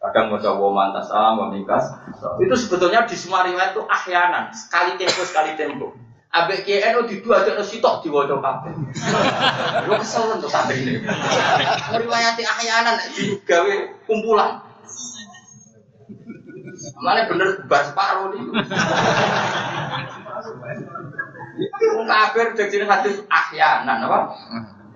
Kadang 0.00 0.32
baca 0.32 0.56
wa 0.56 0.72
mantas 0.72 1.12
salam, 1.12 1.44
wa 1.44 1.52
mingkas. 1.52 1.92
Itu 2.40 2.56
sebetulnya 2.56 3.04
di 3.04 3.20
semua 3.20 3.44
riwayat 3.44 3.76
itu 3.76 3.84
ahyanan. 3.84 4.48
Sekali 4.56 4.96
tempo, 4.96 5.20
sekali 5.28 5.60
tempo. 5.60 5.92
Abek 6.32 6.64
KNO 6.64 7.04
di 7.04 7.20
dua 7.20 7.44
ada 7.44 7.60
sitok 7.60 8.00
di 8.00 8.08
wajah 8.08 8.40
kabeh. 8.40 8.72
Lu 9.90 9.98
kesel 10.00 10.40
untuk 10.40 10.48
santri 10.48 10.88
ini. 10.88 11.04
Meriwayati 11.92 12.48
ahyanan 12.48 12.96
gawe 13.44 13.74
kumpulan. 14.08 14.62
Mana 17.00 17.24
bener 17.24 17.64
bar 17.64 17.80
separuh 17.80 18.28
nih. 18.36 18.44
Wong 21.96 22.06
kafir 22.08 22.46
jadi 22.56 22.84
hadis 22.84 23.24
ahyanan 23.28 24.04
apa? 24.04 24.18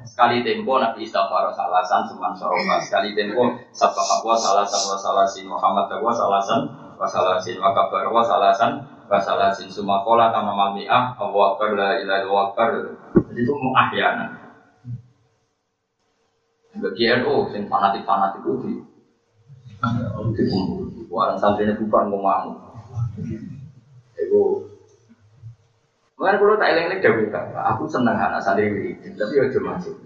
Sekali 0.05 0.45
tempo 0.45 0.77
Nabi 0.79 1.09
istighfar 1.09 1.49
salasan 1.57 2.07
seman 2.07 2.33
sorofa. 2.37 2.77
Sekali 2.85 3.17
tempo 3.17 3.57
sabah 3.73 4.21
wa 4.21 4.37
salasan 4.37 4.83
wa 4.93 4.97
salasin 5.01 5.45
Muhammad 5.49 5.89
wa 5.91 6.13
salasan 6.13 6.61
wa 6.95 7.09
salasin 7.09 7.57
wa 7.59 7.73
kabar 7.73 8.07
wa 8.13 8.23
salasan 8.23 8.85
wa 9.09 9.19
salasin 9.19 9.69
summa 9.73 10.05
qala 10.05 10.31
kama 10.31 10.53
mami'ah 10.53 11.17
Allahu 11.19 11.57
akbar 11.57 11.73
la 11.75 11.99
ilaha 11.99 12.53
akbar. 12.53 12.69
Jadi 13.33 13.41
itu 13.43 13.53
muahyanan. 13.57 14.31
Bagi 16.75 17.05
NU 17.23 17.49
sing 17.55 17.71
fanatik-fanatik 17.71 18.45
itu 18.45 18.53
di 18.61 18.73
dikumpul. 21.15 21.23
Orang 21.23 21.39
santrinya 21.39 21.79
bukan 21.79 22.05
ngomong. 22.11 22.45
Itu 24.19 24.43
Mungkin 26.15 26.39
kalau 26.39 26.55
tak 26.63 26.79
eleng-eleng 26.79 27.03
dawuh 27.03 27.59
aku 27.75 27.91
seneng 27.91 28.15
anak 28.15 28.39
santri 28.39 28.71
wiridin, 28.71 29.19
tapi 29.19 29.35
yo 29.35 29.51
cuma 29.51 29.75
masuk. 29.75 29.99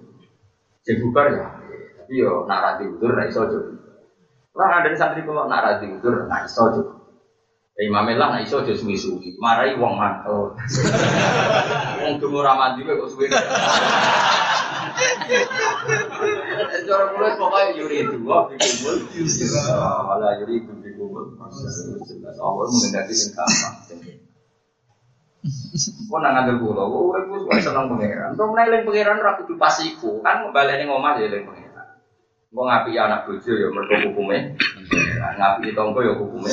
Sing 0.81 1.05
bubar 1.05 1.29
ya, 1.37 1.53
tapi 2.01 2.25
yo 2.25 2.49
narasi 2.49 2.89
udur 2.89 3.13
iso 3.29 3.45
aja. 3.45 3.61
Ora 4.57 4.81
ada 4.81 4.89
santri 4.97 5.21
kalau 5.29 5.45
narasi 5.53 5.85
udur 5.93 6.25
aja. 6.25 6.65
Ya 7.77 7.83
Imam 7.85 8.09
lah 8.09 8.41
nak 8.41 8.43
iso 8.43 8.65
aja 8.65 8.73
suwi-suwi, 8.73 9.37
marai 9.37 9.77
wong 9.77 10.01
mantel. 10.01 10.57
Wong 12.03 12.17
dungo 12.17 12.41
ra 12.41 12.57
mandi 12.57 12.89
kok 12.89 13.05
suwi. 13.13 13.29
Cara 16.89 17.05
mulai 17.13 17.37
pokoknya 17.37 17.77
yuri 17.79 18.01
dua, 18.17 18.49
dikumpul. 18.51 18.97
Malah 20.09 20.41
yuri 20.43 20.65
dikumpul. 20.65 20.98
Allah 22.39 22.67
mengendaki 22.69 23.15
sing 23.17 23.33
gampang. 23.35 23.75
Kau 26.09 26.19
nang 26.19 26.59
pulau, 26.59 26.91
kau 26.91 27.09
urip 27.15 27.31
wis 27.31 27.45
wae 27.47 27.61
seneng 27.63 27.87
pangeran. 27.87 28.35
Kau 28.35 28.51
meneling 28.51 28.83
pangeran 28.83 29.23
ra 29.23 29.39
kudu 29.39 29.55
pas 29.55 29.77
iku, 29.85 30.19
kan 30.25 30.43
ngembaleni 30.43 30.89
ngomah 30.91 31.21
ya 31.21 31.31
eling 31.31 31.47
pangeran. 31.47 31.87
Kau 32.51 32.65
ngapi 32.67 32.91
anak 32.99 33.29
bojo 33.29 33.53
ya 33.55 33.69
mergo 33.71 33.97
hukume. 34.09 34.59
Ngapi 35.39 35.69
tonggo 35.77 36.01
ya 36.03 36.13
hukume. 36.19 36.53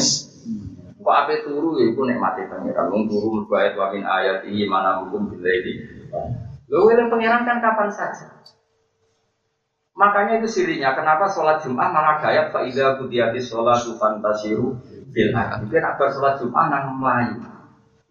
Kau 1.01 1.11
ape 1.11 1.41
turu 1.47 1.81
ya 1.81 1.89
iku 1.89 2.05
nikmati 2.05 2.45
pangeran. 2.45 2.91
Wong 2.91 3.09
turu 3.09 3.41
mergo 3.41 3.53
ayat 3.57 3.73
wa 3.73 3.87
min 3.89 4.03
ayati 4.05 4.53
mana 4.69 5.01
hukum 5.01 5.33
bilaili. 5.33 5.81
Lho 6.69 6.85
eling 6.91 7.09
pangeran 7.09 7.47
kan 7.47 7.63
kapan 7.63 7.89
saja. 7.89 8.34
Makanya 9.95 10.43
itu 10.43 10.47
sirinya, 10.51 10.91
kenapa 10.91 11.23
sholat 11.31 11.63
Jum'ah 11.63 11.87
malah 11.87 12.19
gayat 12.19 12.51
fa'idha 12.51 12.99
kudiyati 12.99 13.39
sholatu 13.39 13.95
fantasiru 13.95 14.75
bil 15.15 15.31
Itu 15.31 15.75
nak 15.79 15.95
sholat 15.95 16.35
Jum'ah 16.35 16.67
nang 16.67 16.99
Melayu. 16.99 17.39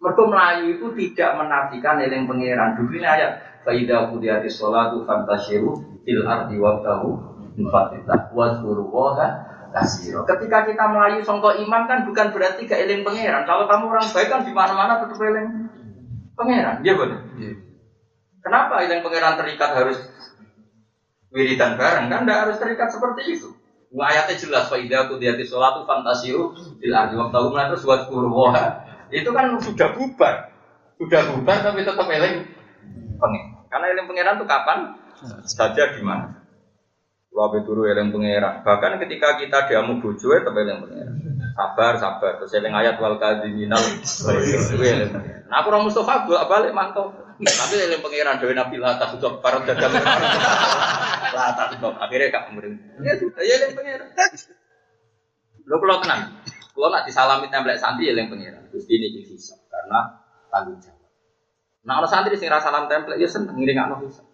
Mereka 0.01 0.23
Melayu 0.25 0.65
itu 0.77 0.85
tidak 0.97 1.37
menafikan 1.37 2.01
eling 2.01 2.25
pangeran. 2.25 2.77
Dulu 2.77 2.93
ini 2.97 3.05
ayat 3.05 3.45
Faidah 3.65 4.13
kudiyati 4.13 4.45
sholatu 4.45 5.01
fantasyiru 5.09 5.73
fil 6.05 6.21
ardi 6.21 6.61
wabtahu 6.61 7.17
mufatitah 7.57 8.29
wazkuru 8.29 8.85
woha 8.93 9.41
kasiro. 9.73 10.21
Ketika 10.29 10.69
kita 10.69 10.85
Melayu 10.85 11.25
songko 11.25 11.57
imam 11.57 11.89
kan 11.89 12.05
bukan 12.05 12.29
berarti 12.29 12.69
gak 12.69 12.85
eling 12.85 13.01
pangeran. 13.01 13.41
Kalau 13.49 13.65
kamu 13.65 13.89
orang 13.89 14.05
baik 14.13 14.29
kan 14.29 14.45
di 14.45 14.53
mana-mana 14.53 15.01
tetap 15.01 15.17
eling 15.17 15.49
pangeran. 16.37 16.85
Iya 16.85 16.93
betul. 16.93 17.19
Kenapa 18.45 18.73
eling 18.85 19.01
pangeran 19.01 19.33
terikat 19.41 19.71
harus 19.73 19.97
wiridan 21.35 21.75
bareng 21.75 22.07
kan? 22.07 22.23
Tidak 22.23 22.39
harus 22.47 22.55
terikat 22.57 22.89
seperti 22.89 23.35
itu. 23.35 23.51
Ayatnya 23.95 24.35
jelas 24.35 24.67
Faidah 24.67 25.07
kudiyati 25.07 25.47
sholatu 25.47 25.87
fantasiru 25.87 26.51
fil 26.83 26.91
ardi 26.91 27.15
wabtahu 27.15 27.55
terus 27.55 27.83
wazkuru 27.87 28.27
woha 28.27 28.83
itu 29.13 29.29
kan 29.31 29.55
sudah 29.61 29.95
bubar, 29.95 30.51
sudah 30.99 31.21
bubar 31.31 31.57
tapi 31.63 31.85
tetap 31.85 32.03
eling 32.03 32.43
pengen. 33.21 33.43
Karena 33.71 33.85
eling 33.91 34.05
pangeran 34.09 34.35
itu 34.41 34.45
kapan 34.47 34.79
saja 35.47 35.95
di 35.95 36.01
mana. 36.03 36.43
Kalau 37.31 37.55
turu 37.63 37.87
eling 37.87 38.11
pangeran. 38.11 38.67
Bahkan 38.67 38.99
ketika 39.03 39.39
kita 39.39 39.71
diamu 39.71 40.03
bojo 40.03 40.27
tetap 40.33 40.55
eling 40.55 40.83
pangeran. 40.83 41.15
Sabar, 41.55 41.93
sabar. 41.95 42.31
Terus 42.43 42.51
eling 42.57 42.73
ayat 42.75 42.99
wal 42.99 43.15
kadiminal. 43.15 43.79
Nah 45.47 45.55
aku 45.61 45.67
orang 45.71 45.83
Mustafa 45.87 46.27
bolak 46.27 46.47
balik 46.51 46.71
mantau. 46.75 47.15
Tapi 47.35 47.73
eling 47.75 47.99
pangeran 47.99 48.39
dewi 48.39 48.55
Nabi 48.55 48.75
lah 48.79 48.95
tak 48.95 49.19
tutup 49.19 49.43
para 49.43 49.59
dagang. 49.67 49.91
Lah 51.35 51.51
tak 51.51 51.75
tutup. 51.75 51.99
Akhirnya 51.99 52.31
gak 52.31 52.43
kemudian. 52.47 52.79
Ya 53.03 53.11
sudah, 53.19 53.43
ya 53.43 53.59
eling 53.59 53.75
pangeran. 53.75 54.07
Lo 55.67 55.75
kalau 55.83 55.99
tenang. 55.99 56.21
Kalau 56.75 56.87
nak 56.91 57.03
disalami 57.07 57.47
template 57.51 57.79
santri 57.79 58.07
ya 58.07 58.13
yang 58.15 58.31
pengiran. 58.31 58.67
Terus 58.71 58.85
ini 58.91 59.23
hisap 59.23 59.63
karena 59.67 60.27
tanggung 60.51 60.79
jawab. 60.79 61.11
Nah 61.87 62.03
orang 62.03 62.11
santri 62.11 62.35
sing 62.39 62.51
salam 62.51 62.87
template 62.87 63.19
ya 63.19 63.27
seneng 63.27 63.55
ngiring 63.55 63.79
anak 63.79 63.99
hisap. 64.07 64.27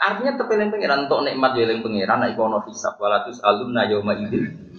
Artinya 0.00 0.40
terpilih 0.40 0.72
pengiran 0.72 1.04
untuk 1.04 1.20
nikmat 1.24 1.52
ya 1.56 1.68
yang 1.68 1.84
pengiran. 1.84 2.24
Nah 2.24 2.28
ikono 2.32 2.64
hisap 2.64 2.96
walatus 2.96 3.44
alumna 3.44 3.84
yauma 3.88 4.16
idin. 4.16 4.72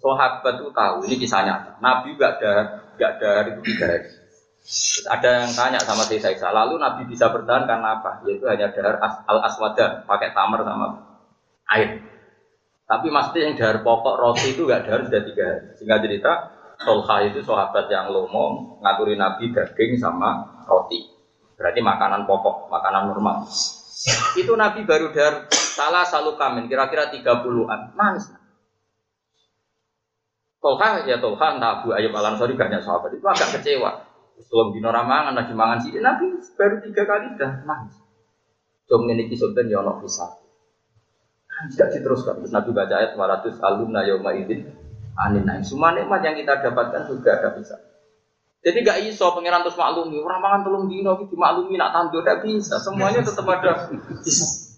Sahabat 0.00 0.60
itu 0.60 0.68
tahu 0.72 0.96
ini 1.08 1.14
kisah 1.16 1.40
nyata. 1.48 1.80
Nabi 1.80 2.12
gak 2.20 2.40
ada 2.40 2.52
gak 3.00 3.10
ada 3.16 3.28
hari 3.40 3.50
itu 3.56 3.62
tiga 3.72 3.86
hari. 3.88 4.21
Ada 5.10 5.42
yang 5.42 5.52
tanya 5.58 5.82
sama 5.82 6.06
saya 6.06 6.30
Isa, 6.30 6.54
lalu 6.54 6.78
Nabi 6.78 7.10
bisa 7.10 7.34
bertahan 7.34 7.66
karena 7.66 7.98
apa? 7.98 8.22
Yaitu 8.22 8.46
hanya 8.46 8.70
dahar 8.70 9.02
al 9.02 9.38
aswada, 9.42 10.06
pakai 10.06 10.30
tamar 10.30 10.62
sama 10.62 11.18
air. 11.74 11.98
Tapi 12.86 13.10
maksudnya 13.10 13.50
yang 13.50 13.54
dahar 13.58 13.82
pokok 13.82 14.14
roti 14.22 14.54
itu 14.54 14.62
gak 14.70 14.86
dahar 14.86 15.02
sudah 15.02 15.22
tiga 15.26 15.44
hari. 15.50 15.66
Sehingga 15.74 15.96
cerita 15.98 16.32
Tolha 16.82 17.16
itu 17.26 17.42
sahabat 17.42 17.86
yang 17.90 18.10
lomo 18.10 18.78
ngaturi 18.82 19.18
Nabi 19.18 19.50
daging 19.50 19.98
sama 19.98 20.62
roti. 20.66 21.10
Berarti 21.58 21.80
makanan 21.82 22.22
pokok, 22.26 22.70
makanan 22.70 23.10
normal. 23.10 23.46
Itu 24.38 24.54
Nabi 24.54 24.86
baru 24.86 25.10
dahar 25.10 25.50
salah 25.50 26.06
selalu 26.06 26.38
kamen, 26.38 26.64
kira-kira 26.70 27.10
30-an. 27.10 27.98
Manis. 27.98 28.30
Tolha 30.62 31.02
ya 31.02 31.18
Tolha, 31.18 31.58
entah 31.58 31.82
Abu 31.82 31.90
Ayyub 31.90 32.14
Al 32.14 32.34
Ansori 32.34 32.54
banyak 32.54 32.86
sahabat 32.86 33.10
itu 33.18 33.26
agak 33.26 33.58
kecewa. 33.58 34.11
Sebelum 34.40 34.72
dino 34.72 34.88
ramangan 34.88 35.36
lagi 35.36 35.52
mangan 35.52 35.78
sih, 35.84 35.96
Nabi 36.00 36.32
baru 36.56 36.76
tiga 36.80 37.02
kali 37.04 37.36
dah 37.36 37.62
manis. 37.68 37.96
Jom 38.88 39.08
ini 39.08 39.28
kisah 39.28 39.52
ya 39.68 39.80
ono 39.80 40.00
pisah. 40.00 40.30
Tidak 41.72 41.88
diteruskan. 41.94 42.42
Terus 42.42 42.52
Nabi 42.52 42.70
baca 42.74 42.94
ayat 42.96 43.12
200 43.14 43.60
alumna 43.60 44.02
yauma 44.02 44.34
idin 44.34 44.66
anin 45.16 45.44
naim. 45.44 45.62
Semua 45.62 45.92
nikmat 45.94 46.24
yang 46.24 46.36
kita 46.40 46.64
dapatkan 46.64 47.06
juga 47.08 47.38
ada 47.38 47.54
bisa. 47.54 47.76
Jadi 48.62 48.78
gak 48.86 48.98
iso 49.10 49.26
pangeran 49.34 49.66
terus 49.66 49.74
maklumi, 49.74 50.22
orang 50.22 50.38
mangan 50.38 50.60
telung 50.62 50.86
dino 50.86 51.18
iki 51.18 51.34
dimaklumi 51.34 51.74
nak 51.74 51.90
tandur 51.90 52.22
gak 52.22 52.46
bisa, 52.46 52.78
semuanya 52.78 53.26
tetap 53.26 53.42
ada 53.42 53.90
bisa. 53.90 54.70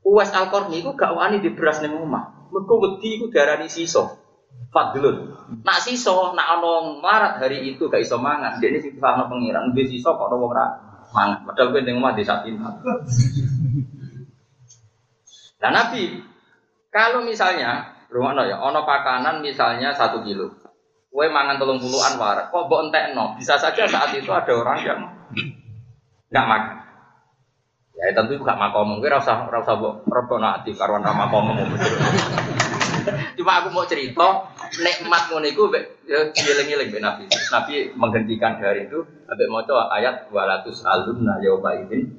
Uwais 0.00 0.32
al 0.32 0.48
qarni 0.48 0.80
itu 0.80 0.96
gak 0.96 1.12
wani 1.12 1.44
di 1.44 1.52
beras 1.52 1.84
ning 1.84 1.92
omah. 1.92 2.48
Mergo 2.48 2.80
wedi 2.80 3.20
iku 3.20 3.28
diarani 3.28 3.68
siso. 3.68 4.25
Fadlun. 4.74 5.16
Nak 5.62 5.78
siso, 5.80 6.34
nak 6.36 6.60
ono 6.60 7.00
marat 7.00 7.40
hari 7.40 7.64
itu 7.70 7.86
gak 7.88 8.02
iso 8.02 8.18
mangan. 8.20 8.58
Dia 8.60 8.74
ini 8.74 8.82
sing 8.82 8.98
paham 8.98 9.30
pangeran, 9.30 9.72
dia 9.72 9.88
siso 9.88 10.12
kok 10.12 10.28
ono 10.28 10.52
ra 10.52 10.66
mangan. 11.14 11.48
Padahal 11.48 11.72
kowe 11.72 11.80
ning 11.80 11.96
omah 11.96 12.12
desa 12.12 12.44
pintar. 12.44 12.76
Nah 15.56 15.70
Nabi, 15.72 16.20
kalau 16.92 17.24
misalnya, 17.24 18.04
rumah 18.12 18.36
ya, 18.44 18.60
ono 18.60 18.84
pakanan 18.84 19.40
misalnya 19.40 19.96
satu 19.96 20.20
kilo, 20.20 20.52
kue 21.08 21.32
mangan 21.32 21.56
telung 21.56 21.80
puluhan 21.80 22.20
warak, 22.20 22.52
kok 22.52 22.68
mbok 22.68 22.92
no, 23.16 23.32
bisa 23.40 23.56
saja 23.56 23.88
saat 23.88 24.12
itu 24.12 24.28
ada 24.28 24.52
orang 24.52 24.78
yang 24.84 25.00
nggak 26.28 26.46
makan. 26.46 26.76
Ya 27.96 28.12
tentu 28.12 28.36
gak 28.44 28.60
makom, 28.60 29.00
gue 29.00 29.08
rasa 29.08 29.48
rasa 29.48 29.72
mbok 29.80 30.04
rebo 30.04 30.36
nanti 30.36 30.76
karuan 30.76 31.00
ra 31.00 31.16
makom 31.16 31.56
Cuma 33.46 33.62
aku 33.62 33.70
mau 33.70 33.86
cerita, 33.86 34.50
nikmat 34.82 35.30
ngono 35.30 35.46
iku 35.46 35.70
ya 36.02 36.34
dieling-eling 36.34 36.90
be 36.90 36.98
Nabi. 36.98 37.30
Nabi 37.30 37.94
menghentikan 37.94 38.58
hari 38.58 38.90
itu 38.90 39.06
ambek 39.06 39.46
maca 39.46 39.86
ayat 39.94 40.26
200 40.34 40.66
alumna 40.82 41.38
yauma 41.38 41.78
idzin. 41.78 42.10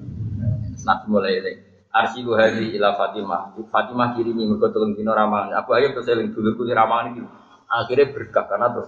Nabi 0.87 1.03
mulai 1.11 1.43
eling. 1.43 1.57
Arsilu 1.91 2.31
hari 2.31 2.79
ila 2.79 2.95
Fatimah. 2.95 3.59
Fatimah 3.59 4.15
kirimi 4.15 4.47
mergo 4.47 4.71
telung 4.71 4.95
dino 4.95 5.11
ramangan. 5.11 5.51
Aku 5.59 5.75
ayo 5.75 5.91
terus 5.91 6.07
eling 6.07 6.31
dulurku 6.31 6.63
ramangan 6.63 7.11
iki. 7.11 7.21
Akhirnya 7.75 8.07
berkah 8.07 8.47
karena 8.47 8.71
terus 8.71 8.87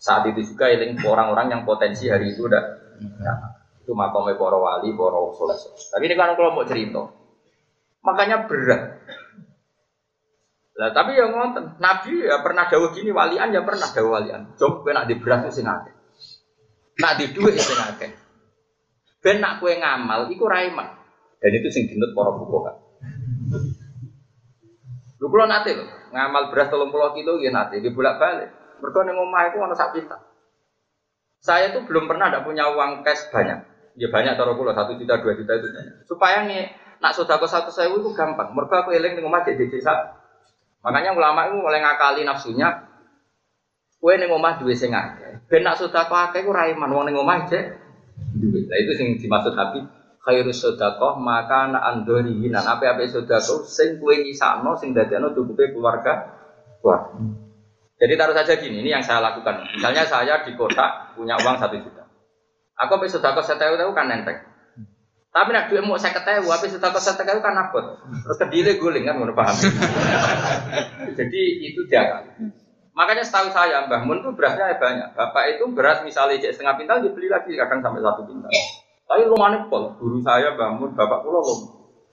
saat 0.00 0.24
itu 0.32 0.40
juga 0.56 0.72
eling 0.72 1.04
orang-orang 1.04 1.52
yang 1.52 1.62
potensi 1.68 2.08
hari 2.08 2.32
itu 2.32 2.48
udah 2.48 2.64
ya, 2.96 3.60
itu 3.84 3.92
makamnya 3.92 4.40
para 4.40 4.56
wali, 4.56 4.88
para 4.96 5.20
soleh. 5.36 5.60
Tapi 5.92 6.08
ini 6.08 6.16
kan 6.16 6.32
kalau 6.32 6.56
mau 6.56 6.64
cerita, 6.64 7.12
makanya 8.00 8.48
berat. 8.48 9.04
Lah 10.74 10.90
tapi 10.90 11.14
yang 11.14 11.30
ngonten, 11.30 11.78
Nabi 11.78 12.26
ya 12.26 12.42
pernah 12.42 12.66
dawuh 12.66 12.90
gini 12.90 13.14
walian 13.14 13.54
ya 13.54 13.62
pernah 13.62 13.86
dawuh 13.86 14.10
walian. 14.10 14.58
Jom 14.58 14.82
kowe 14.82 14.90
nak 14.90 15.06
di 15.06 15.14
beras 15.22 15.46
sing 15.54 15.70
akeh. 15.70 15.94
Nak 16.98 17.12
di 17.14 17.24
dhuwit 17.30 17.54
sing 17.62 17.78
akeh. 17.78 18.10
Ben 19.22 19.38
nak 19.38 19.62
kowe 19.62 19.70
ngamal 19.70 20.26
iku 20.34 20.50
raiman. 20.50 20.98
Dan 21.38 21.50
itu 21.54 21.70
sing 21.70 21.86
dinut 21.86 22.10
para 22.10 22.34
fuqaha. 22.34 22.72
Lu 25.22 25.30
kula 25.30 25.46
nate 25.46 25.78
lho, 25.78 25.86
ngamal 26.10 26.50
beras 26.50 26.68
30 26.68 26.90
kilo 27.22 27.32
ya 27.38 27.54
nate, 27.54 27.78
di 27.78 27.94
bolak-balik. 27.94 28.50
Mergo 28.82 29.00
ning 29.06 29.14
omah 29.14 29.54
iku 29.54 29.62
ana 29.62 29.78
sak. 29.78 29.94
Saya 31.38 31.70
tuh 31.70 31.86
belum 31.86 32.10
pernah 32.10 32.34
ada 32.34 32.42
punya 32.42 32.66
uang 32.74 33.06
cash 33.06 33.30
banyak. 33.30 33.62
Ya 33.94 34.10
banyak 34.10 34.34
taruh 34.34 34.58
kula 34.58 34.74
satu 34.74 34.98
juta 34.98 35.22
dua 35.22 35.38
juta 35.38 35.54
itu. 35.54 35.70
Supaya 36.10 36.42
nih 36.50 36.66
nak 36.98 37.14
sodako 37.14 37.46
satu 37.46 37.70
sewu 37.70 38.02
itu 38.02 38.10
gampang. 38.10 38.50
Mergo 38.50 38.74
aku 38.74 38.90
eling 38.90 39.14
ning 39.14 39.22
omah 39.22 39.46
satu. 39.46 40.23
Makanya 40.84 41.16
ulama 41.16 41.48
itu 41.48 41.56
mulai 41.56 41.80
ngakali 41.80 42.28
nafsunya. 42.28 42.92
Kue 43.96 44.20
ning 44.20 44.28
omah 44.28 44.60
duwe 44.60 44.76
sing 44.76 44.92
akeh. 44.92 45.48
Ben 45.48 45.64
nak 45.64 45.80
sedekah 45.80 46.28
akeh 46.28 46.44
ku 46.44 46.52
ra 46.52 46.68
iman 46.68 46.92
wong 46.92 47.04
ning 47.08 47.16
omah 47.16 47.48
cek 47.48 47.64
duwe. 48.36 48.68
Lah 48.68 48.78
itu 48.84 48.92
sing 48.92 49.16
dimaksud 49.16 49.56
Habib 49.56 49.88
khairu 50.20 50.52
sedekah 50.52 51.16
maka 51.16 51.72
ana 51.72 51.80
andori 51.88 52.36
nan 52.52 52.68
ape-ape 52.68 53.08
sedekah 53.08 53.40
sing 53.64 53.96
kowe 53.96 54.12
nyisakno 54.12 54.76
sing 54.76 54.92
dadekno 54.92 55.32
cukupe 55.32 55.72
keluarga 55.72 56.36
kuat. 56.84 57.16
Jadi 57.94 58.20
taruh 58.20 58.36
saja 58.36 58.60
gini, 58.60 58.84
ini 58.84 58.92
yang 58.92 59.00
saya 59.00 59.22
lakukan. 59.24 59.64
Misalnya 59.72 60.04
saya 60.04 60.44
di 60.44 60.52
kota 60.58 61.16
punya 61.16 61.40
uang 61.40 61.56
satu 61.56 61.80
juta. 61.80 62.04
Aku 62.76 63.00
bisa 63.00 63.16
sedekah 63.16 63.40
satu 63.40 63.80
tahu 63.80 63.96
kan 63.96 64.12
nenteng. 64.12 64.53
Tapi 65.34 65.50
nak 65.50 65.66
duit 65.66 65.82
mau 65.82 65.98
saya 65.98 66.14
ketahui, 66.14 66.46
tapi 66.46 66.70
sedekah 66.70 67.02
saya 67.02 67.18
ketahui 67.18 67.42
kan 67.42 67.58
abot. 67.58 67.98
Terus 68.06 68.38
kedile 68.38 68.78
guling 68.78 69.02
kan, 69.02 69.18
mau 69.18 69.26
paham. 69.34 69.56
Jadi 71.18 71.40
itu 71.66 71.82
dia 71.90 72.22
Makanya 72.94 73.26
setahu 73.26 73.50
saya 73.50 73.90
Mbah 73.90 74.06
Mun 74.06 74.22
itu 74.22 74.30
berasnya 74.38 74.78
banyak. 74.78 75.18
Bapak 75.18 75.58
itu 75.58 75.66
beras 75.74 76.06
misalnya 76.06 76.38
setengah 76.38 76.78
pintal 76.78 77.02
dibeli 77.02 77.26
lagi 77.26 77.50
kadang 77.58 77.82
sampai 77.82 77.98
satu 77.98 78.22
pintal. 78.22 78.46
Tapi 79.10 79.22
rumahnya 79.26 79.66
pol, 79.66 79.98
guru 79.98 80.22
saya 80.22 80.54
bangun, 80.54 80.94
bapak 80.94 81.26
pulau 81.26 81.42
lom. 81.42 81.60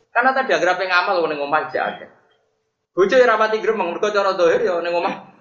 Karena 0.09 0.33
tadi 0.33 0.51
agar 0.57 0.75
apa 0.75 0.83
ngamal 0.83 1.23
ning 1.29 1.39
omah 1.39 1.69
aja 1.69 1.93
ada. 1.93 2.07
Bojo 2.91 3.15
ya 3.15 3.23
rapati 3.29 3.61
gremeng, 3.63 3.95
mergo 3.95 4.11
cara 4.11 4.35
dohir 4.35 4.65
ya 4.65 4.81
ning 4.83 4.91
omah 4.91 5.31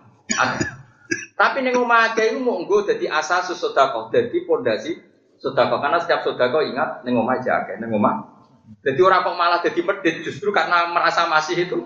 Tapi 1.35 1.59
ning 1.64 1.74
omah 1.74 2.12
aja 2.12 2.22
itu 2.22 2.39
mau 2.39 2.61
nggo 2.61 2.87
dadi 2.87 3.11
asas 3.11 3.51
sedekah, 3.51 4.12
dadi 4.14 4.45
pondasi 4.47 5.09
sedekah. 5.41 5.80
Karena 5.80 5.99
setiap 5.99 6.20
sedekah 6.22 6.62
ingat 6.62 7.03
ning 7.03 7.16
omah 7.16 7.41
aja 7.41 7.64
ada, 7.64 7.74
ning 7.80 7.91
omah. 7.91 8.45
Jadi 8.86 9.01
orang 9.03 9.26
kok 9.26 9.34
malah 9.34 9.59
jadi 9.64 9.80
medit 9.82 10.22
justru 10.22 10.55
karena 10.55 10.86
merasa 10.95 11.26
masih 11.26 11.66
itu. 11.66 11.78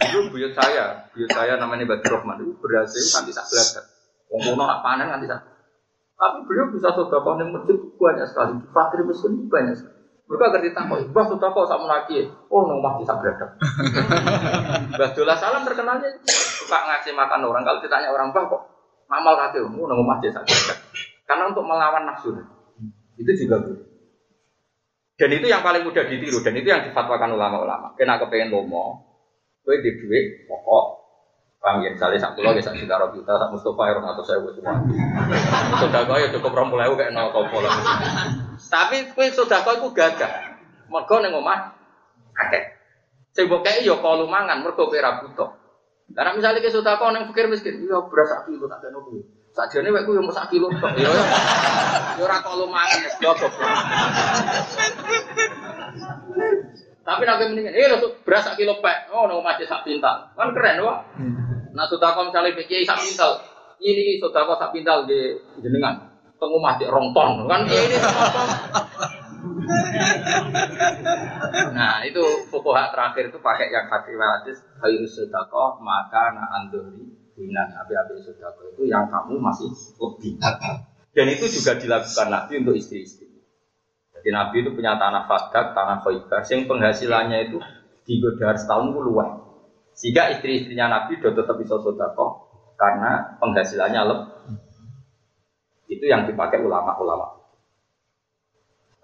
Itu 0.00 0.18
buyut 0.28 0.52
saya, 0.52 1.08
buyut 1.16 1.32
saya 1.32 1.56
namanya 1.56 1.88
Badr 1.96 2.20
Rahman 2.20 2.44
itu 2.44 2.52
berhasil 2.60 3.00
kan 3.14 3.24
bisa 3.24 3.40
belajar. 3.48 3.84
Wong 4.28 4.40
kuno 4.52 4.62
nak 4.68 4.84
panen 4.84 5.08
kan 5.08 5.20
bisa 5.20 5.40
tapi 6.20 6.44
beliau 6.44 6.68
bisa 6.68 6.92
sodakoh 6.92 7.40
yang 7.40 7.48
masjid 7.48 7.80
banyak 7.96 8.28
sekali. 8.28 8.52
Fakir 8.76 9.08
miskin 9.08 9.48
banyak 9.48 9.72
sekali. 9.72 9.96
Mereka 10.28 10.44
agar 10.52 10.60
ditangkap, 10.62 11.00
bah 11.16 11.24
sodakoh 11.24 11.64
sama 11.64 11.88
lagi. 11.88 12.28
Oh, 12.52 12.68
nomah 12.68 13.00
bisa 13.00 13.16
beradab. 13.16 13.56
Bah 15.00 15.10
Dola 15.16 15.34
Salam 15.40 15.64
terkenalnya 15.64 16.12
suka 16.28 16.76
ngasih 16.76 17.16
makan 17.16 17.48
orang. 17.48 17.64
Kalau 17.64 17.80
ditanya 17.80 18.12
orang 18.12 18.36
bah 18.36 18.44
kok 18.52 18.62
ngamal 19.08 19.34
kaki, 19.48 19.64
oh, 19.64 19.88
nomah 19.88 20.20
bisa 20.20 20.44
beradab. 20.44 20.78
Karena 21.30 21.46
untuk 21.46 21.62
melawan 21.62 22.10
nafsu. 22.10 22.34
Itu 23.14 23.30
juga 23.38 23.62
boleh. 23.62 23.86
Dan 25.14 25.30
itu 25.30 25.46
yang 25.46 25.62
paling 25.62 25.86
mudah 25.86 26.10
ditiru 26.10 26.42
dan 26.42 26.58
itu 26.58 26.66
yang 26.66 26.82
difatwakan 26.82 27.38
ulama-ulama. 27.38 27.94
Kena 27.94 28.18
kepengen 28.18 28.50
lomo, 28.50 29.04
gue 29.62 29.78
di 29.78 29.94
duit 30.00 30.48
pokok 30.50 31.00
Paham 31.60 31.84
ya, 31.84 31.92
misalnya 31.92 32.16
sak 32.16 32.40
pulau, 32.40 32.56
sak 32.56 32.72
juta 32.72 32.96
juta, 33.12 33.36
sak 33.36 33.52
Mustafa 33.52 33.92
ya 33.92 34.00
atau 34.00 34.24
saya 34.24 34.40
buat 34.40 34.56
semua. 34.56 34.80
Sudah 35.76 36.08
kau 36.08 36.16
ya 36.16 36.32
cukup 36.32 36.56
rompulah 36.56 36.88
kayak 36.88 37.12
nol 37.12 37.36
kau 37.36 37.44
pola. 37.52 37.68
Tapi 38.56 39.12
kue 39.12 39.28
sudah 39.28 39.60
kau 39.60 39.76
itu 39.76 39.92
gagah. 39.92 40.56
Mereka 40.88 41.20
neng 41.20 41.36
omah, 41.36 41.76
kakek. 42.32 42.80
Saya 43.36 43.44
buat 43.52 43.60
kayak 43.60 43.84
yo 43.84 44.00
kalau 44.00 44.24
mangan, 44.24 44.64
mereka 44.64 44.88
kira 44.88 45.20
butuh. 45.20 45.52
Karena 46.16 46.32
misalnya 46.32 46.64
kue 46.64 46.72
sudah 46.72 46.96
kau 46.96 47.12
neng 47.12 47.28
fikir 47.28 47.52
miskin, 47.52 47.84
yo 47.84 48.08
berasa 48.08 48.48
kilo 48.48 48.64
tak 48.64 48.80
ada 48.80 48.96
nopo. 49.60 49.68
Sakjane 49.68 49.88
wek 49.92 50.04
ku 50.08 50.16
yo 50.16 50.22
sak 50.32 50.48
kilo 50.48 50.68
tok. 50.80 50.96
Yo 50.96 51.10
yo 51.12 52.24
ora 52.24 52.40
kalau 52.40 52.66
mangan 52.72 53.04
ya. 53.04 53.10
Goblok. 53.20 53.52
Tapi 57.00 57.22
nabi 57.26 57.44
mendingan, 57.50 57.74
eh 57.74 57.96
beras 58.22 58.44
sak 58.44 58.56
kilo 58.60 58.78
pek, 58.78 59.10
oh 59.10 59.26
nong 59.26 59.42
masih 59.42 59.66
sak 59.66 59.82
pintal, 59.82 60.30
kan 60.36 60.52
keren 60.54 60.84
wah. 60.84 61.02
Nah 61.74 61.84
sudah 61.88 62.12
kau 62.14 62.28
misalnya 62.28 62.54
pikir 62.54 62.86
sak 62.86 63.02
pintal, 63.02 63.40
ini 63.82 64.20
sudah 64.20 64.46
kau 64.46 64.54
sak 64.54 64.70
pintal 64.70 65.08
di 65.08 65.34
jenengan, 65.58 65.96
pengumah 66.38 66.78
di 66.78 66.86
rongton, 66.86 67.50
kan 67.50 67.66
ini 67.66 67.98
nah 71.72 72.04
itu 72.04 72.20
pokok 72.52 72.76
hak 72.76 72.92
terakhir 72.92 73.24
itu 73.32 73.38
pakai 73.40 73.72
yang 73.72 73.88
hati 73.88 74.12
hadis 74.12 74.60
kayu 74.84 75.00
sedekah 75.08 75.80
maka 75.80 76.36
na 76.36 76.44
andori 76.60 77.19
binan 77.40 77.72
api-api 77.80 78.20
sedekah 78.20 78.52
itu 78.76 78.84
yang 78.84 79.08
kamu 79.08 79.40
masih 79.40 79.72
lebih 79.96 80.36
dan 81.16 81.26
itu 81.32 81.44
juga 81.48 81.80
dilakukan 81.80 82.28
nabi 82.28 82.52
untuk 82.60 82.76
istri-istri 82.76 83.32
jadi 84.20 84.28
nabi 84.36 84.60
itu 84.60 84.76
punya 84.76 85.00
tanah 85.00 85.24
fadak 85.24 85.72
tanah 85.72 86.04
khaybar 86.04 86.44
yang 86.44 86.68
penghasilannya 86.68 87.38
itu 87.48 87.58
di 88.04 88.20
godar 88.20 88.60
setahun 88.60 88.92
luas 88.92 89.50
sehingga 90.00 90.32
istri-istrinya 90.32 90.88
Nabi 90.88 91.20
sudah 91.20 91.36
tetap 91.36 91.60
bisa 91.60 91.76
sodako 91.76 92.48
karena 92.80 93.36
penghasilannya 93.36 94.00
lebih. 94.08 94.28
Itu 95.92 96.04
yang 96.08 96.24
dipakai 96.24 96.64
ulama-ulama. 96.64 97.36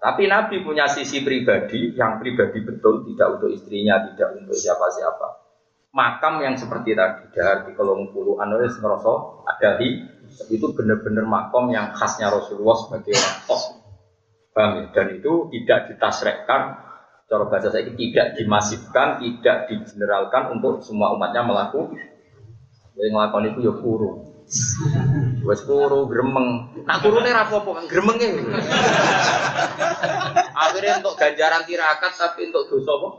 Tapi 0.01 0.25
Nabi 0.25 0.65
punya 0.65 0.89
sisi 0.89 1.21
pribadi 1.21 1.93
yang 1.93 2.17
pribadi 2.17 2.65
betul, 2.65 3.05
tidak 3.05 3.37
untuk 3.37 3.53
istrinya, 3.53 4.09
tidak 4.09 4.41
untuk 4.41 4.57
siapa-siapa. 4.57 5.46
Makam 5.95 6.43
yang 6.43 6.59
seperti 6.59 6.93
tadi 6.93 7.31
dari 7.31 7.71
kolong 7.73 8.11
puluh 8.11 8.37
anulis 8.43 8.75
ngerosok 8.77 9.47
ada 9.47 9.79
di 9.79 10.03
itu 10.51 10.67
benar-benar 10.75 11.25
makam 11.25 11.71
yang 11.73 11.95
khasnya 11.95 12.29
Rasulullah 12.29 12.77
sebagai 12.77 13.15
orang 13.15 13.37
tos. 13.47 13.63
Ya? 14.53 14.89
Dan 14.93 15.07
itu 15.17 15.47
tidak 15.53 15.79
ditasrekkan 15.93 16.61
cara 17.27 17.43
bahasa 17.51 17.69
saya 17.71 17.91
tidak 17.91 18.39
dimasifkan, 18.39 19.19
tidak 19.19 19.67
digeneralkan 19.67 20.55
untuk 20.55 20.79
semua 20.83 21.11
umatnya 21.15 21.43
melakukan. 21.43 21.95
Yang 22.97 23.13
melakukan 23.13 23.45
itu 23.53 23.59
ya 23.67 23.73
kuru. 23.77 24.11
Wes 25.43 25.61
kuru 25.67 26.07
gremeng. 26.07 26.71
Nak 26.87 26.97
kurune 27.03 27.29
ra 27.29 27.45
apa-apa 27.45 27.83
kan 27.83 27.85
gremenge. 27.85 28.47
Akhirnya 30.57 31.03
untuk 31.03 31.13
ganjaran 31.19 31.61
tirakat 31.67 32.15
tapi 32.15 32.49
untuk 32.49 32.65
dosa 32.71 32.91
apa? 32.95 33.09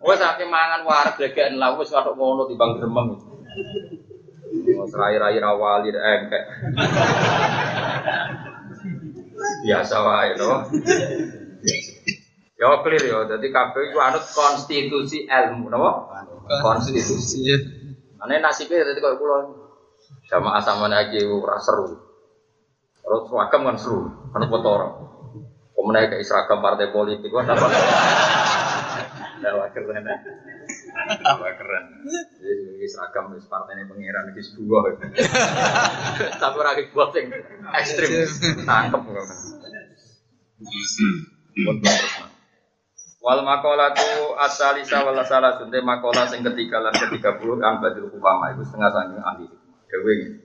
Wes 0.00 0.20
akeh 0.20 0.48
mangan 0.48 0.80
warak 0.88 1.20
blegekan 1.20 1.60
lah 1.60 1.76
wes 1.76 1.92
karo 1.92 2.16
ngono 2.16 2.48
timbang 2.48 2.80
gremeng. 2.80 3.20
Mau 4.76 4.86
serai-rai 4.88 5.36
rawali 5.36 5.92
engkek. 5.92 6.44
Biasa 9.60 9.96
wae 10.00 10.30
to. 10.40 10.48
Ya 12.60 12.76
clear 12.84 13.00
ya, 13.00 13.24
jadi 13.24 13.46
kabeh 13.48 13.88
iku 13.88 13.98
anut 14.04 14.20
konstitusi 14.36 15.24
ilmu, 15.24 15.72
napa? 15.72 16.04
Konstitusi. 16.60 17.56
Ane 18.20 18.36
nasibnya 18.36 18.84
jadi 18.84 19.00
kayak 19.00 19.16
pulau 19.16 19.72
Jamaah 20.28 20.60
sama 20.60 20.92
lagi 20.92 21.24
ora 21.24 21.56
seru. 21.56 21.96
Terus 23.00 23.20
seragam 23.32 23.64
kan 23.64 23.76
seru, 23.80 24.12
kan 24.28 24.44
kotor. 24.44 24.80
Kemudian 25.72 26.12
kayak 26.12 26.20
seragam 26.20 26.60
partai 26.60 26.92
politik, 26.92 27.32
wah 27.32 27.48
dapat. 27.48 27.72
Dapat 29.40 29.68
keren 29.72 30.04
ya. 30.04 30.16
Dapat 31.20 31.52
keren. 31.56 31.84
Jadi 32.40 32.86
seragam 32.86 33.32
di 33.32 33.40
partai 33.48 33.74
ini 33.80 33.84
pengiran 33.88 34.30
di 34.32 34.42
sebuah. 34.44 34.82
Tapi 36.40 36.58
lagi 36.60 36.82
buat 36.92 37.10
yang 37.16 37.32
ekstrim, 37.74 38.10
tangkep. 38.68 39.00
Wal 43.20 43.40
makola 43.44 43.92
tu 43.92 44.32
asalisa 44.40 45.04
wal 45.04 45.20
salah 45.28 45.60
sunte 45.60 45.76
makola 45.84 46.24
sing 46.24 46.40
ketiga 46.40 46.80
lan 46.80 46.96
ketiga 46.96 47.36
puluh 47.36 47.60
an 47.60 47.80
badil 47.80 48.08
upama 48.08 48.56
itu 48.56 48.64
setengah 48.64 48.90
sangking 48.96 49.20
ahli 49.20 49.46
dewe 49.92 50.40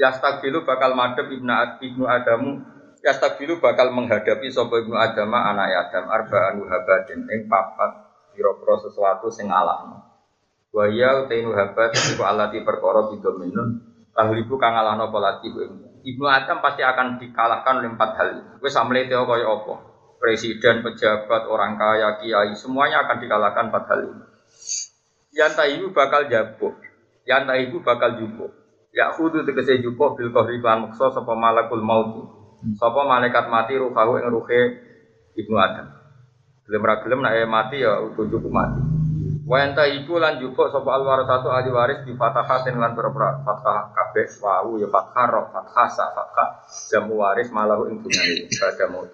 Yastabilu 0.00 0.64
bakal 0.64 0.96
madhep 0.96 1.28
ibnu 1.28 1.52
ibnu 1.84 2.04
Adamu 2.08 2.64
Yastabilu 3.04 3.60
bakal 3.60 3.92
menghadapi 3.92 4.48
sapa 4.48 4.80
ibnu 4.80 4.96
Adama 4.96 5.52
anak 5.52 5.92
Adam 5.92 6.08
arba'an 6.08 6.56
wahabadin 6.64 7.28
ing 7.28 7.52
papat 7.52 8.09
pira-pira 8.32 8.74
sesuatu 8.82 9.28
sing 9.28 9.50
alahno. 9.50 10.00
Wa 10.70 10.86
ya 10.86 11.26
utainu 11.26 11.50
habat 11.50 11.94
iku 11.94 12.22
alati 12.22 12.62
perkara 12.62 13.10
bidominun 13.10 13.82
tahlibu 14.14 14.54
kang 14.58 14.78
alahno 14.78 15.10
polati 15.10 15.50
Ibnu 16.00 16.24
Adam 16.24 16.64
pasti 16.64 16.80
akan 16.80 17.20
dikalahkan 17.20 17.84
oleh 17.84 17.92
empat 17.92 18.10
hal. 18.16 18.28
Wis 18.64 18.72
samlete 18.72 19.12
kaya 19.12 19.44
apa? 19.44 19.74
Presiden, 20.16 20.84
pejabat, 20.84 21.48
orang 21.48 21.76
kaya, 21.76 22.20
kiai, 22.20 22.52
semuanya 22.56 23.04
akan 23.04 23.16
dikalahkan 23.20 23.68
empat 23.68 23.84
hal 23.88 24.00
ini. 24.08 24.24
Yang 25.36 25.60
ibu 25.76 25.86
bakal 25.92 26.28
jabuk, 26.28 26.76
yang 27.28 27.48
ibu 27.52 27.84
bakal 27.84 28.16
jubuk. 28.16 28.52
Ya 28.90 29.12
khudu 29.14 29.46
tegese 29.46 29.78
jupo 29.84 30.18
bil 30.18 30.34
kohri 30.34 30.58
lan 30.58 30.88
mukso 30.88 31.12
sapa 31.14 31.32
malakul 31.36 31.84
maut. 31.84 32.26
Sapa 32.74 33.06
malaikat 33.06 33.46
mati 33.46 33.78
ruhahu 33.78 34.18
ing 34.18 34.26
ruhe 34.28 34.60
Ibnu 35.38 35.56
Adam. 35.56 35.99
Gelem 36.70 36.86
ra 36.86 37.02
gelem 37.02 37.18
nek 37.18 37.50
mati 37.50 37.82
ya 37.82 37.98
cukup 38.14 38.46
mati. 38.46 38.78
Wa 39.42 39.66
enta 39.66 39.90
iku 39.90 40.22
lan 40.22 40.38
jupo 40.38 40.70
sapa 40.70 40.86
al 40.94 41.26
satu 41.26 41.50
ahli 41.50 41.74
waris 41.74 42.06
di 42.06 42.14
fatahatin 42.14 42.78
lan 42.78 42.94
berapa 42.94 43.42
fathah 43.42 43.90
kabeh 43.90 44.30
wau 44.38 44.78
ya 44.78 44.86
fathah 44.86 45.26
ro 45.26 45.50
fathah 45.50 45.88
sa 45.90 46.14
fathah 46.14 46.62
jamu 46.94 47.18
waris 47.18 47.50
malahu 47.50 47.90
ing 47.90 47.98
dunyane 47.98 48.46
pada 48.54 48.86
maut. 48.86 49.10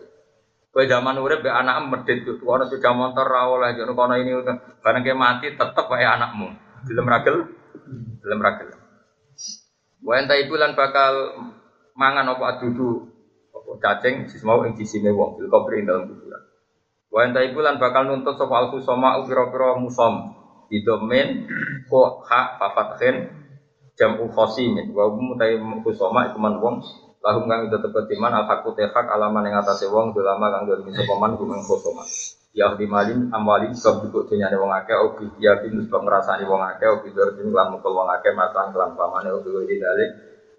Kowe 0.69 0.85
zaman 0.85 1.17
urip 1.17 1.41
be 1.41 1.49
anak 1.49 1.89
medhit 1.89 2.29
tuh 2.29 2.37
ana 2.53 2.69
sepeda 2.69 2.93
motor 2.93 3.25
ra 3.25 3.49
oleh 3.49 3.73
jono 3.73 3.97
kono 3.97 4.21
ini 4.21 4.37
bareng 4.85 5.01
ke 5.01 5.17
mati 5.17 5.57
tetep 5.57 5.89
wae 5.89 6.05
anakmu. 6.05 6.53
Gelem 6.85 7.09
ra 7.09 7.25
gelem? 7.25 7.49
Gelem 8.21 8.41
ra 8.45 8.51
gelem. 8.61 8.79
Wa 10.05 10.21
lan 10.21 10.77
bakal 10.77 11.13
mangan 11.97 12.37
apa 12.37 12.45
adudu 12.61 13.09
apa 13.57 13.73
cacing 13.81 14.29
sis 14.29 14.45
mau 14.45 14.61
ing 14.69 14.77
sisine 14.77 15.17
wong 15.17 15.41
bil 15.41 15.49
kubri 15.49 15.81
dalam 15.81 16.13
kuburan. 16.13 16.26
Wa 17.17 17.25
lan 17.33 17.81
bakal 17.81 18.13
nuntut 18.13 18.37
sapa 18.37 18.53
al 18.61 18.67
khusama 18.69 19.17
pira-pira 19.25 19.73
musom. 19.81 20.37
Didomen 20.69 21.49
ko 21.89 22.21
ha 22.29 22.61
fa 22.61 22.77
fathin 22.77 23.25
jamu 23.97 24.29
khosimin. 24.29 24.93
Wa 24.93 25.09
mutai 25.09 25.57
khusama 25.81 26.29
iku 26.29 26.37
man 26.37 26.61
wong 26.61 26.77
lahum 27.25 27.49
kang 27.49 27.73
itu 27.73 27.81
tepet 27.81 28.13
iman 28.21 28.37
al 28.37 28.45
hakku 28.45 28.77
tehak 28.77 29.09
alaman 29.09 29.49
yang 29.49 29.65
atase 29.65 29.89
wong 29.89 30.13
dolama 30.13 30.53
kang 30.53 30.69
dolimi 30.69 30.93
sapa 30.93 31.17
man 31.17 31.41
kumeng 31.41 31.65
khusama 31.65 32.05
ya 32.53 32.77
di 32.77 32.85
malin 32.85 33.33
amwalin 33.33 33.73
sebab 33.73 34.05
dikut 34.07 34.29
dunyane 34.29 34.55
wong 34.61 34.71
akeh 34.77 34.97
obi 35.01 35.33
ya 35.41 35.57
bin 35.59 35.81
sebab 35.89 36.05
ngrasani 36.07 36.45
wong 36.45 36.61
akeh 36.77 36.87
obi 36.87 37.11
dorjin 37.17 37.49
lan 37.51 37.73
mukul 37.73 37.97
wong 37.97 38.09
akeh 38.15 38.31
matan 38.37 38.71
kelan 38.71 38.93
pamane 38.95 39.33
obi 39.33 39.49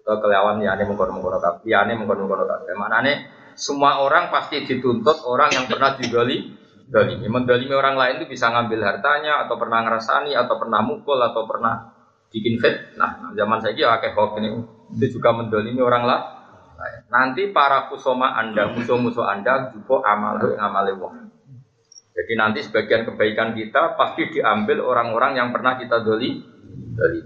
atau 0.08 0.24
kelawan 0.24 0.56
yane 0.64 0.88
mengkono-mengkono 0.88 1.36
kabeh 1.36 1.68
yane 1.68 1.92
mengkono-mengkono 2.00 2.48
kabeh. 2.48 2.72
Manane 2.72 3.12
semua 3.58 4.00
orang 4.06 4.30
pasti 4.30 4.62
dituntut 4.62 5.26
orang 5.26 5.50
yang 5.50 5.66
pernah 5.66 5.98
digali 5.98 6.54
dalimi 6.88 7.28
mendalimi 7.28 7.74
orang 7.74 7.98
lain 7.98 8.14
itu 8.22 8.32
bisa 8.32 8.48
ngambil 8.48 8.80
hartanya 8.80 9.44
atau 9.44 9.60
pernah 9.60 9.84
ngerasani 9.84 10.32
atau 10.32 10.56
pernah 10.56 10.80
mukul 10.80 11.20
atau 11.20 11.44
pernah 11.44 11.92
bikin 12.32 12.56
fit 12.62 12.96
nah 12.96 13.34
zaman 13.34 13.60
saya 13.60 13.76
ya 13.76 13.88
akeh 13.98 14.16
hoax 14.16 14.40
ini. 14.40 14.48
Itu 14.88 15.20
juga 15.20 15.36
mendalimi 15.36 15.84
orang 15.84 16.08
lah 16.08 16.20
nanti 17.12 17.50
para 17.52 17.90
kusoma 17.90 18.38
anda 18.38 18.70
musuh-musuh 18.72 19.26
anda 19.26 19.74
juga 19.74 20.06
amal 20.06 20.38
amal 20.56 20.86
wong. 20.96 21.14
Jadi 22.14 22.32
nanti 22.34 22.60
sebagian 22.66 23.06
kebaikan 23.06 23.54
kita 23.54 23.94
pasti 23.94 24.26
diambil 24.32 24.82
orang-orang 24.82 25.38
yang 25.38 25.48
pernah 25.54 25.78
kita 25.78 26.02
doli 26.02 26.40
doli. 26.96 27.20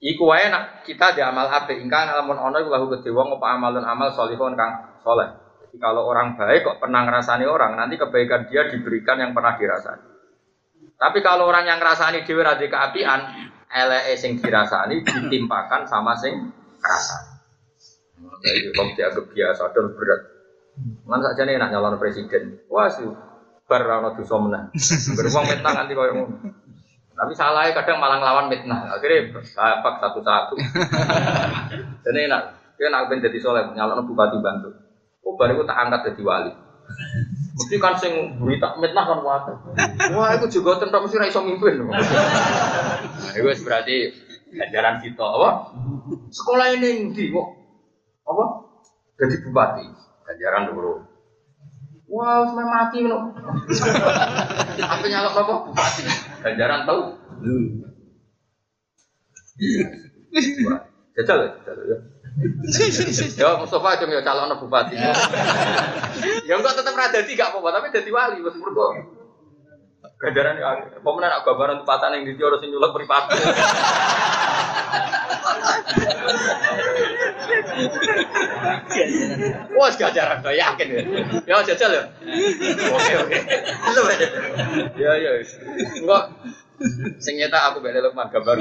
Iku 0.00 0.32
wae 0.32 0.48
nak 0.48 0.80
kita 0.88 1.12
di 1.12 1.20
amal 1.20 1.52
apik 1.52 1.76
ingkang 1.76 2.08
lamun 2.08 2.40
ana 2.40 2.56
iku 2.64 2.72
lahu 2.72 2.88
kedhe 2.88 3.12
wong 3.12 3.36
apa 3.36 3.46
amalun 3.52 3.84
amal 3.84 4.08
salihun 4.16 4.56
kang 4.56 4.96
soleh. 5.04 5.28
Jadi 5.60 5.76
kalau 5.76 6.08
orang 6.08 6.40
baik 6.40 6.64
kok 6.64 6.80
pernah 6.80 7.04
ngerasani 7.04 7.44
orang, 7.44 7.76
nanti 7.76 8.00
kebaikan 8.00 8.48
dia 8.48 8.64
diberikan 8.72 9.20
yang 9.20 9.36
pernah 9.36 9.60
dirasani. 9.60 10.08
Tapi 10.96 11.20
kalau 11.20 11.44
orang 11.52 11.68
yang 11.68 11.76
ngerasani 11.76 12.24
dhewe 12.24 12.40
ra 12.40 12.56
keapian, 12.56 13.20
eleke 13.68 14.16
sing 14.16 14.40
dirasani 14.40 15.04
ditimpakan 15.04 15.84
sama 15.84 16.16
sing 16.16 16.48
ngrasani. 16.80 17.32
Jadi 18.40 18.58
kok 18.72 18.88
dianggap 18.96 19.26
biasa 19.36 19.62
dan 19.68 19.86
berat. 19.92 20.20
Man 21.04 21.20
saja 21.20 21.44
nih 21.44 21.60
nak 21.60 21.76
nyalon 21.76 22.00
presiden. 22.00 22.56
Wah 22.72 22.88
sih, 22.88 23.04
bar 23.68 23.84
rano 23.84 24.16
dosa. 24.16 24.40
Beruang 25.12 25.44
mitnah 25.44 25.72
nanti 25.76 25.92
kau 25.92 26.08
yang 26.08 26.24
Tapi 27.20 27.36
salah 27.36 27.68
kadang 27.76 28.00
malah 28.00 28.16
ngelawan 28.16 28.48
mitnah. 28.48 28.88
Akhirnya 28.96 29.44
sahabat 29.44 30.00
satu-satu. 30.00 30.56
Jadi 32.08 32.18
enak. 32.24 32.42
Dia 32.80 32.88
nak 32.88 33.12
ben 33.12 33.20
jadi 33.20 33.36
soleh 33.36 33.76
nyalon 33.76 34.08
bupati 34.08 34.40
bantu. 34.40 34.72
Oh 35.20 35.36
baru 35.36 35.68
tak 35.68 35.76
angkat 35.76 36.16
jadi 36.16 36.24
wali. 36.24 36.52
Mesti 37.60 37.76
kan 37.76 37.92
sing 37.92 38.40
berita 38.40 38.72
mitnah 38.80 39.04
kan 39.04 39.20
wae. 39.20 39.52
Wah, 40.16 40.32
itu 40.32 40.48
juga 40.48 40.80
tentang 40.80 41.04
mesti 41.04 41.20
ra 41.20 41.28
iso 41.28 41.44
mimpin. 41.44 41.76
Nah, 43.20 43.36
itu 43.36 43.52
berarti 43.68 43.96
ajaran 44.56 45.04
kita 45.04 45.20
apa? 45.20 45.76
Sekolah 46.32 46.72
ini 46.72 47.12
ndi 47.12 47.28
kok 47.28 47.48
apa? 48.24 48.44
Jadi 49.20 49.34
bupati. 49.44 49.84
Ganjaran 50.24 50.72
dulu. 50.72 51.04
Wah, 52.10 52.48
wow, 52.48 52.64
mati 52.64 53.06
loh. 53.06 53.30
Apa 54.82 55.04
nyalok 55.06 55.34
apa? 55.46 55.54
Bupati. 55.70 56.02
Ganjaran 56.40 56.82
tahu? 56.88 57.02
Jajal 61.16 61.38
ya, 61.44 61.48
jajal 61.64 61.84
ya. 61.84 61.98
Ya 63.36 63.48
Mustafa 63.60 64.00
ya 64.00 64.22
calon 64.24 64.54
bupati. 64.56 64.96
ya 66.48 66.54
enggak 66.56 66.74
tetap 66.78 66.94
ada 66.96 67.20
tiga 67.26 67.52
apa 67.52 67.58
tapi 67.60 67.92
jadi 67.92 68.10
wali 68.10 68.40
wis 68.40 68.56
mergo. 68.56 69.19
Ganjaran 70.20 70.60
ya, 70.60 71.00
pemenang 71.00 71.32
aku 71.40 71.48
gambaran 71.48 71.80
tempatan 71.80 72.12
yang 72.20 72.28
di 72.28 72.36
harus 72.36 72.60
nyulek 72.60 72.92
privasi. 72.92 73.40
Wah, 79.72 79.88
ganjaran 79.96 80.44
tuh 80.44 80.52
yakin 80.52 80.88
ya. 80.92 81.02
Ya 81.48 81.64
jajal 81.72 81.90
ya. 81.96 82.04
Oke 82.92 83.12
oke. 83.16 83.38
Ya 85.00 85.12
ya. 85.16 85.30
Enggak. 86.04 86.24
Sing 87.24 87.40
aku 87.40 87.80
beda 87.80 88.04
Lukman 88.04 88.28
gambar. 88.28 88.60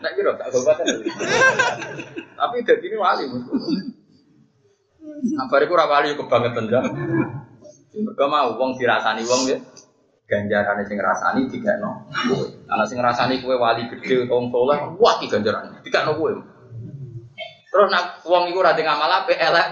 Nak 0.00 0.12
kira 0.16 0.40
tak 0.40 0.48
gobatan. 0.56 1.04
Tapi 2.32 2.56
dadi 2.64 2.86
ini 2.88 2.96
wali. 2.96 3.24
Nah, 5.36 5.46
bariku 5.52 5.76
ora 5.76 5.84
wali 5.84 6.16
kebangetan 6.16 6.64
ya. 6.72 6.80
Mergo 7.98 8.24
mau 8.30 8.56
wong 8.56 8.78
dirasani 8.80 9.26
wong 9.28 9.42
ya. 9.52 9.58
Ganjarane 10.28 10.84
sing 10.84 11.00
ngrasani 11.00 11.48
dikekno 11.48 12.04
kowe. 12.28 12.46
Ana 12.68 12.84
sing 12.84 13.00
ngrasani 13.00 13.40
kowe 13.40 13.56
wali 13.56 13.88
gedhe 13.88 14.28
wong 14.28 14.52
saleh, 14.52 14.78
wah 15.00 15.16
iki 15.16 15.32
ganjarane 15.32 15.80
dikekno 15.80 16.20
kowe. 16.20 16.32
Terus 17.72 17.88
nak 17.88 18.20
wong 18.28 18.52
iku 18.52 18.60
ora 18.60 18.76
ngamal 18.76 19.24
apik 19.24 19.40
elek 19.40 19.66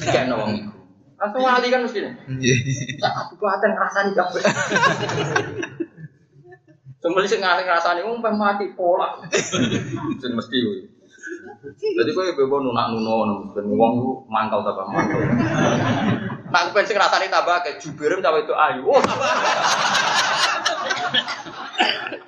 dikekno 0.00 0.34
wong 0.40 0.50
iku. 0.56 0.72
Langsung 1.20 1.42
wali 1.44 1.68
kan 1.68 1.84
mesti. 1.84 2.00
Tak 2.96 3.12
kabupaten 3.12 3.70
ngrasani 3.76 4.10
kabeh. 4.16 4.42
Sembeli 7.04 7.28
sing 7.28 7.44
ngrasani 7.44 8.00
wong 8.08 8.24
mati 8.24 8.72
pola. 8.72 9.20
Sing 10.16 10.32
mesti 10.32 10.56
kowe. 10.64 10.78
Jadi 11.78 12.10
kau 12.14 12.24
bebo 12.24 12.56
nunak 12.62 12.88
nuno, 12.94 13.52
ben 13.52 13.68
wong 13.68 14.24
mangkal 14.32 14.64
tambah 14.64 14.86
mangkal. 14.88 15.20
Nak 16.48 16.72
pengen 16.72 16.96
rasane 16.96 17.28
tambah 17.28 17.60
kayak 17.60 17.76
jubirim 17.80 18.24
tambah 18.24 18.40
itu 18.40 18.54
ayu. 18.56 18.82
Oh, 18.88 19.00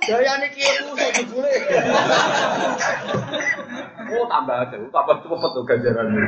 Daya 0.01 0.33
nih 0.43 0.51
kia 0.51 0.91
kusuk 0.91 1.11
jebule. 1.13 1.55
Oh 4.11 4.25
tambah 4.27 4.57
ada, 4.67 4.77
tambah 4.77 5.17
cepet 5.23 5.51
tuh 5.55 5.65
ganjarannya. 5.65 6.25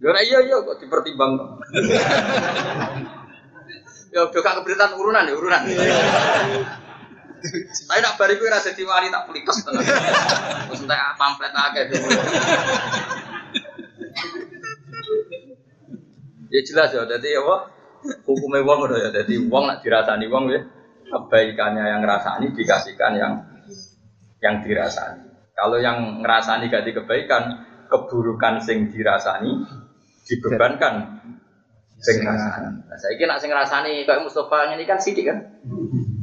Ya 0.00 0.16
iya 0.24 0.38
iya 0.46 0.56
kok 0.64 0.78
dipertimbang. 0.80 1.60
Ya 4.10 4.20
udah 4.26 4.40
gak 4.40 4.56
keberitaan 4.62 4.96
urunan 4.96 5.28
ya 5.28 5.34
urunan. 5.36 5.62
Tapi 7.40 8.00
nak 8.04 8.16
bariku 8.20 8.44
rasa 8.48 8.72
diwari 8.76 9.12
tak 9.12 9.28
pelikas 9.28 9.60
tenang. 9.64 9.84
Terus 9.84 10.80
entah 10.84 11.16
pamflet 11.20 11.52
akeh. 11.52 11.84
Ya 16.50 16.60
jelas 16.66 16.90
ya, 16.90 17.06
jadi 17.06 17.38
apa? 17.46 17.70
Hukumnya 18.26 18.66
wong 18.66 18.90
udah 18.90 18.98
ya, 18.98 19.08
jadi 19.22 19.46
wong 19.46 19.70
nak 19.70 19.86
dirasani 19.86 20.26
wong 20.26 20.50
ya, 20.50 20.60
kebaikannya 21.06 21.84
yang 21.84 22.00
ngerasani 22.02 22.50
dikasihkan 22.50 23.12
yang 23.14 23.32
yang 24.42 24.64
dirasani. 24.64 25.30
Kalau 25.54 25.78
yang 25.78 26.24
ngerasani 26.24 26.72
gak 26.72 26.88
di 26.88 26.96
kebaikan, 26.96 27.42
keburukan 27.86 28.64
sing 28.64 28.90
dirasani 28.90 29.62
dibebankan 30.26 31.22
sing 32.00 32.24
ngrasani. 32.24 32.82
Nah, 32.88 32.96
saya 32.98 33.14
kira 33.14 33.36
sing 33.36 33.52
ngrasani 33.52 34.02
kayak 34.08 34.24
Mustafa 34.24 34.74
ini 34.74 34.88
kan 34.88 34.98
sidik 34.98 35.30
kan. 35.30 35.38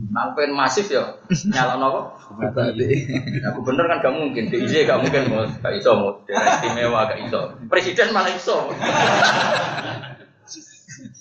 Nangpen 0.08 0.50
masif 0.56 0.90
ya, 0.90 1.24
nyala 1.54 1.78
nopo. 1.78 2.18
Ya, 2.74 3.54
bener 3.54 3.86
kan 3.86 3.98
gak 4.02 4.16
mungkin, 4.18 4.50
DIY 4.50 4.90
gak 4.90 5.00
mungkin 5.06 5.30
mau, 5.30 5.46
gak 5.46 5.78
iso 5.78 5.94
mau, 5.94 6.26
daerah 6.26 6.58
istimewa 6.58 7.06
gak 7.06 7.22
iso. 7.28 7.42
Presiden 7.70 8.10
malah 8.12 8.34
iso. 8.34 8.58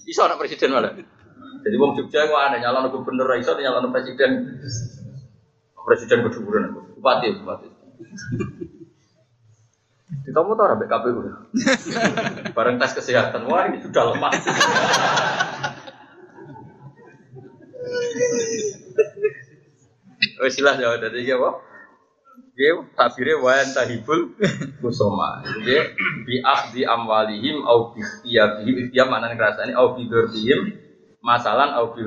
Iso 0.06 0.22
anak 0.24 0.38
presiden 0.38 0.70
malah. 0.72 0.94
Jadi 1.66 1.76
wong 1.82 1.98
Jogja 1.98 2.30
kok 2.30 2.38
ada 2.38 2.62
nyala 2.62 2.88
gubernur 2.94 3.26
iso, 3.36 3.58
nyala 3.58 3.82
presiden. 3.90 4.62
Presiden 5.86 6.26
kedudukan, 6.26 6.98
bupati, 6.98 7.30
bupati. 7.42 7.68
Kita 10.26 10.38
mau 10.42 10.58
tahu 10.58 10.66
rabek 10.66 10.90
KPU. 10.90 11.20
Bareng 12.54 12.78
tes 12.82 12.94
kesehatan, 12.94 13.46
wah 13.46 13.70
ini 13.70 13.78
sudah 13.82 14.14
lemah. 14.14 14.32
Oh 20.36 20.50
silah 20.52 20.74
jawab 20.76 21.00
tadi 21.00 21.24
ya 21.24 21.40
apa? 21.40 21.50
Dia 22.56 22.72
tabirnya 22.96 23.36
wayan 23.44 23.68
tahibul 23.76 24.32
kusoma. 24.80 25.44
Jadi 25.44 25.76
bi 26.24 26.40
di 26.72 26.82
amwalihim 26.88 27.60
au 27.68 27.92
bi 27.92 28.00
iyabihim 28.32 28.88
dia 28.88 29.04
mana 29.04 29.28
ngerasani 29.28 29.76
au 29.76 29.92
bi 29.92 30.08
masalan 31.20 31.76
au 31.76 31.92
bi 31.92 32.00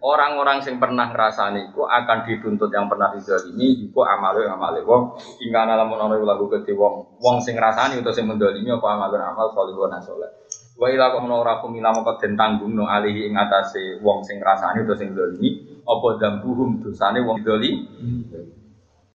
orang-orang 0.00 0.60
yang 0.64 0.76
pernah 0.80 1.12
ngerasani 1.12 1.72
itu 1.72 1.82
akan 1.84 2.18
dituntut 2.24 2.72
yang 2.72 2.88
pernah 2.88 3.12
didolimi 3.12 3.88
iku 3.88 4.00
amale 4.04 4.48
amale 4.48 4.80
wong 4.84 5.20
hingga 5.40 5.68
lamun 5.68 6.00
ana 6.00 6.16
lagu 6.16 6.48
gede 6.48 6.72
wong 6.72 7.20
wong 7.20 7.36
sing 7.44 7.56
ngrasani 7.56 8.00
utawa 8.00 8.16
sing 8.16 8.24
mendolimi 8.24 8.72
apa 8.72 8.88
amalun 8.96 9.20
amal 9.20 9.52
salihun 9.52 9.92
saleh 10.00 10.30
wa 10.74 10.86
ila 10.90 11.12
kok 11.12 11.20
menawa 11.22 11.40
ora 11.44 11.54
kumila 11.62 11.94
mongko 11.94 12.18
den 12.18 12.34
tanggungno 12.34 12.88
alihi 12.88 13.30
ing 13.30 13.36
atase 13.36 14.00
wong 14.00 14.24
sing 14.24 14.40
ngrasani 14.40 14.82
utawa 14.82 14.98
sing 14.98 15.12
dolimi 15.12 15.80
apa 15.84 16.08
dambuhum 16.18 16.80
dosane 16.80 17.20
wong 17.20 17.44
dolimi 17.44 17.84